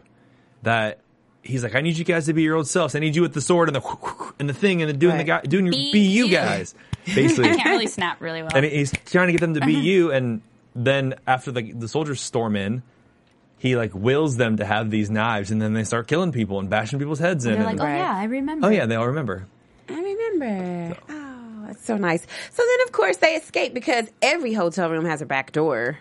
that 0.63 0.99
he's 1.41 1.63
like, 1.63 1.75
"I 1.75 1.81
need 1.81 1.97
you 1.97 2.05
guys 2.05 2.27
to 2.27 2.33
be 2.33 2.43
your 2.43 2.55
old 2.55 2.67
selves. 2.67 2.95
I 2.95 2.99
need 2.99 3.15
you 3.15 3.21
with 3.21 3.33
the 3.33 3.41
sword 3.41 3.67
and 3.67 3.75
the 3.75 4.31
and 4.39 4.47
the 4.47 4.53
thing 4.53 4.81
and 4.81 4.89
the 4.89 4.93
doing 4.93 5.17
the 5.17 5.25
guy 5.25 5.41
doing 5.41 5.65
your 5.65 5.73
Be 5.73 5.91
be 5.91 5.99
you 5.99 6.25
you." 6.27 6.31
guys." 6.31 6.73
Basically, 7.05 7.49
I 7.49 7.55
can't 7.55 7.69
really 7.71 7.87
snap 7.87 8.21
really 8.21 8.41
well. 8.41 8.51
and 8.55 8.65
he's 8.65 8.93
trying 9.07 9.27
to 9.27 9.33
get 9.33 9.41
them 9.41 9.55
to 9.55 9.59
be 9.59 9.73
uh-huh. 9.73 9.81
you 9.81 10.11
and 10.13 10.41
then 10.73 11.15
after 11.27 11.51
the 11.51 11.73
the 11.73 11.89
soldiers 11.89 12.21
storm 12.21 12.55
in 12.55 12.81
he 13.57 13.75
like 13.75 13.93
wills 13.93 14.37
them 14.37 14.55
to 14.57 14.63
have 14.65 14.89
these 14.89 15.09
knives 15.09 15.51
and 15.51 15.61
then 15.61 15.73
they 15.73 15.83
start 15.83 16.07
killing 16.07 16.31
people 16.31 16.59
and 16.59 16.69
bashing 16.69 16.99
people's 16.99 17.19
heads 17.19 17.45
in 17.45 17.55
They're 17.55 17.63
like, 17.63 17.71
and- 17.73 17.81
oh 17.81 17.83
Right. 17.83 17.97
yeah, 17.97 18.15
I 18.15 18.23
remember. 18.23 18.67
oh 18.67 18.69
yeah 18.69 18.85
they 18.85 18.95
all 18.95 19.07
remember 19.07 19.45
I 19.89 20.01
remember. 20.01 20.97
Oh, 21.09 21.13
that's 21.65 21.85
so 21.85 21.97
nice. 21.97 22.25
So 22.51 22.63
then, 22.65 22.87
of 22.87 22.91
course, 22.91 23.17
they 23.17 23.35
escape 23.35 23.73
because 23.73 24.07
every 24.21 24.53
hotel 24.53 24.89
room 24.89 25.05
has 25.05 25.21
a 25.21 25.25
back 25.25 25.51
door. 25.51 25.97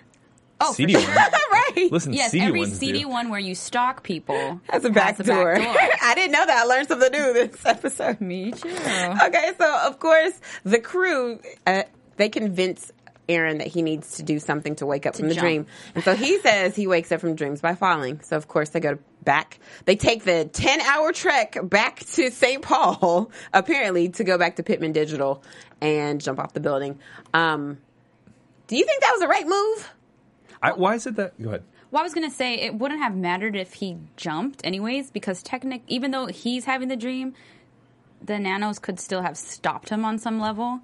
Oh, 0.60 0.68
for 0.68 0.74
seedy 0.74 0.92
sure. 0.92 1.02
one 1.02 1.16
right. 1.52 1.88
listen 1.90 2.12
Yes, 2.12 2.30
seedy 2.30 2.44
every 2.46 2.60
ones 2.60 2.78
CD 2.78 3.00
do. 3.00 3.08
one 3.08 3.30
where 3.30 3.40
you 3.40 3.54
stalk 3.56 4.04
people 4.04 4.60
has 4.70 4.84
a 4.84 4.90
back 4.90 5.16
has 5.16 5.26
door. 5.26 5.56
I 5.58 6.12
didn't 6.14 6.30
know 6.30 6.46
that. 6.46 6.56
I 6.56 6.64
learned 6.64 6.86
something 6.86 7.10
new 7.10 7.32
this 7.32 7.60
episode. 7.66 8.20
Me 8.20 8.52
too. 8.52 8.68
Okay, 8.70 9.50
so 9.58 9.78
of 9.86 9.98
course 9.98 10.40
the 10.62 10.78
crew 10.78 11.40
uh, 11.66 11.82
they 12.16 12.28
convince 12.28 12.92
Aaron 13.28 13.58
that 13.58 13.68
he 13.68 13.82
needs 13.82 14.16
to 14.16 14.22
do 14.22 14.38
something 14.38 14.76
to 14.76 14.86
wake 14.86 15.06
up 15.06 15.16
from 15.16 15.28
the 15.28 15.34
jump. 15.34 15.44
dream, 15.44 15.66
and 15.94 16.04
so 16.04 16.14
he 16.14 16.38
says 16.42 16.74
he 16.74 16.86
wakes 16.86 17.12
up 17.12 17.20
from 17.20 17.34
dreams 17.34 17.60
by 17.60 17.74
falling. 17.74 18.20
So 18.22 18.36
of 18.36 18.48
course 18.48 18.70
they 18.70 18.80
go 18.80 18.98
back. 19.22 19.58
They 19.84 19.96
take 19.96 20.24
the 20.24 20.44
ten 20.44 20.80
hour 20.80 21.12
trek 21.12 21.56
back 21.62 22.00
to 22.00 22.30
St. 22.30 22.62
Paul, 22.62 23.30
apparently 23.52 24.08
to 24.10 24.24
go 24.24 24.38
back 24.38 24.56
to 24.56 24.62
Pittman 24.62 24.92
Digital 24.92 25.42
and 25.80 26.20
jump 26.20 26.38
off 26.38 26.52
the 26.52 26.60
building. 26.60 26.98
Um, 27.32 27.78
do 28.66 28.76
you 28.76 28.84
think 28.84 29.00
that 29.02 29.10
was 29.12 29.20
the 29.20 29.28
right 29.28 29.46
move? 29.46 29.92
I, 30.62 30.72
why 30.72 30.94
is 30.94 31.06
it 31.06 31.16
that 31.16 31.40
go 31.42 31.48
ahead 31.50 31.64
Well, 31.90 32.00
I 32.00 32.04
was 32.04 32.14
gonna 32.14 32.30
say 32.30 32.54
it 32.54 32.74
wouldn't 32.74 33.00
have 33.00 33.16
mattered 33.16 33.56
if 33.56 33.74
he 33.74 33.98
jumped, 34.16 34.64
anyways, 34.64 35.10
because 35.10 35.42
technic, 35.42 35.82
even 35.88 36.10
though 36.10 36.26
he's 36.26 36.64
having 36.64 36.88
the 36.88 36.96
dream, 36.96 37.34
the 38.24 38.38
nanos 38.38 38.78
could 38.78 39.00
still 39.00 39.22
have 39.22 39.36
stopped 39.36 39.88
him 39.88 40.04
on 40.04 40.18
some 40.18 40.40
level. 40.40 40.80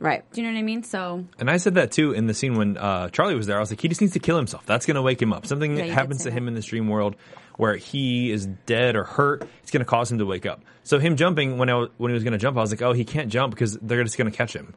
Right. 0.00 0.24
Do 0.32 0.40
you 0.40 0.46
know 0.48 0.52
what 0.54 0.58
I 0.58 0.62
mean? 0.62 0.82
So 0.82 1.24
and 1.38 1.48
I 1.50 1.58
said 1.58 1.74
that 1.74 1.92
too 1.92 2.12
in 2.12 2.26
the 2.26 2.34
scene 2.34 2.54
when 2.56 2.76
uh, 2.78 3.10
Charlie 3.10 3.34
was 3.36 3.46
there 3.46 3.56
I 3.58 3.60
was 3.60 3.70
like 3.70 3.80
he 3.80 3.88
just 3.88 4.00
needs 4.00 4.14
to 4.14 4.18
kill 4.18 4.36
himself 4.36 4.64
that's 4.66 4.86
gonna 4.86 5.02
wake 5.02 5.20
him 5.20 5.32
up 5.32 5.46
something 5.46 5.76
Yeah, 5.76 5.84
happens 5.84 6.22
say 6.22 6.30
to 6.30 6.36
him 6.36 6.46
that. 6.46 6.48
in 6.48 6.54
this 6.54 6.64
dream 6.64 6.88
world 6.88 7.16
where 7.56 7.76
he 7.76 8.30
is 8.30 8.46
dead 8.46 8.96
or 8.96 9.04
hurt 9.04 9.46
it's 9.62 9.70
gonna 9.70 9.84
cause 9.84 10.10
him 10.10 10.16
to 10.18 10.24
wake 10.26 10.46
up 10.46 10.62
so 10.84 10.98
him 10.98 11.16
jumping 11.16 11.58
when 11.58 11.68
I 11.68 11.74
was, 11.74 11.90
when 11.98 12.10
he 12.10 12.14
was 12.14 12.24
gonna 12.24 12.38
jump 12.38 12.56
I 12.56 12.60
was 12.60 12.70
like 12.70 12.80
oh 12.82 12.92
he 12.94 13.04
can't 13.04 13.28
jump 13.28 13.52
because 13.54 13.76
they're 13.82 14.02
just 14.02 14.16
gonna 14.16 14.30
catch 14.30 14.54
him 14.56 14.74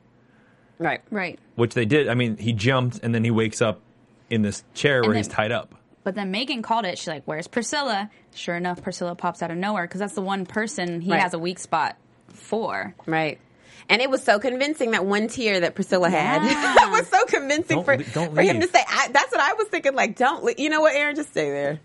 Right. 0.77 1.01
right, 1.09 1.39
which 1.55 1.73
they 1.75 1.85
did. 1.85 2.09
I 2.09 2.15
mean, 2.15 2.35
he 2.35 2.51
jumped 2.51 2.99
and 3.03 3.15
then 3.15 3.23
he 3.23 3.31
wakes 3.31 3.61
up 3.61 3.79
in 4.29 4.41
this 4.41 4.63
chair 4.73 5.01
where 5.01 5.11
then- 5.11 5.17
he's 5.17 5.27
tied 5.29 5.51
up. 5.53 5.73
but 6.03 6.15
then 6.15 6.31
Megan 6.31 6.61
called 6.61 6.83
it. 6.85 6.97
She's 6.97 7.07
like, 7.07 7.21
"Where's 7.25 7.47
Priscilla?" 7.47 8.09
Sure 8.35 8.55
enough, 8.57 8.83
Priscilla 8.83 9.15
pops 9.15 9.41
out 9.41 9.51
of 9.51 9.57
nowhere 9.57 9.83
because 9.85 9.99
that's 9.99 10.15
the 10.15 10.21
one 10.21 10.45
person 10.45 10.99
he 10.99 11.11
Right. 11.11 11.21
has 11.21 11.33
a 11.33 11.39
weak 11.39 11.59
spot 11.59 11.95
for. 12.27 12.93
Right. 13.05 13.39
And 13.89 14.01
it 14.01 14.09
was 14.09 14.23
so 14.23 14.39
convincing 14.39 14.91
that 14.91 15.05
one 15.05 15.27
tear 15.27 15.59
that 15.61 15.75
Priscilla 15.75 16.09
had. 16.09 16.41
Yeah. 16.43 16.91
was 16.91 17.07
so 17.07 17.25
convincing 17.25 17.77
Don't 17.77 17.85
for, 17.85 17.97
don't 17.97 18.33
for 18.35 18.41
him 18.41 18.59
to 18.61 18.67
say. 18.67 18.79
I, 18.87 19.09
that's 19.11 19.31
what 19.31 19.41
I 19.41 19.53
was 19.53 19.67
thinking. 19.67 19.93
Like, 19.95 20.15
don't. 20.15 20.43
le- 20.43 20.53
You 20.57 20.69
know 20.69 20.81
what, 20.81 20.95
Aaron? 20.95 21.15
Just 21.15 21.29
stay 21.29 21.49
there. 21.49 21.79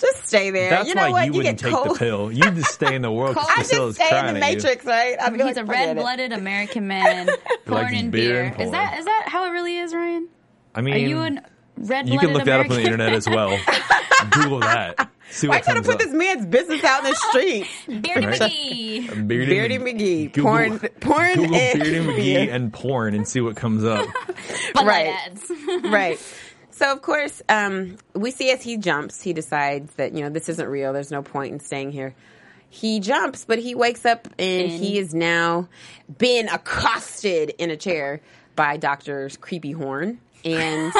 Just 0.00 0.26
stay 0.26 0.50
there. 0.50 0.70
That's 0.70 0.88
you 0.88 0.94
know 0.96 1.02
why 1.02 1.10
what? 1.10 1.26
you 1.26 1.32
you 1.32 1.36
wouldn't 1.38 1.58
get 1.60 1.64
take 1.70 1.72
cold. 1.74 1.94
the 1.94 1.98
pill. 2.00 2.32
You 2.32 2.42
just 2.50 2.72
stay 2.72 2.94
in 2.96 3.02
the 3.02 3.12
world 3.12 3.34
because 3.34 3.48
I 3.48 3.56
just 3.58 3.70
Priscilla's 3.70 3.94
stay 3.96 4.08
in 4.08 4.10
the 4.10 4.16
at 4.30 4.34
you. 4.34 4.40
Matrix, 4.40 4.84
right? 4.84 5.16
I'd 5.20 5.32
be 5.32 5.36
He's 5.38 5.44
like, 5.46 5.56
a 5.56 5.64
red-blooded 5.64 6.32
American 6.32 6.88
man, 6.88 7.28
born 7.66 7.86
his 7.92 8.02
in 8.02 8.10
beer 8.10 8.32
beer. 8.42 8.52
and 8.54 8.60
Is 8.62 8.70
that 8.72 8.98
is 8.98 9.04
that 9.04 9.24
how 9.28 9.44
it 9.46 9.50
really 9.50 9.76
is, 9.76 9.94
Ryan? 9.94 10.28
I 10.74 10.80
mean, 10.80 10.94
Are 10.94 10.98
you 10.98 11.18
a 11.20 11.30
red-blooded 11.76 12.08
you 12.12 12.18
can 12.18 12.32
look 12.32 12.44
that 12.44 12.58
up 12.60 12.70
on 12.70 12.76
the 12.76 12.82
internet 12.82 13.12
as 13.12 13.28
well. 13.28 13.56
Google 14.32 14.58
that. 14.60 15.08
See 15.30 15.48
Why 15.48 15.56
what 15.56 15.64
trying 15.64 15.76
to 15.76 15.82
put 15.82 15.94
up. 15.94 16.00
this 16.00 16.12
man's 16.12 16.46
business 16.46 16.84
out 16.84 17.04
in 17.04 17.10
the 17.10 17.16
street? 17.30 17.66
Beardy 18.02 18.26
Right. 18.26 18.40
McGee. 18.40 19.26
Beardy, 19.28 19.46
Beardy 19.46 19.78
McGee, 19.78 20.32
Google, 20.32 20.50
porn, 20.50 20.78
porn, 21.00 21.34
Google 21.34 21.54
and 21.56 21.80
Beardy 21.82 21.98
McGee 22.06 22.54
and 22.54 22.72
porn 22.72 23.14
and 23.14 23.26
see 23.26 23.40
what 23.40 23.56
comes 23.56 23.84
up. 23.84 24.06
Right. 24.76 25.06
ads. 25.26 25.50
right. 25.84 26.18
So 26.70 26.92
of 26.92 27.00
course, 27.02 27.40
um, 27.48 27.96
we 28.14 28.30
see 28.32 28.50
as 28.50 28.62
he 28.62 28.76
jumps, 28.76 29.22
he 29.22 29.32
decides 29.32 29.92
that 29.94 30.12
you 30.14 30.22
know 30.22 30.30
this 30.30 30.48
isn't 30.48 30.68
real. 30.68 30.92
There's 30.92 31.10
no 31.12 31.22
point 31.22 31.52
in 31.52 31.60
staying 31.60 31.92
here. 31.92 32.14
He 32.68 32.98
jumps, 33.00 33.44
but 33.44 33.60
he 33.60 33.74
wakes 33.76 34.04
up 34.04 34.26
and 34.38 34.62
In. 34.62 34.70
he 34.70 34.98
is 34.98 35.14
now 35.14 35.68
been 36.18 36.48
accosted 36.48 37.50
in 37.58 37.70
a 37.70 37.76
chair 37.76 38.20
by 38.56 38.76
Doctor 38.76 39.30
Creepy 39.40 39.70
Horn, 39.72 40.18
and 40.44 40.92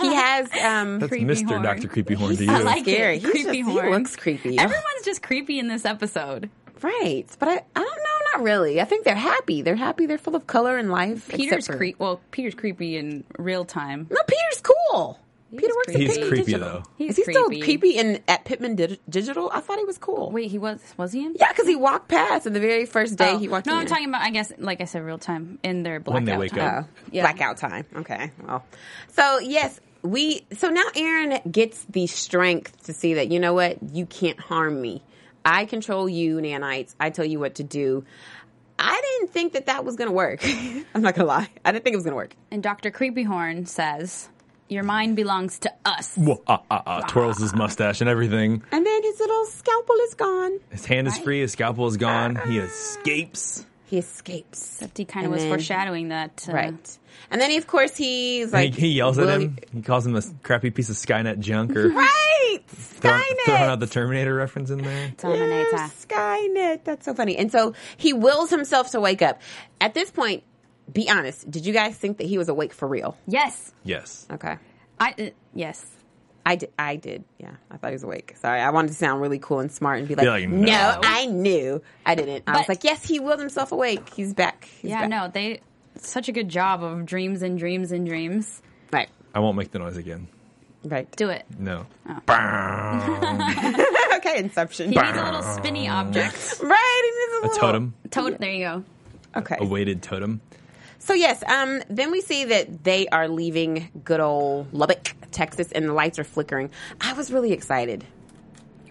he 0.00 0.14
has 0.14 0.46
um, 0.62 0.98
That's 1.00 1.12
Mr. 1.12 1.46
Horn. 1.48 1.62
Dr. 1.62 1.88
Creepy 1.88 2.14
Horn 2.14 2.36
to 2.36 2.44
you. 2.44 2.50
I 2.52 2.58
like 2.60 2.82
scary. 2.84 3.16
it. 3.16 3.22
He's 3.22 3.30
Creepy 3.30 3.58
just- 3.62 3.70
horn. 3.70 3.86
He 3.86 3.92
looks 3.92 4.16
creepy. 4.16 4.58
Everyone's 4.58 5.04
just 5.04 5.22
creepy 5.22 5.58
in 5.58 5.68
this 5.68 5.84
episode. 5.84 6.50
right, 6.82 7.26
but 7.38 7.48
I, 7.48 7.52
I 7.54 7.58
don't 7.74 7.84
know, 7.84 8.36
not 8.36 8.42
really. 8.44 8.80
I 8.80 8.84
think 8.84 9.04
they're 9.04 9.14
happy. 9.14 9.62
They're 9.62 9.76
happy. 9.76 10.06
They're 10.06 10.18
full 10.18 10.36
of 10.36 10.46
color 10.46 10.76
and 10.78 10.90
life. 10.90 11.28
Peter's 11.28 11.58
except 11.58 11.66
for- 11.72 11.76
creep. 11.76 11.98
Well, 11.98 12.20
Peter's 12.30 12.54
creepy 12.54 12.96
in 12.96 13.24
real 13.38 13.64
time. 13.64 14.06
No, 14.10 14.18
Peter's 14.26 14.62
cool. 14.62 15.18
Peter 15.56 15.74
works 15.74 15.86
creepy. 15.86 15.94
at 15.94 16.00
He's 16.00 16.10
Pittman 16.18 16.28
creepy, 16.28 16.44
Digital. 16.52 16.68
though. 16.70 16.82
He's 16.96 17.10
Is 17.10 17.16
he 17.26 17.32
still 17.32 17.46
creepy. 17.46 17.62
creepy 17.62 17.90
in 17.98 18.20
at 18.28 18.44
Pittman 18.44 18.76
Dig- 18.76 19.00
Digital? 19.08 19.50
I 19.52 19.60
thought 19.60 19.78
he 19.78 19.84
was 19.84 19.98
cool. 19.98 20.30
Wait, 20.30 20.50
he 20.50 20.58
was 20.58 20.80
was 20.96 21.12
he 21.12 21.24
in? 21.24 21.34
Yeah, 21.38 21.48
because 21.52 21.66
he 21.66 21.76
walked 21.76 22.08
past 22.08 22.46
and 22.46 22.54
the 22.54 22.60
very 22.60 22.86
first 22.86 23.16
day 23.16 23.32
Oh. 23.34 23.38
he 23.38 23.48
walked 23.48 23.66
no, 23.66 23.74
in. 23.74 23.80
I'm 23.80 23.86
talking 23.86 24.08
about. 24.08 24.22
I 24.22 24.30
guess, 24.30 24.52
like 24.58 24.80
I 24.80 24.84
said, 24.84 25.02
real 25.02 25.18
time 25.18 25.58
in 25.62 25.82
their 25.82 25.98
blackout 26.00 26.14
When 26.14 26.24
they 26.24 26.36
wake 26.36 26.52
time. 26.52 26.78
up. 26.80 26.84
Oh, 26.88 27.08
Yeah. 27.12 27.22
blackout 27.22 27.56
time. 27.56 27.86
Okay. 27.96 28.30
Well, 28.46 28.64
so 29.08 29.38
yes, 29.40 29.80
we. 30.02 30.46
So 30.56 30.68
now 30.70 30.84
Aaron 30.94 31.40
gets 31.50 31.84
the 31.90 32.06
strength 32.06 32.84
to 32.84 32.92
see 32.92 33.14
that 33.14 33.30
you 33.32 33.40
know 33.40 33.54
what 33.54 33.78
you 33.92 34.06
can't 34.06 34.38
harm 34.38 34.80
me. 34.80 35.02
I 35.44 35.64
control 35.64 36.08
you, 36.08 36.36
nanites. 36.36 36.94
I 37.00 37.10
tell 37.10 37.24
you 37.24 37.40
what 37.40 37.56
to 37.56 37.64
do. 37.64 38.04
I 38.78 38.98
didn't 39.18 39.32
think 39.32 39.52
that 39.54 39.66
that 39.66 39.84
was 39.84 39.96
going 39.96 40.08
to 40.08 40.14
work. 40.14 40.40
I'm 40.94 41.02
not 41.02 41.14
going 41.14 41.26
to 41.26 41.32
lie. 41.32 41.48
I 41.64 41.72
didn't 41.72 41.84
think 41.84 41.92
it 41.94 41.96
was 41.98 42.04
going 42.04 42.12
to 42.12 42.16
work. 42.16 42.34
And 42.50 42.62
Doctor 42.62 42.90
Creepyhorn 42.90 43.68
says, 43.68 44.30
"Your 44.70 44.84
mind 44.84 45.16
belongs 45.16 45.58
to 45.60 45.72
us." 45.84 46.14
Whoa, 46.16 46.42
ah, 46.46 46.62
ah, 46.70 46.82
ah, 46.86 47.00
twirls 47.02 47.38
his 47.38 47.54
mustache 47.54 48.00
and 48.00 48.08
everything. 48.08 48.62
And 48.72 48.86
then 48.86 49.02
his 49.02 49.20
little 49.20 49.44
scalpel 49.46 49.96
is 50.08 50.14
gone. 50.14 50.52
His 50.70 50.86
hand 50.86 51.06
is 51.08 51.18
free. 51.18 51.40
His 51.40 51.52
scalpel 51.52 51.86
is 51.88 51.96
gone. 51.98 52.36
He 52.48 52.58
escapes. 52.58 53.66
He 53.86 53.98
escapes. 53.98 54.76
That 54.78 54.96
he 54.96 55.04
kind 55.04 55.26
And 55.26 55.34
of 55.34 55.36
was 55.36 55.42
then- 55.42 55.50
foreshadowing 55.52 56.08
that. 56.08 56.46
Uh, 56.48 56.52
Right. 56.52 56.98
And 57.32 57.40
then, 57.40 57.50
of 57.58 57.66
course, 57.66 57.96
he's 57.96 58.44
And 58.44 58.52
like 58.52 58.74
he, 58.74 58.82
he 58.82 58.88
yells 58.94 59.18
at 59.18 59.26
will 59.26 59.40
him. 59.40 59.56
He 59.74 59.82
calls 59.82 60.06
him 60.06 60.16
a 60.16 60.22
crappy 60.42 60.70
piece 60.70 60.88
of 60.90 60.96
Skynet 60.96 61.38
junk 61.40 61.76
or 61.76 61.88
Right. 61.90 62.58
throwing, 62.68 63.20
Skynet. 63.20 63.44
throwing 63.44 63.62
out 63.62 63.80
the 63.80 63.86
Terminator 63.88 64.34
reference 64.34 64.70
in 64.70 64.78
there. 64.78 65.12
Terminator. 65.18 65.68
Yes, 65.72 66.06
Skynet. 66.08 66.84
That's 66.84 67.04
so 67.04 67.14
funny. 67.14 67.36
And 67.36 67.50
so 67.52 67.74
he 67.96 68.12
wills 68.12 68.50
himself 68.50 68.92
to 68.92 69.00
wake 69.00 69.22
up. 69.22 69.40
At 69.80 69.94
this 69.94 70.10
point, 70.10 70.42
be 70.92 71.08
honest. 71.10 71.50
Did 71.50 71.66
you 71.66 71.72
guys 71.72 71.96
think 71.96 72.18
that 72.18 72.26
he 72.26 72.38
was 72.38 72.48
awake 72.48 72.72
for 72.72 72.86
real? 72.88 73.16
Yes, 73.26 73.72
Yes. 73.84 74.26
Okay. 74.30 74.56
I. 74.98 75.14
Uh, 75.18 75.30
yes. 75.54 75.84
I 76.44 76.56
did. 76.56 76.72
I 76.78 76.96
did. 76.96 77.24
Yeah, 77.38 77.52
I 77.70 77.76
thought 77.76 77.88
he 77.88 77.94
was 77.94 78.02
awake. 78.02 78.34
Sorry, 78.40 78.60
I 78.60 78.70
wanted 78.70 78.88
to 78.88 78.94
sound 78.94 79.20
really 79.20 79.38
cool 79.38 79.60
and 79.60 79.70
smart 79.70 79.98
and 79.98 80.08
be 80.08 80.14
like, 80.14 80.26
like, 80.26 80.48
no. 80.48 80.64
no. 80.66 81.00
I 81.04 81.26
knew. 81.26 81.82
I 82.06 82.14
didn't. 82.14 82.44
I 82.46 82.56
was 82.56 82.68
like, 82.68 82.82
yes, 82.82 83.04
he 83.04 83.20
willed 83.20 83.40
himself 83.40 83.72
awake. 83.72 84.08
He's 84.14 84.32
back. 84.32 84.64
He's 84.80 84.90
yeah. 84.90 85.00
back. 85.02 85.10
No, 85.10 85.28
they 85.32 85.60
such 85.96 86.28
a 86.28 86.32
good 86.32 86.48
job 86.48 86.82
of 86.82 87.04
dreams 87.04 87.42
and 87.42 87.58
dreams 87.58 87.92
and 87.92 88.06
dreams. 88.06 88.62
Right. 88.92 89.08
I 89.34 89.40
won't 89.40 89.56
make 89.58 89.70
the 89.70 89.78
noise 89.80 89.96
again. 89.98 90.28
Right. 90.82 91.14
Do 91.14 91.28
it. 91.28 91.44
No. 91.58 91.86
okay, 94.16 94.38
Inception. 94.38 94.90
He 94.92 94.96
needs 94.98 95.16
a 95.18 95.24
little 95.24 95.42
spinny 95.42 95.88
object. 95.88 96.58
right. 96.62 97.02
He 97.02 97.10
A 97.10 97.20
needs 97.20 97.32
a, 97.32 97.46
little- 97.46 97.58
totem. 97.60 97.94
Toad. 98.10 98.38
There 98.38 98.50
you 98.50 98.64
go. 98.64 98.84
Okay. 99.36 99.56
A 99.60 99.64
weighted 99.66 100.02
totem. 100.02 100.40
So 101.00 101.14
yes, 101.14 101.42
um, 101.44 101.82
then 101.88 102.10
we 102.10 102.20
see 102.20 102.44
that 102.44 102.84
they 102.84 103.08
are 103.08 103.26
leaving 103.26 103.88
good 104.04 104.20
old 104.20 104.72
Lubbock, 104.72 105.16
Texas, 105.32 105.72
and 105.72 105.88
the 105.88 105.92
lights 105.94 106.18
are 106.18 106.24
flickering. 106.24 106.70
I 107.00 107.14
was 107.14 107.32
really 107.32 107.52
excited. 107.52 108.04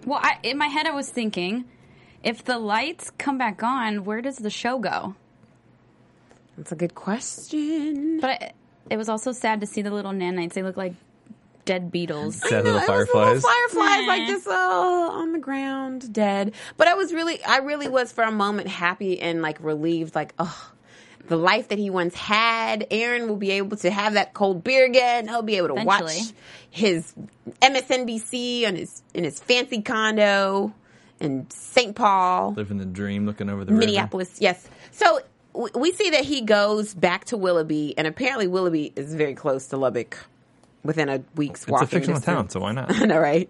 Well, 0.04 0.18
I, 0.20 0.38
in 0.42 0.58
my 0.58 0.66
head, 0.66 0.86
I 0.86 0.90
was 0.90 1.08
thinking, 1.08 1.66
if 2.24 2.44
the 2.44 2.58
lights 2.58 3.10
come 3.16 3.38
back 3.38 3.62
on, 3.62 4.04
where 4.04 4.20
does 4.20 4.38
the 4.38 4.50
show 4.50 4.78
go? 4.78 5.14
That's 6.56 6.72
a 6.72 6.76
good 6.76 6.96
question. 6.96 8.18
But 8.20 8.30
I, 8.30 8.52
it 8.90 8.96
was 8.96 9.08
also 9.08 9.30
sad 9.30 9.60
to 9.60 9.66
see 9.66 9.82
the 9.82 9.92
little 9.92 10.12
nanites. 10.12 10.54
They 10.54 10.64
look 10.64 10.76
like 10.76 10.94
dead 11.64 11.92
beetles. 11.92 12.36
Sad 12.36 12.52
I 12.52 12.56
know, 12.56 12.62
little 12.64 12.76
it 12.76 12.80
was 12.80 12.86
fireflies. 12.88 13.44
little 13.44 13.50
fireflies, 13.50 14.08
like 14.08 14.22
Meh. 14.22 14.26
just 14.26 14.46
oh, 14.50 15.10
on 15.12 15.32
the 15.32 15.38
ground, 15.38 16.12
dead. 16.12 16.54
But 16.76 16.88
I 16.88 16.94
was 16.94 17.12
really, 17.12 17.42
I 17.44 17.58
really 17.58 17.88
was 17.88 18.10
for 18.10 18.24
a 18.24 18.32
moment 18.32 18.66
happy 18.66 19.20
and 19.20 19.42
like 19.42 19.58
relieved, 19.60 20.16
like 20.16 20.34
oh, 20.40 20.72
the 21.30 21.36
life 21.36 21.68
that 21.68 21.78
he 21.78 21.90
once 21.90 22.14
had. 22.16 22.88
Aaron 22.90 23.28
will 23.28 23.36
be 23.36 23.52
able 23.52 23.76
to 23.78 23.90
have 23.90 24.14
that 24.14 24.34
cold 24.34 24.64
beer 24.64 24.84
again. 24.84 25.28
He'll 25.28 25.42
be 25.42 25.56
able 25.56 25.68
to 25.68 25.84
watch 25.84 26.02
his 26.70 27.14
MSNBC 27.62 28.66
on 28.66 28.74
his 28.74 29.02
in 29.14 29.22
his 29.22 29.38
fancy 29.38 29.80
condo 29.80 30.74
in 31.20 31.46
St. 31.50 31.94
Paul. 31.94 32.54
Living 32.56 32.78
the 32.78 32.84
dream, 32.84 33.26
looking 33.26 33.48
over 33.48 33.64
the 33.64 33.72
river. 33.72 33.78
Minneapolis, 33.86 34.38
yes. 34.40 34.68
So 34.90 35.20
w- 35.54 35.72
we 35.78 35.92
see 35.92 36.10
that 36.10 36.24
he 36.24 36.40
goes 36.40 36.94
back 36.94 37.26
to 37.26 37.36
Willoughby, 37.36 37.94
and 37.96 38.08
apparently 38.08 38.48
Willoughby 38.48 38.92
is 38.96 39.14
very 39.14 39.34
close 39.34 39.68
to 39.68 39.76
Lubbock, 39.76 40.18
within 40.82 41.08
a 41.08 41.22
week's 41.36 41.62
It's 41.62 41.70
walking 41.70 41.84
a 41.84 41.88
fictional 41.88 42.16
distance. 42.18 42.36
town, 42.36 42.48
so 42.50 42.60
why 42.60 42.72
not? 42.72 42.94
I 43.00 43.04
know, 43.06 43.18
right? 43.18 43.48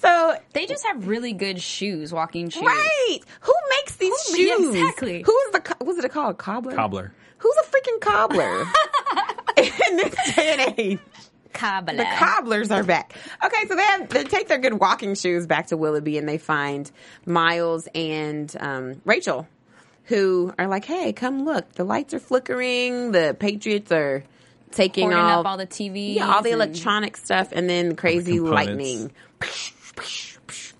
So, 0.00 0.36
They 0.52 0.66
just 0.66 0.84
have 0.86 1.08
really 1.08 1.32
good 1.32 1.60
shoes, 1.60 2.12
walking 2.12 2.48
shoes. 2.50 2.62
right? 2.62 3.18
Who 3.40 3.52
makes 3.70 3.96
these 3.96 4.12
Who- 4.28 4.36
shoes? 4.36 4.74
yeah, 4.74 4.80
exactly. 4.80 5.22
Who's 5.24 5.52
the 5.52 5.60
co- 5.60 5.84
was 5.84 5.98
it 5.98 6.10
called 6.12 6.38
cobbler? 6.38 6.74
Cobbler. 6.74 7.12
Who's 7.38 7.54
a 7.62 7.66
freaking 7.66 8.00
cobbler 8.00 8.60
in 9.56 9.96
this 9.96 10.34
day 10.34 10.56
and 10.58 10.74
age? 10.78 10.98
Kabbalah. 11.52 11.96
The 11.96 12.04
cobblers 12.18 12.70
are 12.70 12.82
back. 12.82 13.14
Okay, 13.42 13.66
so 13.66 13.74
they 13.76 13.82
have 13.82 14.08
they 14.10 14.24
take 14.24 14.48
their 14.48 14.58
good 14.58 14.74
walking 14.74 15.14
shoes 15.14 15.46
back 15.46 15.68
to 15.68 15.76
Willoughby 15.78 16.18
and 16.18 16.28
they 16.28 16.36
find 16.36 16.90
Miles 17.24 17.88
and 17.94 18.54
um, 18.60 19.00
Rachel, 19.06 19.48
who 20.04 20.52
are 20.58 20.66
like, 20.66 20.84
"Hey, 20.84 21.14
come 21.14 21.46
look! 21.46 21.72
The 21.72 21.84
lights 21.84 22.12
are 22.12 22.18
flickering. 22.18 23.12
The 23.12 23.34
Patriots 23.38 23.90
are 23.90 24.22
taking 24.76 25.10
Hoarding 25.10 25.18
all, 25.24 25.40
up 25.40 25.46
all 25.46 25.56
the 25.56 25.66
TV, 25.66 26.14
yeah, 26.16 26.32
all 26.32 26.42
the 26.42 26.52
and- 26.52 26.60
electronic 26.62 27.16
stuff, 27.16 27.48
and 27.52 27.68
then 27.68 27.96
crazy 27.96 28.36
components. 28.36 28.66
lightning, 28.66 29.12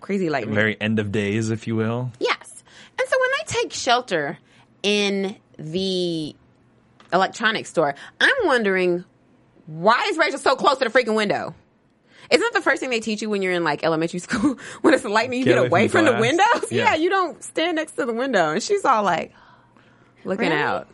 crazy 0.00 0.30
lightning. 0.30 0.54
Very 0.54 0.80
end 0.80 0.98
of 0.98 1.10
days, 1.12 1.50
if 1.50 1.66
you 1.66 1.76
will. 1.76 2.12
Yes. 2.20 2.64
And 2.98 3.08
so 3.08 3.16
when 3.20 3.30
they 3.38 3.52
take 3.62 3.72
shelter 3.72 4.38
in 4.82 5.36
the 5.58 6.34
electronics 7.12 7.70
store, 7.70 7.94
I'm 8.20 8.34
wondering 8.44 9.04
why 9.66 10.06
is 10.10 10.16
Rachel 10.18 10.38
so 10.38 10.54
close 10.56 10.78
to 10.78 10.88
the 10.88 10.90
freaking 10.90 11.16
window? 11.16 11.54
Isn't 12.30 12.40
that 12.42 12.52
the 12.58 12.62
first 12.62 12.80
thing 12.80 12.90
they 12.90 13.00
teach 13.00 13.22
you 13.22 13.30
when 13.30 13.42
you're 13.42 13.52
in 13.52 13.64
like 13.64 13.84
elementary 13.84 14.18
school? 14.26 14.58
When 14.82 14.94
it's 14.94 15.04
lightning, 15.04 15.40
you 15.40 15.44
get, 15.44 15.58
away 15.58 15.88
from, 15.88 16.04
the, 16.04 16.12
glass. 16.12 16.20
windows. 16.20 16.72
Yeah. 16.72 16.84
Yeah. 16.84 16.94
you 16.96 17.10
don't 17.10 17.42
stand 17.42 17.76
next 17.76 17.92
to 17.92 18.04
the 18.06 18.12
window. 18.12 18.50
And 18.52 18.62
she's 18.62 18.84
all 18.84 19.02
like 19.02 19.32
looking 20.24 20.48
Really? 20.50 20.60
out. 20.60 20.88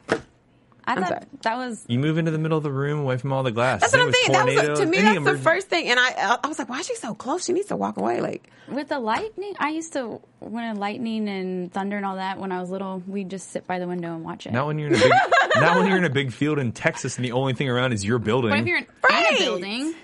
I 0.84 0.94
thought 0.96 1.08
sorry. 1.08 1.20
that 1.42 1.56
was 1.56 1.84
You 1.88 1.98
move 1.98 2.18
into 2.18 2.30
the 2.30 2.38
middle 2.38 2.58
of 2.58 2.64
the 2.64 2.72
room, 2.72 3.00
away 3.00 3.16
from 3.18 3.32
all 3.32 3.42
the 3.42 3.52
glass. 3.52 3.80
That's 3.80 3.92
what 3.92 4.00
I'm 4.00 4.06
with 4.08 4.14
thinking. 4.16 4.32
That 4.32 4.46
was 4.46 4.54
tornadoes, 4.54 4.80
to 4.80 4.86
me. 4.86 4.98
any 4.98 5.18
That's 5.18 5.36
the 5.38 5.42
first 5.42 5.68
thing, 5.68 5.88
and 5.88 6.00
I 6.00 6.38
I 6.42 6.48
was 6.48 6.58
like, 6.58 6.68
why 6.68 6.80
is 6.80 6.86
she 6.86 6.96
so 6.96 7.14
close? 7.14 7.44
She 7.44 7.52
needs 7.52 7.68
to 7.68 7.76
walk 7.76 7.96
away. 7.98 8.20
Like, 8.20 8.50
with 8.68 8.88
the 8.88 8.98
lightning. 8.98 9.54
I 9.58 9.70
used 9.70 9.92
to 9.94 10.20
when 10.40 10.64
a 10.64 10.78
lightning 10.78 11.28
and 11.28 11.72
thunder 11.72 11.96
and 11.96 12.04
all 12.06 12.16
that. 12.16 12.38
When 12.38 12.52
I 12.52 12.60
was 12.60 12.70
little, 12.70 13.02
we'd 13.06 13.30
just 13.30 13.50
sit 13.50 13.66
by 13.66 13.78
the 13.78 13.86
window 13.86 14.14
and 14.14 14.24
watch 14.24 14.46
it. 14.46 14.52
Not 14.52 14.66
when 14.66 14.78
you're 14.78 14.88
in 14.88 14.94
a 14.94 14.98
big. 14.98 15.12
not 15.56 15.76
when 15.76 15.86
you're 15.88 15.98
in 15.98 16.04
a 16.04 16.10
big 16.10 16.32
field 16.32 16.58
in 16.58 16.72
Texas, 16.72 17.16
and 17.16 17.24
the 17.24 17.32
only 17.32 17.52
thing 17.54 17.68
around 17.68 17.92
is 17.92 18.04
your 18.04 18.18
building. 18.18 18.50
But 18.50 18.60
if 18.60 18.66
you're 18.66 18.78
in, 18.78 18.84
in 18.84 18.90
Right. 19.08 19.34
a 19.34 19.38
building, 19.38 19.94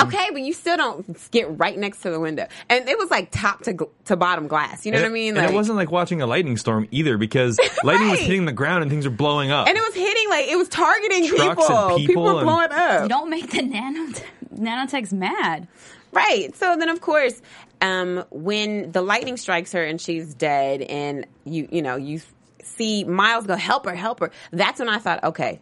okay, 0.00 0.28
but 0.32 0.42
you 0.42 0.52
still 0.52 0.76
don't 0.76 1.30
get 1.30 1.58
right 1.58 1.76
next 1.78 2.00
to 2.02 2.10
the 2.10 2.20
window, 2.20 2.46
and 2.68 2.88
it 2.88 2.98
was 2.98 3.10
like 3.10 3.30
top 3.30 3.62
to 3.62 3.74
gl- 3.74 3.90
to 4.06 4.16
bottom 4.16 4.46
glass. 4.48 4.84
You 4.86 4.92
know 4.92 4.98
and 4.98 5.04
what 5.04 5.10
I 5.10 5.12
mean? 5.12 5.36
and 5.36 5.50
it 5.50 5.54
wasn't 5.54 5.76
like 5.76 5.90
watching 5.90 6.20
a 6.22 6.26
lightning 6.26 6.56
storm 6.56 6.86
either, 6.90 7.16
because 7.16 7.58
lightning 7.84 8.10
was 8.10 8.18
Right. 8.20 8.26
hitting 8.28 8.44
the 8.44 8.52
ground 8.52 8.82
and 8.82 8.90
things 8.90 9.06
are 9.06 9.10
blowing 9.10 9.50
up. 9.50 9.68
and 9.68 9.76
it 9.76 9.82
was 9.82 9.94
hitting 9.94 10.28
like 10.30 10.46
it 10.48 10.56
was 10.56 10.68
targeting 10.68 11.26
Trucks 11.28 11.66
people. 11.66 11.96
and 11.96 12.06
people 12.06 12.22
were 12.24 12.30
and- 12.38 12.42
blowing 12.44 12.68
up. 12.72 13.02
You 13.02 13.08
don't 13.08 13.30
make 13.30 13.50
the 13.50 13.62
nano 13.62 14.12
nanotechs 14.54 15.12
mad. 15.12 15.68
Right. 16.12 16.54
So 16.56 16.76
then, 16.76 16.88
of 16.88 17.00
course, 17.00 17.40
um, 17.82 18.24
when 18.30 18.92
the 18.92 19.02
lightning 19.02 19.36
strikes 19.36 19.72
her 19.72 19.84
and 19.84 20.00
she's 20.00 20.34
dead, 20.34 20.80
and 20.82 21.26
you 21.44 21.68
you 21.70 21.82
know 21.82 21.96
you 21.96 22.20
see 22.62 23.04
Miles 23.04 23.46
go 23.46 23.56
help 23.56 23.84
her, 23.86 23.94
help 23.94 24.20
her. 24.20 24.30
That's 24.50 24.78
when 24.80 24.88
I 24.88 24.98
thought, 24.98 25.22
okay, 25.24 25.60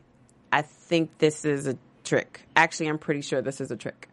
I 0.52 0.62
think 0.62 1.18
this 1.18 1.44
is 1.44 1.66
a 1.66 1.76
trick. 2.04 2.42
Actually, 2.54 2.88
I'm 2.88 2.98
pretty 2.98 3.22
sure 3.22 3.42
this 3.42 3.60
is 3.60 3.70
a 3.72 3.76
trick. 3.76 4.08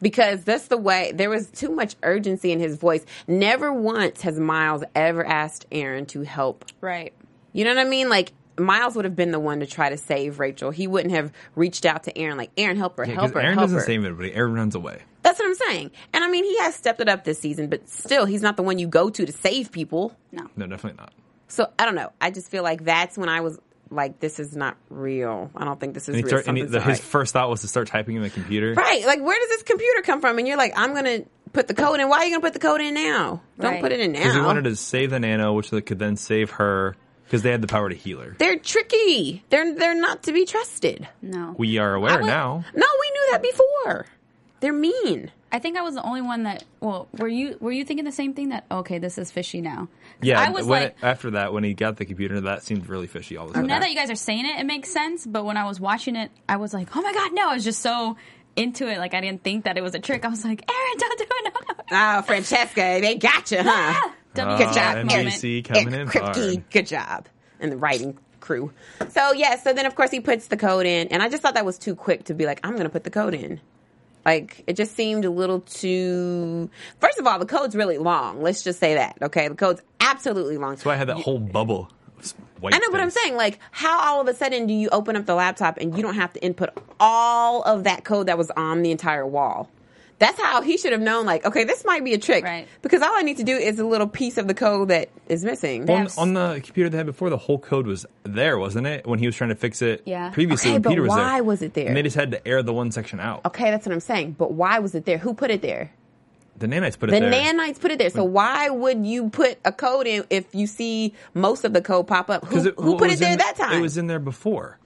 Because 0.00 0.44
that's 0.44 0.68
the 0.68 0.76
way 0.76 1.12
there 1.14 1.30
was 1.30 1.50
too 1.50 1.70
much 1.70 1.96
urgency 2.02 2.52
in 2.52 2.60
his 2.60 2.76
voice. 2.76 3.04
Never 3.26 3.72
once 3.72 4.22
has 4.22 4.38
Miles 4.38 4.82
ever 4.94 5.24
asked 5.24 5.66
Aaron 5.72 6.06
to 6.06 6.22
help 6.22 6.64
Right. 6.80 7.12
you 7.52 7.64
know 7.64 7.70
what 7.74 7.78
I 7.86 7.88
mean? 7.88 8.08
Like 8.08 8.32
Miles 8.58 8.94
would 8.96 9.04
have 9.06 9.16
been 9.16 9.30
the 9.32 9.40
one 9.40 9.60
to 9.60 9.66
try 9.66 9.88
to 9.88 9.96
save 9.96 10.38
Rachel. 10.38 10.70
He 10.70 10.86
wouldn't 10.86 11.14
have 11.14 11.32
reached 11.56 11.86
out 11.86 12.04
to 12.04 12.16
Aaron 12.18 12.36
like, 12.36 12.50
"Aaron, 12.58 12.76
help 12.76 12.98
her, 12.98 13.04
Yeah, 13.04 13.14
help 13.14 13.26
'cause 13.28 13.32
her, 13.32 13.40
Aaron 13.40 13.54
help 13.54 13.64
doesn't 13.64 13.78
her." 13.78 13.84
save 13.84 14.04
anybody. 14.04 14.34
Aaron 14.34 14.52
runs 14.54 14.74
away. 14.74 14.98
That's 15.22 15.38
what 15.38 15.46
I'm 15.46 15.54
saying. 15.54 15.90
And 16.12 16.22
I 16.22 16.28
mean, 16.28 16.44
he 16.44 16.58
has 16.58 16.74
stepped 16.74 17.00
it 17.00 17.08
up 17.08 17.24
this 17.24 17.38
season, 17.38 17.68
but 17.68 17.88
still, 17.88 18.26
he's 18.26 18.42
not 18.42 18.56
the 18.58 18.62
one 18.62 18.78
you 18.78 18.86
go 18.88 19.08
to 19.08 19.24
to 19.24 19.32
save 19.32 19.72
people. 19.72 20.14
No. 20.32 20.48
No, 20.56 20.66
definitely 20.66 20.98
not. 21.00 21.12
So 21.48 21.68
I 21.78 21.86
don't 21.86 21.94
know. 21.94 22.12
I 22.20 22.30
just 22.30 22.50
feel 22.50 22.62
like 22.62 22.84
that's 22.84 23.16
when 23.16 23.28
I 23.30 23.40
was 23.40 23.58
like, 23.92 24.20
this 24.20 24.38
is 24.40 24.56
not 24.56 24.76
real. 24.90 25.50
I 25.56 25.64
don't 25.64 25.78
think 25.78 25.94
this 25.94 26.08
is 26.08 26.14
And, 26.16 26.24
real. 26.24 26.28
start, 26.28 26.46
and 26.48 26.56
he, 26.58 26.64
the, 26.64 26.80
his 26.80 27.00
first 27.00 27.32
thought 27.32 27.48
was 27.50 27.60
to 27.62 27.68
start 27.68 27.88
typing 27.88 28.16
in 28.16 28.22
the 28.22 28.30
computer. 28.30 28.74
Right. 28.74 29.04
Like, 29.06 29.20
where 29.20 29.38
does 29.38 29.48
this 29.50 29.62
computer 29.62 30.02
come 30.02 30.20
from? 30.20 30.38
And 30.38 30.48
you're 30.48 30.56
like, 30.56 30.72
I'm 30.76 30.92
going 30.92 31.04
to 31.04 31.24
put 31.52 31.68
the 31.68 31.74
code 31.74 32.00
in. 32.00 32.08
Why 32.08 32.18
are 32.18 32.24
you 32.24 32.30
going 32.30 32.40
to 32.40 32.46
put 32.46 32.54
the 32.54 32.66
code 32.66 32.80
in 32.80 32.94
now? 32.94 33.42
Don't 33.60 33.72
Right. 33.72 33.80
put 33.82 33.92
it 33.92 34.00
in 34.00 34.12
now. 34.12 34.18
Because 34.20 34.34
he 34.34 34.40
wanted 34.40 34.64
to 34.64 34.76
save 34.76 35.10
the 35.10 35.20
nano, 35.20 35.52
which 35.52 35.70
could 35.70 35.98
then 35.98 36.16
save 36.16 36.50
her 36.52 36.96
because 37.24 37.42
they 37.42 37.50
had 37.50 37.60
the 37.62 37.66
power 37.68 37.88
to 37.88 37.94
heal 37.94 38.20
her. 38.20 38.34
They're 38.38 38.58
tricky. 38.58 39.42
They're 39.50 39.74
they're 39.74 39.94
not 39.94 40.22
to 40.24 40.32
be 40.32 40.44
trusted. 40.44 41.08
No. 41.22 41.54
We 41.58 41.78
are 41.78 41.94
aware 41.94 42.18
would- 42.20 42.26
now. 42.26 42.64
No, 42.74 42.86
we 43.00 43.10
knew 43.10 43.28
that 43.32 43.42
before. 43.42 44.06
They're 44.60 44.72
mean. 44.72 45.30
I 45.52 45.58
think 45.58 45.76
I 45.76 45.82
was 45.82 45.94
the 45.94 46.02
only 46.02 46.22
one 46.22 46.44
that. 46.44 46.64
Well, 46.80 47.08
were 47.18 47.28
you 47.28 47.58
were 47.60 47.70
you 47.72 47.84
thinking 47.84 48.04
the 48.06 48.10
same 48.12 48.32
thing? 48.34 48.48
That 48.48 48.64
okay, 48.70 48.98
this 48.98 49.18
is 49.18 49.30
fishy 49.30 49.60
now? 49.60 49.88
Yeah, 50.22 50.40
I 50.40 50.48
was 50.50 50.64
when 50.66 50.82
like. 50.82 50.90
it- 50.92 50.96
after 51.04 51.30
that, 51.32 51.52
when 51.52 51.62
he 51.62 51.74
got 51.74 51.96
the 51.98 52.04
computer, 52.06 52.40
that 52.40 52.62
seemed 52.62 52.88
really 52.88 53.06
fishy 53.06 53.36
all 53.36 53.44
of 53.44 53.50
a 53.50 53.54
sudden. 53.54 53.68
now 53.68 53.78
that 53.78 53.90
you 53.90 53.94
guys 53.96 54.10
are 54.10 54.14
saying 54.14 54.46
it, 54.46 54.58
it 54.58 54.64
makes 54.64 54.90
sense. 54.90 55.26
But 55.26 55.44
when 55.44 55.56
I 55.58 55.64
was 55.66 55.78
watching 55.78 56.16
it, 56.16 56.30
I 56.48 56.56
was 56.56 56.72
like, 56.72 56.96
oh 56.96 57.02
my 57.02 57.12
god, 57.12 57.32
no! 57.34 57.50
I 57.50 57.54
was 57.54 57.64
just 57.64 57.82
so 57.82 58.16
into 58.56 58.88
it. 58.88 58.98
Like 58.98 59.12
I 59.14 59.20
didn't 59.20 59.42
think 59.44 59.64
that 59.64 59.76
it 59.76 59.82
was 59.82 59.94
a 59.94 59.98
trick. 60.00 60.24
I 60.24 60.28
was 60.28 60.44
like, 60.44 60.64
Aaron, 60.70 60.98
don't 60.98 61.18
do 61.18 61.24
it. 61.28 61.54
No, 61.54 61.74
no. 61.74 62.18
Oh, 62.18 62.22
Francesca, 62.22 62.98
they 63.02 63.16
got 63.16 63.50
you, 63.50 63.58
huh? 63.62 64.10
W- 64.34 64.56
Good 64.64 64.72
job, 64.74 64.96
uh, 64.96 65.02
NBC 65.02 65.62
coming 65.64 65.92
in 65.92 66.08
Kripke, 66.08 66.62
good 66.70 66.86
job. 66.86 67.26
And 67.60 67.70
the 67.70 67.76
writing 67.76 68.16
crew. 68.40 68.72
So, 69.10 69.32
yeah, 69.34 69.56
so 69.56 69.72
then 69.74 69.84
of 69.84 69.94
course 69.94 70.10
he 70.10 70.20
puts 70.20 70.46
the 70.46 70.56
code 70.56 70.86
in. 70.86 71.08
And 71.08 71.22
I 71.22 71.28
just 71.28 71.42
thought 71.42 71.54
that 71.54 71.66
was 71.66 71.76
too 71.78 71.94
quick 71.94 72.24
to 72.24 72.34
be 72.34 72.46
like, 72.46 72.58
I'm 72.64 72.72
going 72.72 72.84
to 72.84 72.88
put 72.90 73.04
the 73.04 73.10
code 73.10 73.34
in. 73.34 73.60
Like, 74.24 74.62
it 74.66 74.76
just 74.76 74.94
seemed 74.94 75.24
a 75.24 75.30
little 75.30 75.60
too. 75.60 76.70
First 77.00 77.18
of 77.18 77.26
all, 77.26 77.38
the 77.38 77.46
code's 77.46 77.74
really 77.74 77.98
long. 77.98 78.42
Let's 78.42 78.62
just 78.62 78.78
say 78.78 78.94
that, 78.94 79.16
okay? 79.20 79.48
The 79.48 79.54
code's 79.54 79.82
absolutely 80.00 80.58
long. 80.58 80.76
So 80.76 80.90
I 80.90 80.96
had 80.96 81.08
that 81.08 81.18
whole 81.18 81.38
bubble. 81.38 81.90
I 82.64 82.78
know, 82.78 82.92
but 82.92 83.00
I'm 83.00 83.10
saying, 83.10 83.34
like, 83.34 83.58
how 83.72 83.98
all 84.00 84.20
of 84.20 84.28
a 84.28 84.34
sudden 84.34 84.68
do 84.68 84.72
you 84.72 84.88
open 84.90 85.16
up 85.16 85.26
the 85.26 85.34
laptop 85.34 85.78
and 85.78 85.96
you 85.96 86.02
don't 86.02 86.14
have 86.14 86.32
to 86.34 86.42
input 86.44 86.70
all 87.00 87.62
of 87.62 87.82
that 87.84 88.04
code 88.04 88.26
that 88.26 88.38
was 88.38 88.52
on 88.52 88.82
the 88.82 88.92
entire 88.92 89.26
wall? 89.26 89.68
That's 90.22 90.40
how 90.40 90.62
he 90.62 90.76
should 90.78 90.92
have 90.92 91.00
known, 91.00 91.26
like, 91.26 91.44
okay, 91.44 91.64
this 91.64 91.84
might 91.84 92.04
be 92.04 92.14
a 92.14 92.18
trick. 92.18 92.44
Right. 92.44 92.68
Because 92.80 93.02
all 93.02 93.12
I 93.12 93.22
need 93.22 93.38
to 93.38 93.42
do 93.42 93.56
is 93.56 93.80
a 93.80 93.84
little 93.84 94.06
piece 94.06 94.38
of 94.38 94.46
the 94.46 94.54
code 94.54 94.88
that 94.88 95.08
is 95.28 95.44
missing. 95.44 95.90
On, 95.90 96.06
on 96.16 96.34
the 96.34 96.60
computer 96.64 96.88
they 96.88 96.96
had 96.96 97.06
before, 97.06 97.28
the 97.28 97.36
whole 97.36 97.58
code 97.58 97.88
was 97.88 98.06
there, 98.22 98.56
wasn't 98.56 98.86
it? 98.86 99.04
When 99.04 99.18
he 99.18 99.26
was 99.26 99.34
trying 99.34 99.50
to 99.50 99.56
fix 99.56 99.82
it 99.82 100.02
Yeah. 100.06 100.30
previously, 100.30 100.68
Okay, 100.70 100.74
when 100.76 100.82
but 100.82 100.90
Peter 100.90 101.02
was 101.02 101.08
why 101.10 101.34
there. 101.34 101.44
was 101.44 101.60
it 101.62 101.74
there? 101.74 101.88
And 101.88 101.96
they 101.96 102.02
just 102.02 102.14
had 102.14 102.30
to 102.30 102.46
air 102.46 102.62
the 102.62 102.72
one 102.72 102.92
section 102.92 103.18
out. 103.18 103.44
Okay, 103.46 103.70
that's 103.72 103.84
what 103.84 103.92
I'm 103.92 103.98
saying. 104.00 104.36
But 104.38 104.52
why 104.52 104.78
was 104.78 104.94
it 104.94 105.04
there? 105.06 105.18
Who 105.18 105.34
put 105.34 105.50
it 105.50 105.60
there? 105.60 105.90
The 106.58 106.68
nanites 106.68 106.96
put 106.98 107.08
it 107.08 107.20
The 107.20 107.28
there. 107.28 107.32
nanites 107.54 107.80
put 107.80 107.90
it 107.90 107.98
there. 107.98 108.10
So 108.10 108.22
why 108.22 108.68
would 108.70 109.04
you 109.04 109.30
put 109.30 109.58
a 109.64 109.72
code 109.72 110.06
in 110.06 110.24
if 110.30 110.54
you 110.54 110.68
see 110.68 111.14
most 111.34 111.64
of 111.64 111.72
the 111.72 111.80
code 111.82 112.06
pop 112.06 112.30
up? 112.30 112.44
Who, 112.44 112.54
'Cause 112.54 112.66
it- 112.66 112.74
who 112.78 112.96
put 112.96 113.10
it 113.10 113.14
it 113.14 113.18
there 113.18 113.32
in- 113.32 113.38
that 113.38 113.56
time? 113.56 113.76
It 113.76 113.80
was 113.82 113.98
in 113.98 114.06
there 114.06 114.20
before. 114.20 114.78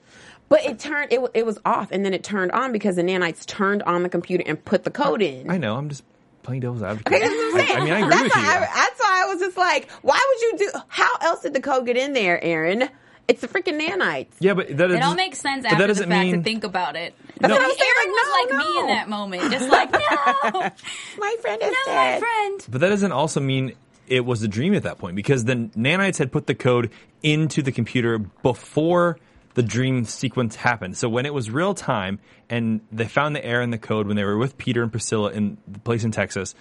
But 0.49 0.63
it 0.65 0.79
turned 0.79 1.11
it, 1.11 1.19
it 1.33 1.45
was 1.45 1.59
off 1.65 1.91
and 1.91 2.05
then 2.05 2.13
it 2.13 2.23
turned 2.23 2.51
on 2.51 2.71
because 2.71 2.95
the 2.95 3.01
nanites 3.03 3.45
turned 3.45 3.83
on 3.83 4.03
the 4.03 4.09
computer 4.09 4.43
and 4.47 4.63
put 4.63 4.83
the 4.83 4.91
code 4.91 5.21
in. 5.21 5.49
I 5.49 5.57
know. 5.57 5.75
I'm 5.75 5.89
just 5.89 6.03
playing 6.43 6.61
devil's 6.61 6.83
advocate. 6.83 7.13
Okay, 7.13 7.19
that's 7.23 7.33
what 7.35 7.61
I'm 7.61 7.67
saying. 7.67 7.77
I 7.77 7.83
mean, 7.83 7.93
I 7.93 7.99
agree 7.99 8.09
that's 8.09 8.23
with 8.23 8.35
you. 8.35 8.41
I, 8.49 8.59
that's 8.59 8.99
why 9.01 9.21
I 9.23 9.25
was 9.33 9.39
just 9.39 9.57
like, 9.57 9.91
why 10.01 10.19
would 10.29 10.41
you 10.61 10.71
do? 10.71 10.79
How 10.87 11.09
else 11.21 11.41
did 11.41 11.53
the 11.53 11.61
code 11.61 11.85
get 11.85 11.97
in 11.97 12.13
there, 12.13 12.41
Aaron? 12.43 12.89
It's 13.27 13.41
the 13.41 13.49
freaking 13.49 13.77
nanites. 13.77 14.27
yeah, 14.39 14.53
but 14.53 14.69
that 14.77 14.89
It 14.89 14.93
all 14.93 14.99
doesn't- 15.01 15.17
makes 15.17 15.39
sense 15.39 15.63
but 15.63 15.73
after 15.73 15.79
that 15.79 15.87
the 15.87 15.93
doesn't 15.95 16.09
fact 16.09 16.25
mean 16.25 16.35
to 16.37 16.43
think 16.43 16.63
about 16.63 16.95
it. 16.95 17.13
That's 17.41 17.49
No. 17.51 17.55
what 17.57 17.65
I'm 17.65 17.77
saying. 17.77 17.91
Aaron 17.97 18.11
was 18.11 18.29
Like, 18.31 18.49
like 18.53 18.65
no, 18.65 18.73
me 18.73 18.79
in 18.79 18.87
that 18.87 19.09
moment, 19.09 19.41
just 19.51 19.69
like 19.69 19.91
no, 19.91 19.99
My 21.17 21.35
friend 21.41 21.61
is 21.61 21.71
no, 21.87 21.93
my 21.93 22.03
dead. 22.03 22.19
friend. 22.19 22.65
But 22.69 22.79
that 22.81 22.87
doesn't 22.89 23.11
also 23.11 23.41
mean 23.41 23.73
it 24.07 24.23
was 24.25 24.41
a 24.43 24.47
dream 24.47 24.73
at 24.75 24.83
that 24.83 24.97
point 24.97 25.17
because 25.17 25.43
the 25.43 25.55
nanites 25.55 26.17
had 26.17 26.31
put 26.31 26.47
the 26.47 26.55
code 26.55 26.89
into 27.21 27.61
the 27.61 27.73
computer 27.73 28.17
before 28.17 29.17
the 29.57 29.63
dream 29.63 30.05
sequence 30.05 30.55
happened. 30.55 30.95
So 30.95 31.09
when 31.09 31.25
it 31.25 31.33
was 31.33 31.49
real 31.49 31.73
time 31.73 32.19
and 32.47 32.79
they 32.91 33.07
found 33.07 33.35
the 33.35 33.43
error 33.43 33.63
in 33.63 33.71
the 33.71 33.79
code 33.79 34.05
when 34.05 34.15
they 34.15 34.23
were 34.23 34.37
with 34.37 34.55
Peter 34.55 34.83
and 34.83 34.91
Priscilla 34.91 35.31
in 35.31 35.57
the 35.67 35.79
place 35.79 36.03
in 36.03 36.11
Texas, 36.11 36.53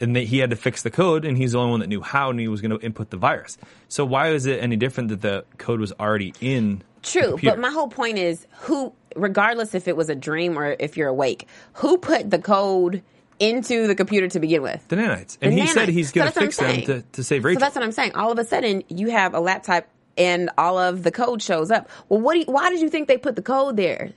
and 0.00 0.16
they, 0.16 0.24
he 0.24 0.40
had 0.40 0.50
to 0.50 0.56
fix 0.56 0.82
the 0.82 0.90
code, 0.90 1.24
and 1.24 1.38
he's 1.38 1.52
the 1.52 1.58
only 1.58 1.70
one 1.70 1.78
that 1.78 1.86
knew 1.86 2.00
how, 2.00 2.30
and 2.30 2.40
he 2.40 2.48
was 2.48 2.60
going 2.60 2.76
to 2.76 2.84
input 2.84 3.10
the 3.10 3.16
virus. 3.16 3.56
So 3.86 4.04
why 4.04 4.30
is 4.30 4.46
it 4.46 4.60
any 4.60 4.74
different 4.74 5.10
that 5.10 5.20
the 5.20 5.44
code 5.58 5.78
was 5.78 5.92
already 5.92 6.34
in? 6.40 6.82
True, 7.04 7.38
but 7.40 7.60
my 7.60 7.70
whole 7.70 7.86
point 7.86 8.18
is 8.18 8.48
who, 8.62 8.92
regardless 9.14 9.72
if 9.76 9.86
it 9.86 9.96
was 9.96 10.08
a 10.08 10.16
dream 10.16 10.58
or 10.58 10.74
if 10.76 10.96
you're 10.96 11.10
awake, 11.10 11.46
who 11.74 11.98
put 11.98 12.28
the 12.28 12.40
code 12.40 13.04
into 13.38 13.86
the 13.86 13.94
computer 13.94 14.26
to 14.26 14.40
begin 14.40 14.60
with? 14.60 14.88
the 14.88 14.96
nanites, 14.96 15.38
and 15.40 15.52
The 15.52 15.60
he 15.60 15.66
said 15.68 15.88
he's 15.88 16.10
going 16.10 16.24
that's 16.24 16.34
to 16.34 16.40
fix 16.40 16.56
them 16.56 16.82
to, 16.82 17.02
to 17.12 17.22
save 17.22 17.44
Rachel. 17.44 17.60
So 17.60 17.64
that's 17.66 17.76
what 17.76 17.84
I'm 17.84 17.92
saying. 17.92 18.16
All 18.16 18.32
of 18.32 18.40
a 18.40 18.44
sudden, 18.44 18.82
you 18.88 19.12
have 19.12 19.34
a 19.34 19.40
laptop 19.40 19.86
and 20.16 20.50
all 20.58 20.78
of 20.78 21.02
the 21.02 21.10
code 21.10 21.42
shows 21.42 21.70
up. 21.70 21.88
Well, 22.08 22.20
what? 22.20 22.34
Do 22.34 22.38
you, 22.40 22.44
why 22.46 22.70
did 22.70 22.80
you 22.80 22.88
think 22.88 23.08
they 23.08 23.18
put 23.18 23.36
the 23.36 23.42
code 23.42 23.76
there? 23.76 24.12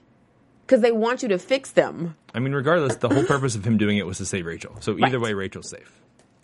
Because 0.65 0.81
they 0.81 0.91
want 0.91 1.23
you 1.23 1.29
to 1.29 1.39
fix 1.39 1.71
them. 1.71 2.15
I 2.33 2.39
mean, 2.39 2.53
regardless, 2.53 2.97
the 2.97 3.07
whole 3.09 3.23
purpose 3.23 3.55
of 3.55 3.65
him 3.65 3.77
doing 3.77 3.97
it 3.97 4.05
was 4.05 4.17
to 4.17 4.25
save 4.25 4.45
Rachel. 4.45 4.75
So 4.81 4.97
either 4.97 5.17
Right. 5.17 5.29
way, 5.29 5.33
Rachel's 5.33 5.69
safe. 5.69 6.01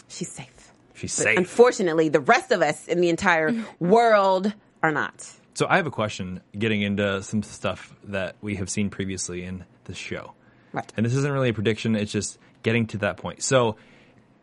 She's 0.08 0.32
safe. 0.32 0.72
She's 0.94 1.16
But 1.18 1.24
safe. 1.24 1.38
unfortunately, 1.38 2.08
the 2.10 2.22
rest 2.22 2.52
of 2.52 2.62
us 2.62 2.88
in 2.88 3.02
the 3.02 3.10
entire 3.10 3.54
world 3.80 4.54
are 4.82 4.92
not. 4.92 5.30
So 5.56 5.68
I 5.70 5.76
have 5.78 5.86
a 5.88 5.92
question 5.92 6.40
getting 6.58 6.82
into 6.82 7.22
some 7.22 7.44
stuff 7.44 7.94
that 8.06 8.36
we 8.42 8.56
have 8.56 8.70
seen 8.70 8.90
previously 8.90 9.44
in 9.44 9.66
the 9.84 9.94
show. 9.94 10.34
Right. 10.72 10.92
And 10.96 11.06
this 11.06 11.14
isn't 11.14 11.32
really 11.32 11.50
a 11.50 11.54
prediction, 11.54 11.96
it's 11.96 12.12
just 12.12 12.40
getting 12.64 12.88
to 12.88 12.98
that 13.00 13.18
point. 13.18 13.44
So 13.44 13.76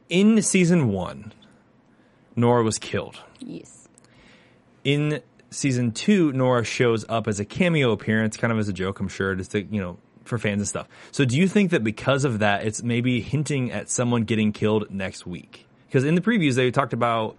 in 0.08 0.40
season 0.42 0.88
one, 0.88 1.32
Nora 2.36 2.62
was 2.62 2.78
killed. 2.78 3.18
Yes. 3.40 3.79
In 4.84 5.22
season 5.50 5.92
two, 5.92 6.32
Nora 6.32 6.64
shows 6.64 7.04
up 7.08 7.28
as 7.28 7.40
a 7.40 7.44
cameo 7.44 7.92
appearance, 7.92 8.36
kind 8.36 8.52
of 8.52 8.58
as 8.58 8.68
a 8.68 8.72
joke, 8.72 9.00
I'm 9.00 9.08
sure, 9.08 9.34
just 9.34 9.52
to, 9.52 9.62
you 9.62 9.80
know, 9.80 9.98
for 10.24 10.38
fans 10.38 10.60
and 10.60 10.68
stuff. 10.68 10.88
So 11.10 11.24
do 11.24 11.36
you 11.36 11.48
think 11.48 11.72
that 11.72 11.82
because 11.82 12.24
of 12.24 12.38
that, 12.38 12.64
it's 12.64 12.82
maybe 12.82 13.20
hinting 13.20 13.72
at 13.72 13.90
someone 13.90 14.22
getting 14.22 14.52
killed 14.52 14.90
next 14.90 15.26
week? 15.26 15.66
Because 15.86 16.04
in 16.04 16.14
the 16.14 16.20
previews, 16.20 16.54
they 16.54 16.70
talked 16.70 16.92
about 16.92 17.36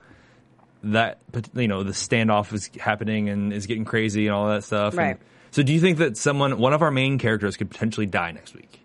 that, 0.83 1.19
you 1.53 1.67
know, 1.67 1.83
the 1.83 1.91
standoff 1.91 2.51
is 2.53 2.69
happening 2.79 3.29
and 3.29 3.53
is 3.53 3.65
getting 3.65 3.85
crazy 3.85 4.27
and 4.27 4.35
all 4.35 4.49
that 4.49 4.63
stuff. 4.63 4.97
Right. 4.97 5.11
And 5.11 5.19
so 5.51 5.63
do 5.63 5.73
you 5.73 5.79
think 5.79 5.99
that 5.99 6.17
someone, 6.17 6.57
one 6.57 6.73
of 6.73 6.81
our 6.81 6.91
main 6.91 7.17
characters 7.17 7.55
could 7.55 7.69
potentially 7.69 8.07
die 8.07 8.31
next 8.31 8.53
week? 8.53 8.80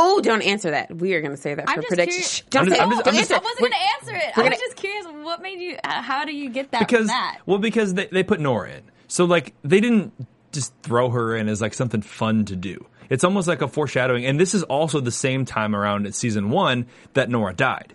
Oh, 0.00 0.20
don't 0.20 0.42
answer 0.42 0.70
that. 0.70 0.94
We 0.96 1.14
are 1.14 1.20
going 1.20 1.32
to 1.34 1.36
say 1.40 1.54
that 1.54 1.68
I'm 1.68 1.74
for 1.76 1.80
just 1.82 1.88
predictions. 1.88 2.42
Don't 2.50 2.62
I'm 2.62 2.68
say 2.70 2.76
just- 2.76 2.80
it. 2.80 2.84
I'm 2.84 2.90
just- 2.90 3.08
I'm 3.08 3.14
just- 3.14 3.32
I 3.32 3.38
wasn't 3.38 3.58
going 3.60 3.72
to 3.72 3.78
answer 3.78 4.14
it. 4.16 4.38
I 4.38 4.40
was 4.40 4.48
gonna- 4.50 4.56
just 4.56 4.76
curious. 4.76 5.06
What 5.24 5.42
made 5.42 5.60
you? 5.60 5.76
Uh, 5.84 6.00
how 6.02 6.24
do 6.24 6.34
you 6.34 6.48
get 6.50 6.70
that 6.70 6.78
because 6.80 7.00
from 7.00 7.06
that? 7.08 7.38
well 7.44 7.58
because 7.58 7.94
they, 7.94 8.06
they 8.06 8.22
put 8.22 8.40
Nora 8.40 8.70
in 8.70 8.82
so 9.08 9.24
like 9.26 9.52
they 9.62 9.80
didn't 9.80 10.12
just 10.52 10.72
throw 10.82 11.10
her 11.10 11.36
in 11.36 11.48
as 11.48 11.60
like 11.60 11.74
something 11.74 12.00
fun 12.00 12.44
to 12.46 12.56
do 12.56 12.86
it's 13.10 13.24
almost 13.24 13.46
like 13.46 13.60
a 13.60 13.68
foreshadowing 13.68 14.24
and 14.24 14.40
this 14.40 14.54
is 14.54 14.62
also 14.64 15.00
the 15.00 15.10
same 15.10 15.44
time 15.44 15.76
around 15.76 16.06
in 16.06 16.12
season 16.12 16.48
one 16.50 16.86
that 17.12 17.28
Nora 17.28 17.52
died 17.52 17.92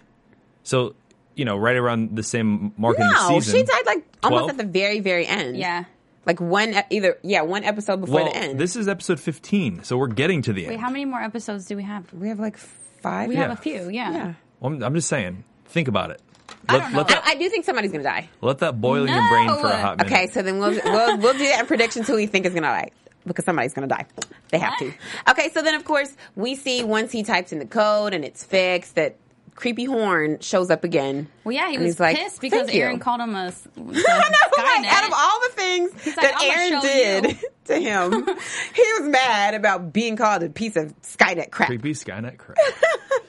so 0.61 0.93
you 1.35 1.43
know 1.45 1.57
right 1.57 1.75
around 1.75 2.15
the 2.15 2.21
same 2.23 2.71
mark 2.77 2.99
in 2.99 3.07
the 3.07 3.13
No, 3.13 3.39
season 3.39 3.59
she 3.59 3.63
died 3.63 3.85
like 3.87 4.05
almost 4.23 4.41
12? 4.45 4.49
at 4.51 4.57
the 4.57 4.65
very, 4.65 4.99
very 4.99 5.25
end. 5.25 5.57
Yeah. 5.57 5.85
Like 6.25 6.39
one, 6.39 6.73
either, 6.89 7.17
yeah, 7.21 7.41
one 7.41 7.63
episode 7.63 7.99
before 8.01 8.15
well 8.15 8.25
the 8.25 8.35
end. 8.37 8.59
this 8.59 8.75
is 8.75 8.87
episode 8.87 9.19
15 9.19 9.83
so 9.83 9.97
we're 9.97 10.07
getting 10.07 10.41
to 10.43 10.53
the 10.53 10.61
end. 10.61 10.69
Wait, 10.69 10.73
end 10.75 10.81
how 10.81 10.89
many 10.89 11.05
more 11.05 11.21
episodes 11.21 11.65
do 11.65 11.75
we 11.75 11.83
have? 11.83 12.11
we 12.13 12.29
have 12.29 12.39
like 12.39 12.57
five. 12.57 13.27
We 13.29 13.35
Yeah. 13.35 13.41
have 13.49 13.51
a 13.51 13.61
few. 13.61 13.89
Yeah. 13.89 14.11
Yeah. 14.11 14.33
well, 14.59 14.73
I'm, 14.73 14.83
I'm 14.83 14.93
just 14.95 15.09
saying 15.09 15.43
think 15.65 15.87
about 15.87 16.11
it 16.11 16.21
I 16.69 16.79
don't 16.79 16.93
know. 16.93 17.03
that 17.03 17.23
I, 17.25 17.31
I 17.31 17.35
do 17.35 17.49
think 17.49 17.65
somebody's 17.65 17.91
going 17.91 18.03
to 18.03 18.09
die. 18.09 18.29
let 18.41 18.59
that 18.59 18.79
boil 18.79 19.03
in 19.03 19.09
your 19.13 19.27
brain 19.29 19.49
for 19.49 19.67
a 19.67 19.77
hot 19.81 19.97
minute 19.97 20.11
Okay, 20.13 20.27
so 20.27 20.41
then 20.41 20.59
we'll 20.59 20.71
we'll 20.85 21.17
we'll 21.17 21.33
do 21.33 21.47
that 21.47 21.67
prediction 21.67 22.03
who 22.03 22.15
we 22.15 22.25
think 22.25 22.45
is 22.45 22.53
gonna 22.53 22.67
die 22.67 22.91
because 23.25 23.43
somebody's 23.45 23.73
gonna 23.73 23.87
die. 23.87 24.05
They 24.49 24.59
have 24.59 24.77
to. 24.79 24.93
Okay, 25.29 25.49
so 25.51 25.61
then 25.61 25.73
of 25.75 25.83
course 25.83 26.15
we 26.35 26.55
see 26.55 26.83
once 26.83 27.11
he 27.11 27.23
types 27.23 27.51
in 27.51 27.59
the 27.59 27.65
code 27.65 28.13
and 28.13 28.23
it's 28.23 28.43
fixed 28.45 28.95
that 28.95 29.17
creepy 29.55 29.85
horn 29.85 30.39
shows 30.39 30.69
up 30.69 30.83
again. 30.83 31.27
Well, 31.43 31.53
yeah, 31.53 31.69
he 31.69 31.77
was 31.77 31.99
like, 31.99 32.17
pissed 32.17 32.41
because 32.41 32.65
"Thank 32.67 32.73
you." 32.75 32.81
Aaron 32.83 32.99
called 32.99 33.21
him 33.21 33.35
a. 33.35 33.45
s- 33.47 33.67
I 33.77 33.81
know, 33.81 33.93
like, 33.93 34.85
out 34.93 35.07
of 35.07 35.13
all 35.13 35.39
the 35.41 35.49
things 35.55 35.91
like, 36.05 36.15
that 36.15 36.35
"I'ma 36.37 36.53
Aaron 36.53 36.81
did 36.81 37.41
you." 37.41 37.49
to 37.65 37.79
him, 37.79 38.11
he 38.75 38.83
was 38.99 39.09
mad 39.09 39.53
about 39.53 39.93
being 39.93 40.15
called 40.15 40.43
a 40.43 40.49
piece 40.49 40.75
of 40.75 40.93
Skynet 41.01 41.51
crap. 41.51 41.69
creepy 41.69 41.93
Skynet 41.93 42.37
crap 42.37 42.57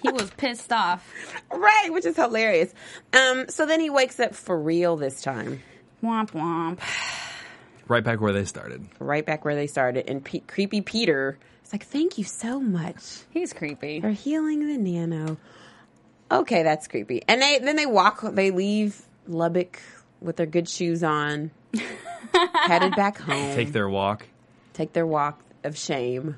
he 0.03 0.11
was 0.11 0.29
pissed 0.33 0.71
off. 0.73 1.09
Right, 1.51 1.89
which 1.91 2.05
is 2.05 2.17
hilarious. 2.17 2.73
Um, 3.15 3.49
so 3.49 3.65
then 3.65 3.81
he 3.81 3.89
wakes 3.91 4.21
up 4.21 4.35
for 4.35 4.59
real 4.59 4.97
this 4.97 5.23
time, 5.23 5.63
Womp 6.03 6.33
womp. 6.33 6.79
right 7.89 8.05
back 8.05 8.21
where 8.21 8.33
they 8.33 8.45
started 8.45 8.87
right 8.99 9.25
back 9.25 9.45
where 9.45 9.55
they 9.55 9.67
started. 9.67 10.09
And 10.11 10.25
Pe- 10.25 10.41
creepy 10.41 10.81
Peter 10.83 11.39
is 11.65 11.73
like, 11.73 11.85
"Thank 11.87 12.19
you 12.19 12.25
so 12.25 12.61
much." 12.61 13.21
He's 13.31 13.53
creepy. 13.53 14.01
for 14.01 14.11
healing 14.11 14.67
the 14.69 14.77
nano. 14.79 15.37
Okay, 16.35 16.63
that's 16.63 16.87
creepy. 16.89 17.23
And 17.29 17.41
they 17.41 17.59
then 17.61 17.77
they 17.77 17.87
walk. 17.87 18.21
They 18.23 18.51
leave 18.51 19.01
Lubbock 19.27 19.81
with 20.21 20.37
their 20.37 20.47
good 20.47 20.69
shoes 20.69 21.03
on, 21.05 21.51
headed 22.55 22.95
back 22.97 23.19
home. 23.19 23.55
take 23.55 23.73
their 23.73 23.89
walk 23.89 24.27
take 24.73 24.93
their 24.93 25.07
walk 25.07 25.41
of 25.63 25.79
shame, 25.79 26.37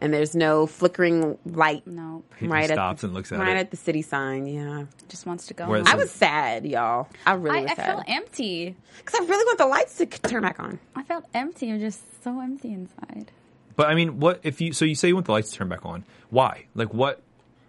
and 0.00 0.12
there's 0.12 0.34
no 0.34 0.66
flickering 0.66 1.38
light. 1.46 1.86
No, 1.86 2.22
He 2.38 2.46
just 2.46 2.52
right 2.52 2.68
stops 2.68 2.98
at 2.98 3.00
the, 3.00 3.06
and 3.06 3.14
looks 3.14 3.32
at 3.32 3.38
right 3.38 3.56
it. 3.56 3.60
at 3.60 3.70
the 3.70 3.76
city 3.78 4.02
sign. 4.02 4.46
Yeah, 4.46 4.84
just 5.08 5.24
wants 5.26 5.46
to 5.46 5.54
go. 5.54 5.64
Home. 5.64 5.84
I 5.86 5.96
was 5.96 6.10
sad, 6.10 6.66
y'all. 6.66 7.08
I 7.26 7.32
really 7.34 7.60
I, 7.60 7.62
was 7.62 7.70
I 7.72 7.74
sad 7.74 7.86
felt 7.86 8.04
empty. 8.08 8.76
because 8.98 9.20
I 9.20 9.24
really 9.24 9.44
want 9.46 9.58
the 9.58 9.66
lights 9.66 9.96
to 9.98 10.06
turn 10.06 10.42
back 10.42 10.60
on. 10.60 10.78
I 10.94 11.02
felt 11.02 11.24
empty. 11.32 11.70
I'm 11.72 11.80
just 11.80 12.22
so 12.22 12.40
empty 12.40 12.72
inside. 12.72 13.32
But 13.76 13.88
I 13.88 13.94
mean, 13.94 14.20
what 14.20 14.40
if 14.42 14.60
you? 14.60 14.72
So 14.72 14.84
you 14.84 14.94
say 14.94 15.08
you 15.08 15.14
want 15.14 15.26
the 15.26 15.32
lights 15.32 15.50
to 15.52 15.56
turn 15.58 15.68
back 15.68 15.86
on? 15.86 16.04
Why? 16.30 16.66
Like 16.74 16.92
what? 16.92 17.22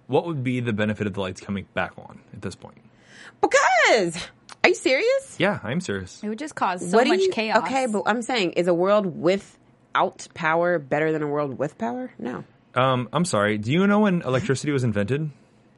What 0.09 0.25
would 0.25 0.43
be 0.43 0.59
the 0.59 0.73
benefit 0.73 1.07
of 1.07 1.13
the 1.13 1.21
lights 1.21 1.39
coming 1.39 1.65
back 1.73 1.93
on 1.97 2.19
at 2.33 2.41
this 2.41 2.55
point? 2.55 2.79
Because 3.41 4.17
are 4.63 4.69
you 4.69 4.75
serious? 4.75 5.35
Yeah, 5.37 5.59
I'm 5.63 5.79
serious. 5.79 6.21
It 6.23 6.29
would 6.29 6.39
just 6.39 6.55
cause 6.55 6.81
so 6.89 6.97
what 6.97 7.07
much 7.07 7.19
you, 7.21 7.31
chaos. 7.31 7.59
Okay, 7.59 7.85
but 7.85 8.03
I'm 8.07 8.21
saying, 8.23 8.53
is 8.53 8.67
a 8.67 8.73
world 8.73 9.05
without 9.21 10.27
power 10.33 10.79
better 10.79 11.11
than 11.11 11.21
a 11.21 11.27
world 11.27 11.57
with 11.57 11.77
power? 11.77 12.11
No. 12.19 12.43
Um, 12.75 13.07
I'm 13.13 13.23
sorry. 13.23 13.57
Do 13.59 13.71
you 13.71 13.85
know 13.87 13.99
when 14.01 14.21
electricity 14.23 14.71
was 14.71 14.83
invented? 14.83 15.29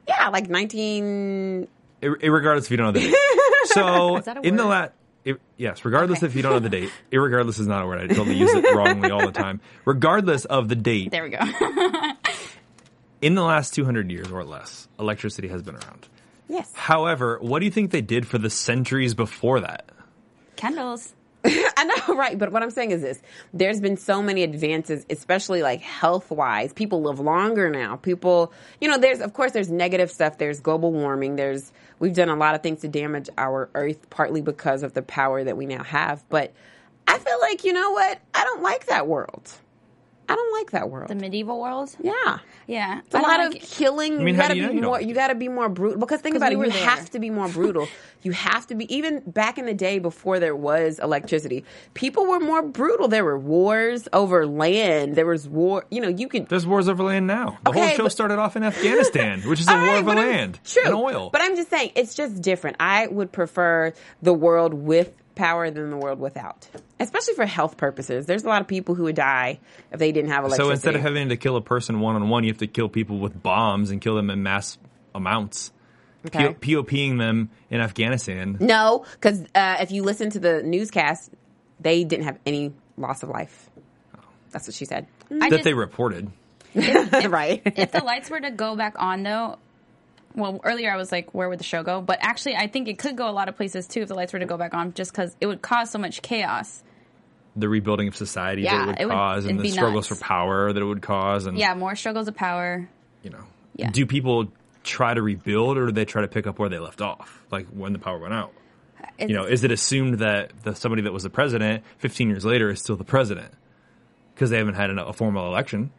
Yeah, 0.08 0.28
like 0.30 0.48
19. 0.50 1.68
Ir- 2.02 2.16
Irregardless 2.16 2.64
if 2.64 2.70
you 2.70 2.76
don't 2.78 2.86
know 2.86 2.92
the 2.92 3.00
date. 3.00 3.14
So 3.66 4.16
Is 4.16 4.24
that 4.24 4.38
a 4.38 4.40
in 4.40 4.56
the 4.56 4.64
word? 4.64 4.90
lat, 5.24 5.38
yes, 5.56 5.84
regardless 5.84 6.18
Okay. 6.18 6.26
if 6.26 6.34
you 6.34 6.42
don't 6.42 6.52
know 6.52 6.58
the 6.58 6.68
date. 6.68 6.90
Irregardless 7.12 7.60
is 7.60 7.66
not 7.68 7.84
a 7.84 7.86
word. 7.86 8.00
I 8.00 8.06
totally 8.12 8.36
use 8.36 8.52
it 8.52 8.64
wrongly 8.74 9.10
all 9.10 9.24
the 9.24 9.30
time. 9.32 9.60
Regardless 9.84 10.44
of 10.46 10.68
the 10.68 10.74
date, 10.74 11.10
there 11.12 11.22
we 11.22 11.30
go. 11.30 11.38
in 13.22 13.34
the 13.34 13.42
last 13.42 13.72
200 13.72 14.10
years 14.10 14.30
or 14.30 14.44
less, 14.44 14.88
electricity 14.98 15.48
has 15.48 15.62
been 15.62 15.76
around. 15.76 16.08
Yes. 16.48 16.70
However, 16.74 17.38
what 17.40 17.60
do 17.60 17.64
you 17.64 17.70
think 17.70 17.92
they 17.92 18.02
did 18.02 18.26
for 18.26 18.36
the 18.36 18.50
centuries 18.50 19.14
before 19.14 19.60
that? 19.60 19.88
Candles. 20.56 21.14
I 21.44 21.84
know, 21.84 22.14
right? 22.14 22.38
But 22.38 22.52
what 22.52 22.62
I'm 22.62 22.70
saying 22.70 22.90
is 22.90 23.00
this: 23.00 23.20
there's 23.52 23.80
been 23.80 23.96
so 23.96 24.22
many 24.22 24.42
advances, 24.42 25.04
especially 25.10 25.62
like 25.62 25.80
health 25.80 26.30
wise. 26.30 26.72
People 26.72 27.02
live 27.02 27.18
longer 27.18 27.70
now. 27.70 27.96
People, 27.96 28.52
you 28.80 28.88
know, 28.88 28.98
there's 28.98 29.20
of 29.20 29.32
course 29.32 29.52
there's 29.52 29.70
negative 29.70 30.10
stuff. 30.10 30.38
There's 30.38 30.60
global 30.60 30.92
warming. 30.92 31.36
There's 31.36 31.72
we've 31.98 32.14
done 32.14 32.28
a 32.28 32.36
lot 32.36 32.54
of 32.54 32.62
things 32.62 32.82
to 32.82 32.88
damage 32.88 33.28
our 33.38 33.70
Earth, 33.74 34.08
partly 34.10 34.40
because 34.40 34.82
of 34.82 34.94
the 34.94 35.02
power 35.02 35.42
that 35.42 35.56
we 35.56 35.66
now 35.66 35.82
have. 35.82 36.22
But 36.28 36.52
I 37.08 37.18
feel 37.18 37.40
like 37.40 37.64
you 37.64 37.72
know 37.72 37.90
what? 37.90 38.20
I 38.34 38.44
don't 38.44 38.62
like 38.62 38.86
that 38.86 39.08
world. 39.08 39.52
I 40.28 40.34
don't 40.34 40.52
like 40.58 40.70
that 40.70 40.88
world. 40.88 41.08
The 41.08 41.14
medieval 41.14 41.60
world. 41.60 41.94
yeah. 42.00 42.38
Yeah, 42.68 43.00
It's 43.04 43.14
a 43.14 43.18
lot 43.18 43.38
like 43.38 43.48
of 43.48 43.54
it. 43.56 43.62
killing. 43.62 44.14
I 44.14 44.22
mean, 44.22 44.34
you 44.34 44.40
gotta 44.40 44.56
you 44.56 44.68
be 44.68 44.74
you 44.76 44.80
more. 44.82 44.92
like 44.92 45.06
You 45.06 45.14
gotta 45.14 45.34
be 45.34 45.48
more 45.48 45.68
brutal. 45.68 45.98
Because 45.98 46.20
think 46.20 46.36
about 46.36 46.50
we 46.54 46.60
it, 46.60 46.66
you 46.66 46.72
there. 46.72 46.84
have 46.88 47.10
to 47.10 47.18
be 47.18 47.28
more 47.28 47.48
brutal. 47.48 47.88
you 48.22 48.30
have 48.32 48.66
to 48.68 48.74
be 48.76 48.92
even 48.94 49.20
back 49.26 49.58
in 49.58 49.66
the 49.66 49.74
day 49.74 49.98
before 49.98 50.38
there 50.38 50.54
was 50.56 51.00
electricity. 51.00 51.64
People 51.94 52.24
were 52.26 52.38
more 52.40 52.62
brutal. 52.62 53.08
There 53.08 53.24
were 53.24 53.38
wars 53.38 54.08
over 54.12 54.46
land. 54.46 55.16
There 55.16 55.26
was 55.26 55.48
war. 55.48 55.84
You 55.90 56.00
know, 56.00 56.08
you 56.08 56.28
could. 56.28 56.48
There's 56.48 56.66
wars 56.66 56.88
over 56.88 57.02
land 57.02 57.26
now. 57.26 57.58
The 57.64 57.72
whole 57.72 57.88
show 57.88 58.02
but- 58.04 58.12
started 58.12 58.38
off 58.38 58.56
in 58.56 58.62
Afghanistan, 58.62 59.40
which 59.42 59.60
is 59.60 59.68
a 59.68 59.72
All 59.76 59.78
war 59.78 59.86
right, 59.88 59.98
over 59.98 60.14
land 60.14 60.60
true, 60.64 60.82
and 60.84 60.94
oil. 60.94 61.30
But 61.30 61.42
I'm 61.42 61.56
just 61.56 61.68
saying, 61.68 61.92
it's 61.96 62.14
just 62.14 62.40
different. 62.40 62.76
I 62.78 63.08
would 63.08 63.32
prefer 63.32 63.92
the 64.22 64.32
world 64.32 64.72
with 64.72 65.12
power 65.34 65.68
than 65.70 65.90
the 65.90 65.96
world 65.96 66.20
without, 66.20 66.68
especially 67.02 67.34
for 67.34 67.46
health 67.46 67.76
purposes. 67.76 68.26
There's 68.26 68.44
a 68.44 68.48
lot 68.48 68.60
of 68.60 68.68
people 68.68 68.94
who 68.94 69.04
would 69.04 69.16
die 69.16 69.60
if 69.90 69.98
they 69.98 70.12
didn't 70.12 70.30
have 70.30 70.44
electricity. 70.44 70.68
so 70.68 70.70
instead 70.72 70.94
of 70.94 71.02
having 71.02 71.28
to 71.28 71.36
kill 71.36 71.56
a 71.56 71.60
person 71.60 72.00
one 72.00 72.16
on 72.16 72.28
one, 72.28 72.44
you 72.44 72.50
have 72.50 72.58
to 72.58 72.66
kill 72.66 72.88
people 72.88 73.18
with 73.18 73.42
bombs 73.42 73.90
and 73.90 74.00
kill 74.00 74.14
them 74.14 74.30
in 74.30 74.42
mass 74.42 74.78
amounts. 75.14 75.72
Okay. 76.26 76.54
POPing 76.54 77.18
them 77.18 77.50
in 77.68 77.80
Afghanistan. 77.80 78.56
No, 78.60 79.04
because 79.12 79.42
uh, 79.54 79.78
if 79.80 79.90
you 79.90 80.04
listen 80.04 80.30
to 80.30 80.38
the 80.38 80.62
newscast, 80.62 81.30
they 81.80 82.04
didn't 82.04 82.26
have 82.26 82.38
any 82.46 82.72
loss 82.96 83.24
of 83.24 83.28
life. 83.28 83.68
That's 84.50 84.68
what 84.68 84.74
she 84.74 84.84
said. 84.84 85.06
I 85.30 85.48
that 85.48 85.50
just, 85.50 85.64
they 85.64 85.74
reported. 85.74 86.30
right. 86.74 87.60
if 87.64 87.90
the 87.90 88.04
lights 88.04 88.30
were 88.30 88.40
to 88.40 88.50
go 88.50 88.76
back 88.76 88.94
on 88.98 89.22
though 89.24 89.58
well 90.34 90.60
earlier 90.64 90.90
i 90.90 90.96
was 90.96 91.12
like 91.12 91.34
where 91.34 91.48
would 91.48 91.60
the 91.60 91.64
show 91.64 91.82
go 91.82 92.00
but 92.00 92.18
actually 92.22 92.54
i 92.56 92.66
think 92.66 92.88
it 92.88 92.98
could 92.98 93.16
go 93.16 93.28
a 93.28 93.32
lot 93.32 93.48
of 93.48 93.56
places 93.56 93.86
too 93.86 94.00
if 94.00 94.08
the 94.08 94.14
lights 94.14 94.32
were 94.32 94.38
to 94.38 94.46
go 94.46 94.56
back 94.56 94.74
on 94.74 94.94
just 94.94 95.12
because 95.12 95.36
it 95.40 95.46
would 95.46 95.60
cause 95.60 95.90
so 95.90 95.98
much 95.98 96.22
chaos 96.22 96.82
The 97.54 97.68
rebuilding 97.68 98.08
of 98.08 98.16
society 98.16 98.62
Yeah, 98.62 98.72
that 98.72 98.82
it 98.82 98.86
would 98.86 99.00
it 99.00 99.06
would- 99.06 99.12
cause, 99.12 99.44
and 99.44 99.60
the 99.60 99.68
struggles 99.70 100.08
nuts. 100.10 100.20
for 100.20 100.24
power 100.24 100.72
that 100.72 100.80
it 100.80 100.84
would 100.86 101.02
cause, 101.02 101.46
and 101.46 101.58
yeah 101.58 101.74
more 101.74 101.94
struggles 101.94 102.28
of 102.28 102.34
power 102.34 102.88
you 103.22 103.30
know, 103.30 103.44
Yeah. 103.76 103.90
do 103.90 104.04
people 104.06 104.48
try 104.84 105.14
to 105.14 105.22
rebuild 105.22 105.78
or 105.78 105.86
do 105.86 105.92
they 105.92 106.04
try 106.04 106.22
to 106.22 106.28
pick 106.28 106.46
up 106.46 106.58
where 106.58 106.68
they 106.68 106.78
left 106.80 107.00
off, 107.00 107.42
like 107.52 107.66
when 107.68 107.92
the 107.92 107.98
power 108.00 108.18
went 108.18 108.34
out? 108.34 108.52
It's, 109.18 109.30
You 109.30 109.36
know, 109.36 109.44
is 109.44 109.62
it 109.64 109.70
assumed 109.70 110.18
that 110.20 110.50
the 110.64 110.74
somebody 110.74 111.02
that 111.02 111.12
was 111.12 111.22
the 111.22 111.30
president 111.30 111.84
15 111.98 112.28
years 112.28 112.44
later 112.44 112.70
is 112.70 112.80
still 112.80 112.96
the 112.96 113.04
president 113.04 113.52
because 114.34 114.50
they 114.50 114.56
haven't 114.58 114.74
had 114.74 114.90
an, 114.90 114.98
a 114.98 115.12
formal 115.12 115.46
election? 115.46 115.90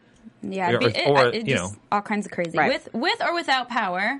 yeah 0.42 0.72
or- 0.72 0.76
it'd 0.82 0.94
be- 0.94 1.00
it, 1.00 1.08
or, 1.08 1.28
it 1.28 1.36
you 1.48 1.56
just 1.56 1.74
know. 1.74 1.80
all 1.92 2.02
kinds 2.02 2.26
of 2.26 2.32
crazy 2.34 2.58
Right. 2.58 2.74
with 2.74 2.90
with 2.94 3.22
or 3.24 3.34
without 3.34 3.70
power 3.70 4.20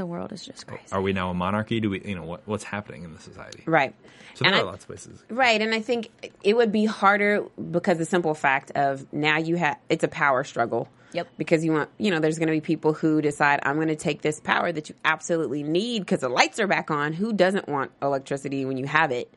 the 0.00 0.06
world 0.06 0.32
is 0.32 0.44
just 0.44 0.66
crazy 0.66 0.82
Are 0.90 1.02
we 1.02 1.12
now 1.12 1.30
a 1.30 1.34
monarchy? 1.34 1.78
Do 1.78 1.90
we, 1.90 2.00
you 2.02 2.14
know, 2.14 2.24
what, 2.24 2.40
what's 2.46 2.64
happening 2.64 3.04
in 3.04 3.12
the 3.12 3.20
society? 3.20 3.62
Right. 3.66 3.94
So 4.34 4.44
And 4.46 4.54
there 4.54 4.62
I- 4.62 4.64
are 4.64 4.66
lots 4.66 4.84
of 4.84 4.88
places. 4.88 5.22
Right, 5.28 5.60
and 5.60 5.74
I 5.74 5.82
think 5.82 6.08
it 6.42 6.56
would 6.56 6.72
be 6.72 6.86
harder 6.86 7.44
because 7.70 7.98
the 7.98 8.06
simple 8.06 8.34
fact 8.34 8.72
of 8.74 9.12
now 9.12 9.36
you 9.38 9.56
have 9.56 9.76
it's 9.88 10.02
a 10.02 10.08
power 10.08 10.42
struggle. 10.44 10.88
Yep. 11.12 11.26
Because 11.36 11.64
you 11.64 11.72
want, 11.72 11.90
you 11.98 12.10
know, 12.12 12.20
there's 12.20 12.38
going 12.38 12.46
to 12.46 12.52
be 12.52 12.60
people 12.60 12.92
who 12.92 13.20
decide 13.20 13.60
I'm 13.64 13.74
going 13.74 13.88
to 13.88 13.96
take 13.96 14.22
this 14.22 14.38
power 14.38 14.70
that 14.70 14.88
you 14.88 14.94
absolutely 15.04 15.64
need 15.64 16.00
because 16.00 16.20
the 16.20 16.28
lights 16.28 16.60
are 16.60 16.68
back 16.68 16.90
on. 16.90 17.12
Who 17.12 17.32
doesn't 17.32 17.68
want 17.68 17.90
electricity 18.00 18.64
when 18.64 18.76
you 18.76 18.86
have 18.86 19.10
it? 19.10 19.28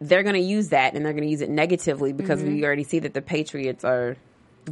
They're 0.00 0.22
going 0.22 0.34
to 0.34 0.40
use 0.40 0.68
that, 0.68 0.94
and 0.94 1.04
they're 1.04 1.14
going 1.14 1.24
to 1.24 1.30
use 1.30 1.40
it 1.40 1.48
negatively 1.48 2.12
because 2.12 2.40
mm-hmm. 2.40 2.56
we 2.56 2.64
already 2.64 2.84
see 2.84 2.98
that 2.98 3.14
the 3.14 3.22
patriots 3.22 3.84
are 3.84 4.16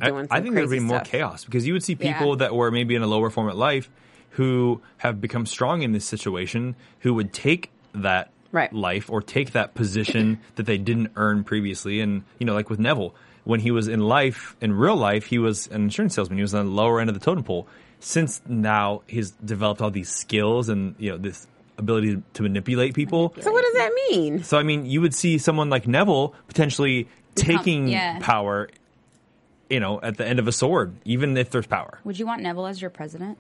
I, 0.01 0.09
doing. 0.11 0.27
I 0.31 0.37
some 0.37 0.44
think 0.44 0.55
there'd 0.57 0.68
be 0.68 0.77
crazy 0.77 0.85
more 0.85 0.99
stuff. 0.99 1.09
chaos 1.11 1.44
because 1.44 1.66
you 1.66 1.73
would 1.73 1.83
see 1.83 1.94
people 1.94 2.31
Yeah. 2.31 2.46
that 2.49 2.55
were 2.55 2.70
maybe 2.70 2.94
in 2.94 3.03
a 3.03 3.07
lower 3.07 3.31
form 3.31 3.49
of 3.49 3.57
life 3.57 3.88
who 4.31 4.81
have 4.99 5.21
become 5.21 5.47
strong 5.47 5.83
in 5.83 5.93
this 5.93 6.05
situation 6.05 6.77
who 7.01 7.14
would 7.14 7.33
take 7.33 7.71
that 7.95 8.31
Right. 8.53 8.73
life 8.73 9.09
or 9.09 9.23
take 9.23 9.53
that 9.53 9.75
position 9.75 10.40
that 10.57 10.66
they 10.66 10.77
didn't 10.77 11.12
earn 11.14 11.45
previously. 11.45 12.01
And, 12.01 12.25
you 12.40 12.47
know, 12.47 12.55
like 12.55 12.69
with 12.69 12.81
Neville, 12.81 13.14
when 13.45 13.61
he 13.61 13.71
was 13.71 13.87
in 13.87 14.01
life, 14.01 14.57
in 14.61 14.73
real 14.73 14.97
life, 14.97 15.27
he 15.27 15.38
was 15.38 15.69
an 15.69 15.83
insurance 15.83 16.16
salesman. 16.16 16.37
He 16.37 16.43
was 16.43 16.53
on 16.53 16.66
the 16.66 16.73
lower 16.73 17.01
end 17.01 17.09
of 17.09 17.14
the 17.14 17.25
totem 17.25 17.45
pole. 17.45 17.69
Since 18.01 18.40
now 18.49 19.03
he's 19.07 19.31
developed 19.31 19.81
all 19.81 19.93
these 19.93 20.11
skills 20.11 20.69
and, 20.69 20.97
you 20.99 21.11
know, 21.11 21.16
this 21.16 21.47
ability 21.79 22.23
to 22.35 22.43
manipulate 22.43 22.95
people. 22.95 23.35
So 23.40 23.53
what 23.53 23.62
does 23.64 23.75
that 23.75 23.93
mean? 24.11 24.43
So 24.43 24.59
I 24.59 24.64
mean, 24.64 24.85
you 24.87 25.01
would 25.01 25.14
see 25.14 25.38
someone 25.38 25.71
like 25.71 25.87
Neville 25.87 26.35
potentially 26.49 27.09
taking 27.37 27.88
yeah. 27.88 28.19
power, 28.21 28.69
you 29.69 29.81
know, 29.81 30.01
at 30.01 30.16
the 30.16 30.27
end 30.27 30.38
of 30.38 30.49
a 30.49 30.53
sword, 30.53 30.95
even 31.05 31.37
if 31.37 31.51
there's 31.51 31.66
power. 31.66 32.01
would 32.05 32.19
you 32.19 32.27
want 32.27 32.43
neville 32.43 32.66
as 32.66 32.81
your 32.81 32.90
president 32.90 33.38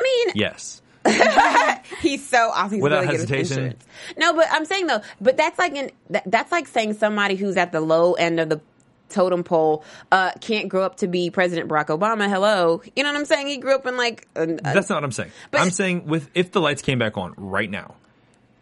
I 0.00 0.24
mean, 0.26 0.32
Yes. 0.36 0.82
He's 2.00 2.26
so 2.28 2.50
awesome. 2.50 2.74
He's 2.74 2.82
Without 2.82 3.02
really 3.04 3.16
hesitation. 3.16 3.74
No, 4.18 4.34
but 4.34 4.46
I'm 4.50 4.64
saying 4.64 4.86
though, 4.86 5.00
but 5.20 5.36
that's 5.36 5.58
like 5.58 5.74
an 5.76 5.90
that, 6.10 6.24
that's 6.26 6.52
like 6.52 6.68
saying 6.68 6.94
somebody 6.94 7.36
who's 7.36 7.56
at 7.56 7.72
the 7.72 7.80
low 7.80 8.14
end 8.14 8.38
of 8.38 8.48
the 8.50 8.60
totem 9.08 9.42
pole 9.42 9.82
uh, 10.12 10.30
can't 10.40 10.68
grow 10.68 10.82
up 10.84 10.96
to 10.98 11.08
be 11.08 11.30
President 11.30 11.68
Barack 11.68 11.86
Obama. 11.86 12.28
Hello, 12.28 12.82
you 12.94 13.02
know 13.02 13.10
what 13.12 13.18
I'm 13.18 13.24
saying? 13.24 13.46
He 13.48 13.56
grew 13.56 13.74
up 13.74 13.86
in 13.86 13.96
like 13.96 14.28
a, 14.36 14.42
a- 14.42 14.46
That's 14.56 14.88
not 14.90 14.96
what 14.96 15.04
I'm 15.04 15.12
saying. 15.12 15.30
But- 15.50 15.62
I'm 15.62 15.70
saying 15.70 16.06
with 16.06 16.28
if 16.34 16.52
the 16.52 16.60
lights 16.60 16.82
came 16.82 16.98
back 16.98 17.16
on 17.16 17.32
right 17.36 17.70
now, 17.70 17.94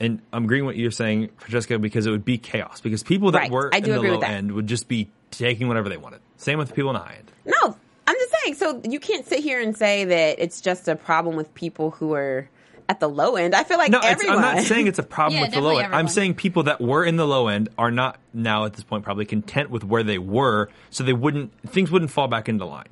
and 0.00 0.20
I'm 0.32 0.44
agreeing 0.44 0.64
with 0.64 0.74
what 0.76 0.80
you're 0.80 0.90
saying, 0.92 1.30
Francesca, 1.38 1.78
because 1.80 2.06
it 2.06 2.10
would 2.12 2.24
be 2.24 2.38
chaos. 2.38 2.80
Because 2.80 3.02
people 3.02 3.32
that 3.32 3.38
Right. 3.42 3.50
were 3.50 3.68
in 3.70 3.82
the 3.82 4.00
low 4.00 4.20
end 4.20 4.52
would 4.52 4.68
just 4.68 4.86
be 4.86 5.10
taking 5.32 5.66
whatever 5.66 5.88
they 5.88 5.96
wanted. 5.96 6.20
Same 6.36 6.58
with 6.58 6.68
the 6.68 6.74
people 6.74 6.90
in 6.90 6.94
the 6.94 7.00
high 7.02 7.16
end. 7.18 7.32
no. 7.44 7.76
I'm 8.08 8.14
just 8.14 8.34
saying. 8.42 8.54
So 8.54 8.80
you 8.88 8.98
can't 8.98 9.26
sit 9.26 9.40
here 9.40 9.60
and 9.60 9.76
say 9.76 10.06
that 10.06 10.38
it's 10.38 10.62
just 10.62 10.88
a 10.88 10.96
problem 10.96 11.36
with 11.36 11.52
people 11.54 11.90
who 11.90 12.14
are 12.14 12.48
at 12.88 13.00
the 13.00 13.08
low 13.08 13.36
end. 13.36 13.54
I 13.54 13.64
feel 13.64 13.76
like 13.76 13.90
No, 13.90 14.00
everyone. 14.00 14.38
I'm 14.38 14.56
not 14.56 14.64
saying 14.64 14.86
it's 14.86 14.98
a 14.98 15.02
problem 15.02 15.36
Yeah, 15.36 15.42
with 15.42 15.52
the 15.52 15.60
low 15.60 15.72
definitely 15.72 15.84
end. 15.84 15.94
I'm 15.94 16.08
saying 16.08 16.34
people 16.36 16.62
that 16.62 16.80
were 16.80 17.04
in 17.04 17.16
the 17.16 17.26
low 17.26 17.48
end 17.48 17.68
are 17.76 17.90
not 17.90 18.18
now 18.32 18.64
at 18.64 18.72
this 18.72 18.82
point 18.82 19.04
probably 19.04 19.26
content 19.26 19.68
with 19.68 19.84
where 19.84 20.02
they 20.02 20.16
were, 20.18 20.70
so 20.88 21.04
they 21.04 21.12
wouldn't 21.12 21.52
things 21.68 21.90
wouldn't 21.90 22.10
fall 22.10 22.28
back 22.28 22.48
into 22.48 22.64
line. 22.64 22.86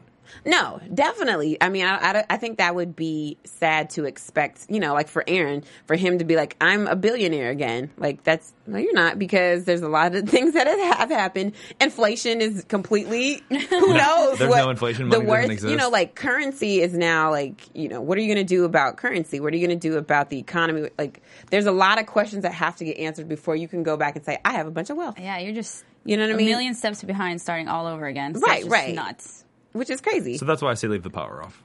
No, 0.45 0.81
definitely. 0.93 1.57
I 1.61 1.69
mean, 1.69 1.85
I, 1.85 1.97
I, 1.97 2.25
I 2.31 2.37
think 2.37 2.59
that 2.59 2.75
would 2.75 2.95
be 2.97 3.37
sad 3.45 3.91
to 3.91 4.05
expect, 4.05 4.67
you 4.69 4.81
know, 4.81 4.95
like 4.95 5.09
for 5.09 5.25
Aaron, 5.27 5.65
for 5.87 5.97
him 5.97 6.19
to 6.19 6.25
be 6.25 6.37
like, 6.37 6.57
I'm 6.61 6.87
a 6.87 6.97
billionaire 6.97 7.51
again. 7.51 7.91
Like, 7.97 8.23
that's, 8.25 8.53
no, 8.67 8.79
you're 8.79 8.93
not, 8.95 9.19
because 9.19 9.65
there's 9.65 9.83
a 9.83 9.89
lot 9.89 10.15
of 10.15 10.29
things 10.29 10.55
that 10.55 10.67
have 10.67 11.11
happened. 11.11 11.53
Inflation 11.81 12.41
is 12.41 12.65
completely, 12.65 13.43
who 13.49 13.57
knows? 13.95 14.39
there's 14.39 14.51
what 14.51 14.59
no 14.59 14.71
inflation, 14.71 15.09
The 15.09 15.19
money 15.19 15.27
doesn't 15.27 15.29
worst, 15.29 15.51
exist. 15.53 15.71
you 15.71 15.77
know, 15.77 15.89
like 15.89 16.15
currency 16.15 16.81
is 16.81 16.95
now 16.95 17.31
like, 17.31 17.61
you 17.75 17.89
know, 17.89 18.01
what 18.01 18.19
are 18.19 18.21
you 18.21 18.33
going 18.35 18.45
to 18.47 18.55
do 18.55 18.65
about 18.65 18.97
currency? 18.97 19.41
What 19.41 19.53
are 19.53 19.57
you 19.57 19.67
going 19.67 19.79
to 19.79 19.89
do 19.89 19.97
about 19.97 20.31
the 20.31 20.39
economy? 20.39 20.91
Like, 20.99 21.23
there's 21.51 21.67
a 21.67 21.73
lot 21.73 21.99
of 22.01 22.07
questions 22.07 22.43
that 22.43 22.53
have 22.53 22.77
to 22.77 22.85
get 22.85 22.99
answered 22.99 23.29
before 23.29 23.57
you 23.57 23.69
can 23.69 23.83
go 23.83 23.97
back 23.97 24.17
and 24.17 24.25
say, 24.25 24.39
I 24.45 24.53
have 24.53 24.67
a 24.67 24.71
bunch 24.71 24.91
of 24.91 24.97
wealth. 24.97 25.19
yeah 25.19 25.39
you're 25.39 25.55
just 25.55 25.85
You 26.05 26.17
know 26.17 26.25
what 26.27 26.35
I 26.35 26.37
mean? 26.37 26.47
million 26.47 26.75
steps 26.75 27.03
behind 27.05 27.41
starting 27.41 27.68
all 27.68 27.87
over 27.87 28.07
again 28.07 28.35
so 28.35 28.41
Right, 28.41 28.57
it's 28.61 28.64
just 28.64 28.72
right. 28.72 28.95
nuts 28.95 29.45
Which 29.77 29.91
is 29.91 30.01
crazy. 30.01 30.39
So 30.39 30.45
that's 30.45 30.62
why 30.62 30.70
I 30.70 30.74
say 30.74 30.89
leave 30.89 31.03
the 31.03 31.11
power 31.11 31.43
off. 31.43 31.62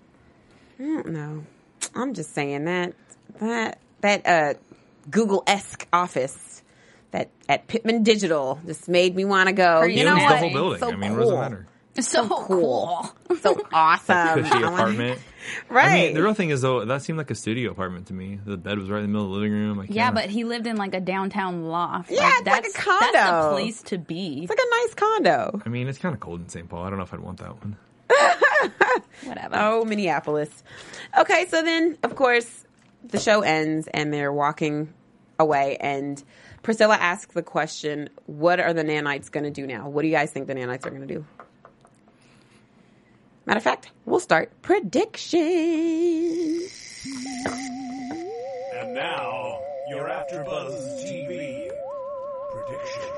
I 0.80 0.84
don't 0.84 1.08
know. 1.10 1.44
I'm 1.96 2.14
just 2.14 2.34
saying 2.34 2.66
that 2.66 2.94
that 3.40 3.80
that 4.02 4.26
uh, 4.28 4.54
Google 5.10 5.44
esque 5.48 5.88
office 5.94 6.62
that 7.12 7.30
at 7.50 7.68
Pittman 7.68 8.04
Digital 8.04 8.60
just 8.66 8.88
made 8.90 9.16
me 9.16 9.26
want 9.26 9.48
to 9.48 9.54
go. 9.54 9.80
Pretty 9.80 9.96
You 9.96 10.06
know 10.06 10.12
Owns 10.14 10.22
Owns 10.24 10.30
what? 10.32 10.32
the 10.32 10.38
whole 10.40 10.50
building. 10.54 10.80
So 10.80 10.92
I 10.92 10.96
mean, 10.96 11.12
what 11.14 11.20
does 11.20 11.28
it 11.28 11.32
cool. 11.32 11.42
matter? 11.42 11.68
So, 12.00 12.28
cool. 12.30 13.14
So 13.42 13.62
awesome. 13.74 14.44
Cushy 14.44 14.52
I 14.54 14.62
wanna- 14.62 14.76
apartment. 14.76 15.20
Right. 15.70 15.86
I 15.90 15.94
mean, 15.96 16.14
the 16.14 16.22
real 16.22 16.36
thing 16.36 16.52
is 16.52 16.62
though, 16.62 16.86
that 16.86 17.02
seemed 17.02 17.18
like 17.18 17.32
a 17.32 17.36
studio 17.36 17.72
apartment 17.72 18.08
to 18.08 18.14
me. 18.14 18.40
The 18.46 18.58
bed 18.58 18.78
was 18.78 18.92
right 18.92 19.00
in 19.04 19.06
the 19.06 19.08
middle 19.12 19.26
of 19.26 19.32
the 19.32 19.38
living 19.38 19.52
room. 19.54 19.80
I 19.80 19.86
Yeah, 19.90 20.04
can't- 20.04 20.16
but 20.16 20.30
he 20.30 20.44
lived 20.44 20.68
in 20.68 20.76
like 20.78 20.94
a 20.94 21.02
downtown 21.02 21.64
loft. 21.66 22.12
Yeah, 22.12 22.18
it's 22.28 22.32
like 22.32 22.42
a 22.42 22.44
that's, 22.46 22.74
That's 22.74 22.86
condo. 22.86 23.50
the 23.50 23.56
place 23.56 23.82
to 23.84 23.98
be. 23.98 24.42
it's 24.44 24.50
like 24.52 24.60
a 24.60 24.70
nice 24.86 24.94
condo. 24.94 25.62
I 25.66 25.70
mean, 25.70 25.88
it's 25.88 25.98
kind 25.98 26.14
of 26.14 26.22
cold 26.22 26.42
in 26.42 26.48
St. 26.50 26.70
Paul. 26.70 26.84
I 26.84 26.90
don't 26.92 27.00
know 27.00 27.06
if 27.06 27.14
I'd 27.14 27.20
want 27.22 27.40
that 27.40 27.56
one. 27.60 27.76
Whatever. 29.24 29.56
Oh, 29.58 29.86
Minneapolis. 29.86 30.64
Okay, 31.18 31.46
so 31.48 31.62
then, 31.62 31.98
of 32.04 32.16
course, 32.16 32.66
the 33.04 33.20
show 33.20 33.42
ends 33.42 33.88
and 33.94 34.14
they're 34.14 34.32
walking 34.32 34.94
away, 35.40 35.78
and 35.80 36.24
Priscilla 36.64 36.96
asks 36.96 37.34
the 37.34 37.44
question, 37.44 38.10
What 38.26 38.60
are 38.60 38.74
the 38.74 38.84
nanites 38.84 39.32
going 39.32 39.44
to 39.44 39.52
do 39.52 39.66
now? 39.66 39.90
What 39.90 40.04
do 40.04 40.08
you 40.08 40.14
guys 40.14 40.32
think 40.32 40.48
the 40.48 40.56
nanites 40.56 40.86
are 40.86 40.90
going 40.90 41.08
to 41.08 41.14
do? 41.14 41.26
Matter 43.46 43.58
of 43.58 43.64
fact, 43.64 43.92
we'll 44.06 44.20
start 44.20 44.62
predictions. 44.62 45.42
And 48.76 48.94
now, 48.94 49.60
your 49.90 50.08
AfterBuzz 50.08 51.04
TV 51.04 51.70
predictions. 52.52 53.12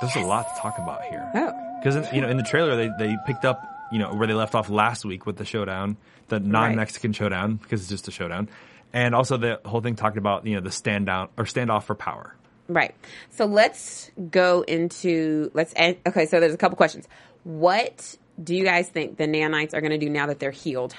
There's 0.00 0.16
a 0.16 0.20
lot 0.26 0.54
to 0.54 0.60
talk 0.60 0.78
about 0.78 1.04
here. 1.04 1.28
Oh. 1.34 1.52
Because 1.78 2.12
you 2.12 2.20
know, 2.20 2.28
in 2.28 2.36
the 2.36 2.42
trailer, 2.44 2.76
they 2.76 2.90
they 2.98 3.16
picked 3.26 3.44
up 3.44 3.71
you 3.92 3.98
know 3.98 4.14
where 4.14 4.26
they 4.26 4.34
left 4.34 4.54
off 4.54 4.70
last 4.70 5.04
week 5.04 5.26
with 5.26 5.36
the 5.36 5.44
showdown, 5.44 5.96
the 6.28 6.40
non-Mexican 6.40 7.12
showdown, 7.12 7.56
because 7.56 7.80
it's 7.80 7.90
just 7.90 8.08
a 8.08 8.10
showdown, 8.10 8.48
and 8.92 9.14
also 9.14 9.36
the 9.36 9.60
whole 9.64 9.80
thing 9.80 9.96
talking 9.96 10.18
about 10.18 10.46
you 10.46 10.54
know 10.54 10.60
the 10.60 10.70
stand 10.70 11.06
down 11.06 11.28
or 11.36 11.44
standoff 11.44 11.84
for 11.84 11.94
power. 11.94 12.34
Right. 12.68 12.94
So 13.30 13.44
let's 13.44 14.10
go 14.30 14.62
into 14.62 15.50
let's 15.54 15.72
end, 15.76 15.98
okay. 16.06 16.26
So 16.26 16.40
there's 16.40 16.54
a 16.54 16.58
couple 16.58 16.76
questions. 16.76 17.06
What 17.44 18.16
do 18.42 18.54
you 18.54 18.64
guys 18.64 18.88
think 18.88 19.18
the 19.18 19.26
nanites 19.26 19.74
are 19.74 19.80
going 19.80 19.90
to 19.90 19.98
do 19.98 20.08
now 20.08 20.26
that 20.26 20.38
they're 20.38 20.52
healed 20.52 20.94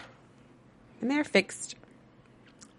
and 1.01 1.09
they're 1.09 1.23
fixed? 1.23 1.75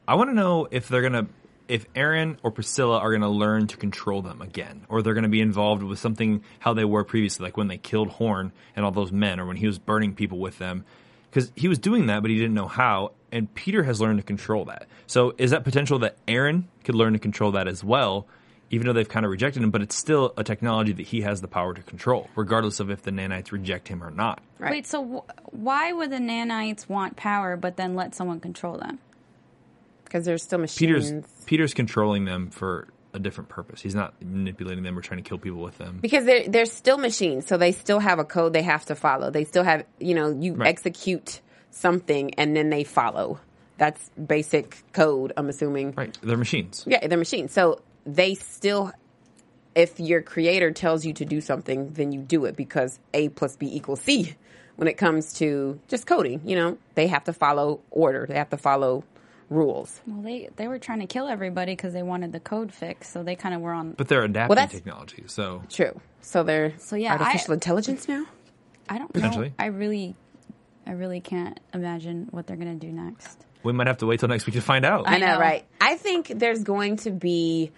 I 0.06 0.14
want 0.14 0.30
to 0.30 0.34
know 0.34 0.68
if 0.70 0.88
they're 0.88 1.02
gonna, 1.02 1.26
if 1.68 1.86
Aaron 1.94 2.38
or 2.42 2.50
Priscilla 2.50 2.98
are 2.98 3.12
gonna 3.12 3.30
learn 3.30 3.66
to 3.68 3.76
control 3.76 4.22
them 4.22 4.42
again, 4.42 4.84
or 4.88 5.02
they're 5.02 5.14
gonna 5.14 5.28
be 5.28 5.40
involved 5.40 5.82
with 5.82 5.98
something 5.98 6.42
how 6.58 6.74
they 6.74 6.84
were 6.84 7.04
previously, 7.04 7.44
like 7.44 7.56
when 7.56 7.68
they 7.68 7.78
killed 7.78 8.08
Horn 8.08 8.52
and 8.76 8.84
all 8.84 8.90
those 8.90 9.12
men, 9.12 9.40
or 9.40 9.46
when 9.46 9.56
he 9.56 9.66
was 9.66 9.78
burning 9.78 10.14
people 10.14 10.38
with 10.38 10.58
them, 10.58 10.84
because 11.30 11.50
he 11.56 11.66
was 11.66 11.78
doing 11.78 12.06
that, 12.06 12.22
but 12.22 12.30
he 12.30 12.36
didn't 12.36 12.54
know 12.54 12.68
how. 12.68 13.12
And 13.32 13.52
Peter 13.54 13.82
has 13.82 14.00
learned 14.00 14.20
to 14.20 14.22
control 14.24 14.66
that. 14.66 14.86
So 15.06 15.34
is 15.38 15.50
that 15.50 15.64
potential 15.64 15.98
that 16.00 16.16
Aaron 16.28 16.68
could 16.84 16.94
learn 16.94 17.14
to 17.14 17.18
control 17.18 17.52
that 17.52 17.66
as 17.66 17.82
well? 17.82 18.26
Even 18.70 18.86
though 18.86 18.92
they've 18.92 19.08
kind 19.08 19.26
of 19.26 19.30
rejected 19.30 19.62
him, 19.62 19.70
but 19.70 19.82
it's 19.82 19.96
still 19.96 20.32
a 20.36 20.44
technology 20.44 20.92
that 20.92 21.06
he 21.06 21.20
has 21.22 21.40
the 21.40 21.48
power 21.48 21.74
to 21.74 21.82
control, 21.82 22.28
regardless 22.36 22.80
of 22.80 22.90
if 22.90 23.02
the 23.02 23.10
nanites 23.10 23.52
reject 23.52 23.88
him 23.88 24.02
or 24.02 24.10
not. 24.10 24.40
Right. 24.58 24.70
Wait, 24.70 24.86
so 24.86 25.02
w- 25.02 25.22
why 25.46 25.92
would 25.92 26.10
the 26.10 26.18
nanites 26.18 26.88
want 26.88 27.16
power 27.16 27.56
but 27.56 27.76
then 27.76 27.94
let 27.94 28.14
someone 28.14 28.40
control 28.40 28.78
them? 28.78 28.98
Because 30.14 30.26
there's 30.26 30.44
still 30.44 30.60
Peter's 30.60 31.10
machines. 31.10 31.26
Peter's 31.44 31.74
controlling 31.74 32.24
them 32.24 32.48
for 32.48 32.86
a 33.12 33.18
different 33.18 33.48
purpose. 33.48 33.80
He's 33.80 33.96
not 33.96 34.14
manipulating 34.22 34.84
them 34.84 34.96
or 34.96 35.00
trying 35.02 35.20
to 35.20 35.28
kill 35.28 35.38
people 35.38 35.58
with 35.60 35.76
them. 35.76 35.98
Because 36.00 36.24
they're 36.24 36.48
they're 36.48 36.66
still 36.66 36.98
machines, 36.98 37.48
so 37.48 37.56
they 37.56 37.72
still 37.72 37.98
have 37.98 38.20
a 38.20 38.24
code 38.24 38.52
they 38.52 38.62
have 38.62 38.84
to 38.84 38.94
follow. 38.94 39.30
They 39.32 39.42
still 39.42 39.64
have 39.64 39.84
you 39.98 40.14
know 40.14 40.30
you 40.30 40.54
Right. 40.54 40.68
execute 40.68 41.40
something 41.72 42.32
and 42.34 42.54
then 42.54 42.70
they 42.70 42.84
follow. 42.84 43.40
That's 43.76 44.08
basic 44.10 44.84
code. 44.92 45.32
I'm 45.36 45.48
assuming. 45.48 45.94
Right, 45.96 46.16
they're 46.22 46.36
machines. 46.36 46.84
Yeah, 46.86 47.04
they're 47.04 47.18
machines. 47.18 47.50
So 47.52 47.80
they 48.06 48.36
still, 48.36 48.92
if 49.74 49.98
your 49.98 50.22
creator 50.22 50.70
tells 50.70 51.04
you 51.04 51.12
to 51.14 51.24
do 51.24 51.40
something, 51.40 51.90
then 51.94 52.12
you 52.12 52.20
do 52.20 52.44
it 52.44 52.54
because 52.54 53.00
A 53.14 53.30
plus 53.30 53.56
B 53.56 53.66
equals 53.66 54.00
C. 54.02 54.36
When 54.76 54.86
it 54.86 54.96
comes 54.96 55.32
to 55.34 55.80
just 55.88 56.06
coding, 56.06 56.40
you 56.44 56.54
know, 56.54 56.78
they 56.94 57.08
have 57.08 57.24
to 57.24 57.32
follow 57.32 57.80
order. 57.90 58.26
They 58.28 58.34
have 58.36 58.50
to 58.50 58.56
follow 58.56 59.02
rules. 59.50 60.00
Well, 60.06 60.22
they 60.22 60.48
they 60.56 60.68
were 60.68 60.78
trying 60.78 61.00
to 61.00 61.06
kill 61.06 61.28
everybody 61.28 61.72
because 61.72 61.92
they 61.92 62.02
wanted 62.02 62.32
the 62.32 62.40
code 62.40 62.72
fixed, 62.72 63.12
so 63.12 63.22
they 63.22 63.36
kind 63.36 63.54
of 63.54 63.60
were 63.60 63.72
on. 63.72 63.92
But 63.92 64.08
they're 64.08 64.24
adapting 64.24 64.54
that's- 64.56 64.72
technology. 64.72 65.24
So 65.26 65.62
True. 65.68 66.00
So 66.20 66.42
they're 66.42 66.72
So, 66.78 66.96
yeah, 66.96 67.12
artificial 67.12 67.52
I- 67.52 67.54
intelligence 67.54 68.08
now. 68.08 68.24
I 68.88 68.98
don't 68.98 69.14
know. 69.14 69.20
Potentially. 69.20 69.52
I 69.58 69.66
really, 69.66 70.14
I 70.86 70.92
really 70.92 71.20
can't 71.20 71.58
imagine 71.72 72.28
what 72.30 72.46
they're 72.46 72.56
gonna 72.56 72.74
do 72.74 72.90
next. 72.92 73.44
we 73.62 73.72
might 73.72 73.86
have 73.86 73.98
to 73.98 74.06
wait 74.06 74.20
till 74.20 74.28
next 74.28 74.44
week 74.46 74.54
to 74.56 74.60
find 74.60 74.84
out. 74.84 75.04
I 75.08 75.18
know, 75.18 75.34
know. 75.34 75.38
right? 75.40 75.64
I 75.80 75.96
think 75.96 76.28
there's 76.36 76.62
going 76.62 76.96
to 76.98 77.10
be. 77.10 77.72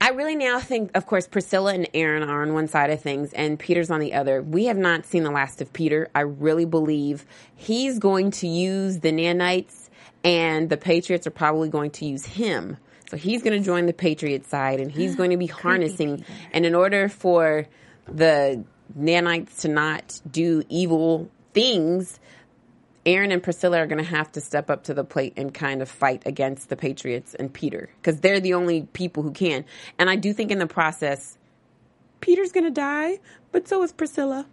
I 0.00 0.10
really 0.10 0.34
now 0.34 0.58
think, 0.58 0.90
of 0.96 1.06
course, 1.06 1.28
Priscilla 1.28 1.74
and 1.74 1.88
Aaron 1.94 2.24
are 2.28 2.42
on 2.42 2.54
one 2.54 2.66
side 2.66 2.90
of 2.90 3.00
things 3.00 3.32
and 3.32 3.56
Peter's 3.56 3.88
on 3.88 4.00
the 4.00 4.14
other. 4.14 4.42
We 4.42 4.64
have 4.64 4.76
not 4.76 5.06
seen 5.06 5.22
the 5.22 5.30
last 5.30 5.60
of 5.62 5.72
Peter. 5.72 6.08
I 6.12 6.20
really 6.22 6.64
believe 6.64 7.24
he's 7.54 8.00
going 8.00 8.32
to 8.32 8.48
use 8.48 8.98
the 8.98 9.12
nanites 9.12 9.81
and 10.24 10.68
the 10.68 10.76
Patriots 10.76 11.26
are 11.26 11.32
probably 11.32 11.68
going 11.68 11.90
to 11.92 12.06
use 12.06 12.24
him. 12.24 12.76
So 13.10 13.16
he's 13.16 13.42
going 13.42 13.58
to 13.58 13.64
join 13.64 13.86
the 13.86 13.92
Patriot 13.92 14.46
side 14.46 14.80
and 14.80 14.90
he's 14.90 15.16
going 15.16 15.30
to 15.32 15.36
be 15.36 15.46
harnessing. 15.46 16.24
And 16.52 16.64
in 16.64 16.74
order 16.74 17.08
for 17.08 17.66
the 18.06 18.64
nanites 18.98 19.60
to 19.60 19.68
not 19.68 20.20
do 20.30 20.62
evil 20.68 21.30
things, 21.52 22.18
Aaron 23.04 23.32
and 23.32 23.42
Priscilla 23.42 23.78
are 23.78 23.86
going 23.86 24.02
to 24.02 24.10
have 24.10 24.30
to 24.32 24.40
step 24.40 24.70
up 24.70 24.84
to 24.84 24.94
the 24.94 25.04
plate 25.04 25.34
and 25.36 25.52
kind 25.52 25.82
of 25.82 25.88
fight 25.88 26.22
against 26.24 26.68
the 26.68 26.76
Patriots 26.76 27.34
and 27.34 27.52
Peter 27.52 27.90
because 28.00 28.20
they're 28.20 28.40
the 28.40 28.54
only 28.54 28.82
people 28.92 29.22
who 29.22 29.32
can. 29.32 29.64
And 29.98 30.08
I 30.08 30.16
do 30.16 30.32
think 30.32 30.50
in 30.50 30.58
the 30.58 30.66
process, 30.66 31.36
Peter's 32.20 32.52
going 32.52 32.64
to 32.64 32.70
die, 32.70 33.18
but 33.50 33.66
so 33.66 33.82
is 33.82 33.92
Priscilla. 33.92 34.46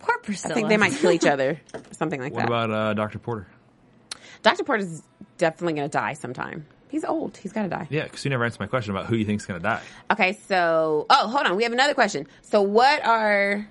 Poor 0.00 0.18
Priscilla. 0.18 0.52
I 0.52 0.54
think 0.54 0.68
they 0.68 0.76
might 0.76 0.92
kill 0.92 1.12
each 1.12 1.26
other, 1.26 1.60
something 1.92 2.20
like 2.20 2.32
What 2.32 2.40
that. 2.40 2.50
What 2.50 2.64
about 2.64 2.70
uh, 2.70 2.94
Dr. 2.94 3.18
Porter? 3.18 3.46
Dr. 4.42 4.64
Porter's 4.64 5.02
definitely 5.38 5.74
going 5.74 5.88
to 5.88 5.92
die 5.92 6.14
sometime. 6.14 6.66
He's 6.88 7.04
old. 7.04 7.36
He's 7.36 7.52
got 7.52 7.62
to 7.62 7.68
die. 7.68 7.86
Yeah, 7.90 8.04
because 8.04 8.24
you 8.24 8.30
never 8.30 8.44
answered 8.44 8.60
my 8.60 8.66
question 8.66 8.90
about 8.90 9.06
who 9.06 9.14
you 9.16 9.24
think's 9.24 9.46
going 9.46 9.60
to 9.60 9.62
die. 9.62 9.80
Okay, 10.10 10.38
so 10.48 11.06
oh, 11.08 11.28
hold 11.28 11.46
on. 11.46 11.56
We 11.56 11.62
have 11.62 11.72
another 11.72 11.94
question. 11.94 12.26
So, 12.42 12.62
what 12.62 13.04
are 13.04 13.68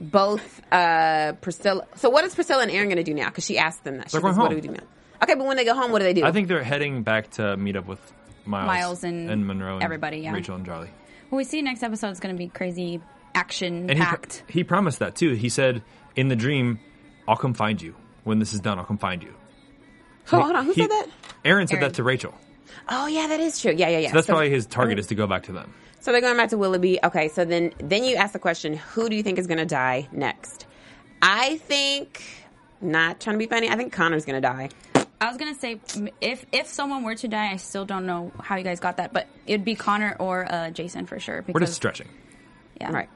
both 0.00 0.62
uh 0.72 1.32
Priscilla? 1.40 1.86
So, 1.96 2.08
what 2.08 2.24
is 2.24 2.34
Priscilla 2.34 2.62
and 2.62 2.70
Aaron 2.70 2.88
going 2.88 2.96
to 2.96 3.02
do 3.04 3.12
now? 3.14 3.26
Because 3.28 3.44
she 3.44 3.58
asked 3.58 3.84
them 3.84 3.98
that. 3.98 4.08
She 4.08 4.12
They're 4.12 4.22
going 4.22 4.32
says, 4.34 4.38
What 4.38 4.50
do 4.50 4.54
we 4.56 4.62
do 4.62 4.70
now? 4.70 4.82
Okay, 5.22 5.34
but 5.34 5.46
when 5.46 5.56
they 5.56 5.64
go 5.64 5.74
home, 5.74 5.92
what 5.92 5.98
do 5.98 6.04
they 6.04 6.14
do? 6.14 6.24
I 6.24 6.32
think 6.32 6.48
they're 6.48 6.62
heading 6.62 7.02
back 7.02 7.30
to 7.32 7.56
meet 7.56 7.76
up 7.76 7.86
with 7.86 8.00
Miles, 8.46 8.66
Miles 8.66 9.04
and 9.04 9.46
Monroe, 9.46 9.74
and 9.74 9.82
everybody, 9.82 10.18
yeah. 10.18 10.32
Rachel 10.32 10.54
and 10.54 10.64
Charlie. 10.64 10.90
Well, 11.30 11.36
we 11.36 11.44
see 11.44 11.60
next 11.60 11.82
episode 11.82 12.10
is 12.10 12.20
gonna 12.20 12.34
be 12.34 12.48
crazy 12.48 13.00
action 13.34 13.90
And 13.90 13.98
he, 13.98 14.04
packed. 14.04 14.42
he 14.48 14.64
promised 14.64 15.00
that 15.00 15.16
too. 15.16 15.34
He 15.34 15.50
said 15.50 15.82
in 16.16 16.28
the 16.28 16.36
dream, 16.36 16.80
"I'll 17.26 17.36
come 17.36 17.52
find 17.52 17.82
you 17.82 17.94
when 18.24 18.38
this 18.38 18.54
is 18.54 18.60
done. 18.60 18.78
I'll 18.78 18.86
come 18.86 18.96
find 18.96 19.22
you." 19.22 19.34
Hold, 20.28 20.44
hold 20.44 20.56
on. 20.56 20.64
Who 20.66 20.72
He- 20.72 20.82
said 20.82 20.90
that? 20.90 21.06
Aaron 21.44 21.66
said 21.66 21.76
Aaron. 21.76 21.88
that 21.90 21.96
to 21.96 22.02
Rachel. 22.02 22.34
Oh 22.88 23.06
yeah, 23.06 23.26
that 23.28 23.40
is 23.40 23.60
true. 23.60 23.72
Yeah, 23.72 23.88
yeah, 23.88 23.98
yeah. 23.98 24.12
That's 24.12 24.26
so, 24.26 24.32
probably 24.32 24.50
his 24.50 24.66
target 24.66 24.98
is 24.98 25.06
to 25.08 25.14
go 25.14 25.26
back 25.26 25.44
to 25.44 25.52
them. 25.52 25.72
so 26.00 26.10
they're 26.12 26.20
going 26.20 26.36
back 26.36 26.50
to 26.50 26.58
Willoughby. 26.58 26.98
Okay, 27.04 27.28
so 27.28 27.44
then 27.44 27.72
then 27.78 28.04
you 28.04 28.16
ask 28.16 28.32
the 28.32 28.38
question, 28.38 28.76
who 28.76 29.08
do 29.08 29.16
you 29.16 29.22
think 29.22 29.38
is 29.38 29.46
going 29.46 29.58
to 29.58 29.66
die 29.66 30.08
next? 30.12 30.66
I 31.20 31.58
think 31.58 32.22
not 32.80 33.20
trying 33.20 33.34
to 33.34 33.38
be 33.38 33.46
funny. 33.46 33.68
I 33.68 33.76
think 33.76 33.92
Connor's 33.92 34.24
going 34.24 34.40
to 34.40 34.46
die. 34.46 34.70
I 35.20 35.26
was 35.26 35.36
gonna 35.36 35.56
say 35.56 35.80
if 36.20 36.46
if 36.52 36.68
someone 36.68 37.02
were 37.02 37.16
to 37.16 37.26
die, 37.26 37.50
I 37.50 37.56
still 37.56 37.84
don't 37.84 38.06
know 38.06 38.30
how 38.40 38.54
you 38.56 38.62
guys 38.62 38.78
got 38.78 38.98
that, 38.98 39.12
but 39.12 39.26
it'd 39.46 39.64
be 39.64 39.74
Connor 39.74 40.14
or 40.20 40.46
uh, 40.50 40.70
Jason 40.70 41.06
for 41.06 41.18
sure. 41.18 41.42
Because, 41.42 41.54
We're 41.54 41.66
just 41.66 41.74
stretching. 41.74 42.08
Yeah. 42.80 42.92
Right. 42.92 43.08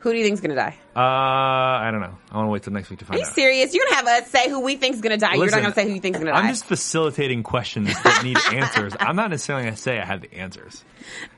Who 0.00 0.12
do 0.12 0.18
you 0.18 0.24
think's 0.24 0.40
going 0.40 0.50
to 0.50 0.56
die? 0.56 0.76
Uh, 0.94 1.00
I 1.00 1.88
don't 1.90 2.00
know. 2.00 2.16
I 2.30 2.36
want 2.36 2.46
to 2.46 2.50
wait 2.50 2.62
till 2.62 2.72
next 2.72 2.90
week 2.90 3.00
to 3.00 3.04
find 3.06 3.16
Are 3.20 3.24
find 3.24 3.26
you 3.26 3.30
out. 3.30 3.34
serious? 3.34 3.74
You're 3.74 3.84
going 3.86 4.04
to 4.04 4.10
have 4.10 4.22
us 4.24 4.30
say 4.30 4.48
who 4.48 4.60
we 4.60 4.76
think's 4.76 5.00
going 5.00 5.18
to 5.18 5.24
die. 5.26 5.34
You're 5.34 5.46
Listen, 5.46 5.62
not 5.62 5.62
going 5.62 5.72
to 5.74 5.80
say 5.80 5.88
who 5.88 5.94
you 5.94 6.00
think's 6.00 6.18
going 6.18 6.26
to 6.26 6.32
die. 6.32 6.38
I'm 6.38 6.48
just 6.48 6.66
facilitating 6.66 7.42
questions 7.42 7.88
that 8.02 8.22
need 8.22 8.36
answers. 8.52 8.94
I'm 9.00 9.16
not 9.16 9.30
necessarily 9.30 9.64
going 9.64 9.74
to 9.74 9.80
say 9.80 9.98
I 9.98 10.04
have 10.04 10.20
the 10.20 10.32
answers. 10.34 10.84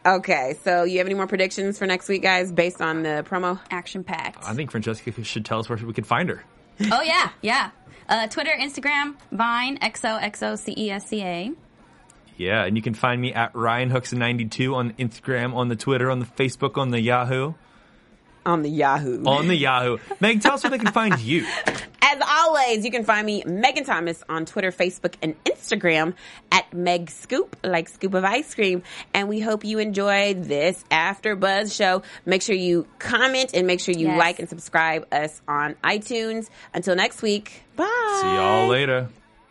Okay, 0.04 0.56
so 0.64 0.82
you 0.84 0.98
have 0.98 1.06
any 1.06 1.14
more 1.14 1.26
predictions 1.26 1.78
for 1.78 1.86
next 1.86 2.08
week, 2.08 2.22
guys, 2.22 2.52
based 2.52 2.82
on 2.82 3.02
the 3.04 3.24
promo? 3.28 3.58
Action 3.70 4.04
packed. 4.04 4.44
I 4.44 4.54
think 4.54 4.70
Francesca 4.70 5.24
should 5.24 5.44
tell 5.46 5.60
us 5.60 5.68
where 5.68 5.78
we 5.78 5.92
could 5.94 6.06
find 6.06 6.28
her. 6.28 6.44
oh 6.92 7.02
yeah, 7.02 7.30
yeah. 7.40 7.70
Uh, 8.08 8.26
Twitter, 8.26 8.52
Instagram, 8.58 9.14
Vine, 9.32 9.78
XOXOCESCA. 9.78 11.54
Yeah, 12.36 12.64
and 12.64 12.76
you 12.76 12.82
can 12.82 12.94
find 12.94 13.20
me 13.20 13.32
at 13.34 13.54
Ryan 13.54 13.90
Hooks92 13.90 14.74
on 14.74 14.92
Instagram, 14.94 15.54
on 15.54 15.68
the 15.68 15.76
Twitter, 15.76 16.10
on 16.10 16.18
the 16.20 16.26
Facebook, 16.26 16.76
on 16.78 16.90
the 16.90 17.00
Yahoo. 17.00 17.54
On 18.48 18.62
the 18.62 18.70
Yahoo. 18.70 19.22
On 19.26 19.46
the 19.46 19.54
Yahoo. 19.54 19.98
Meg, 20.20 20.40
tell 20.40 20.54
us 20.54 20.62
where 20.64 20.70
they 20.70 20.78
can 20.78 20.90
find 20.92 21.18
you. 21.20 21.46
As 22.02 22.18
always, 22.26 22.86
you 22.86 22.90
can 22.90 23.04
find 23.04 23.26
me, 23.26 23.42
Megan 23.44 23.84
Thomas, 23.84 24.24
on 24.30 24.46
Twitter, 24.46 24.72
Facebook, 24.72 25.12
and 25.20 25.34
Instagram 25.44 26.14
at 26.50 26.72
Meg 26.72 27.10
Scoop, 27.10 27.54
like 27.62 27.86
scoop 27.90 28.14
of 28.14 28.24
ice 28.24 28.54
cream. 28.54 28.82
And 29.12 29.28
we 29.28 29.40
hope 29.40 29.62
you 29.62 29.78
enjoyed 29.78 30.44
this 30.44 30.82
After 30.90 31.36
Buzz 31.36 31.74
show. 31.76 32.02
Make 32.24 32.40
sure 32.40 32.54
you 32.56 32.86
comment 32.98 33.50
and 33.52 33.66
make 33.66 33.80
sure 33.80 33.94
you 33.94 34.06
Yes. 34.06 34.18
like 34.18 34.38
and 34.38 34.48
subscribe 34.48 35.06
us 35.12 35.42
on 35.46 35.74
iTunes. 35.84 36.48
Until 36.72 36.96
next 36.96 37.20
week, 37.20 37.64
bye. 37.76 38.18
See 38.22 38.28
y'all 38.28 38.68
later. 38.68 39.08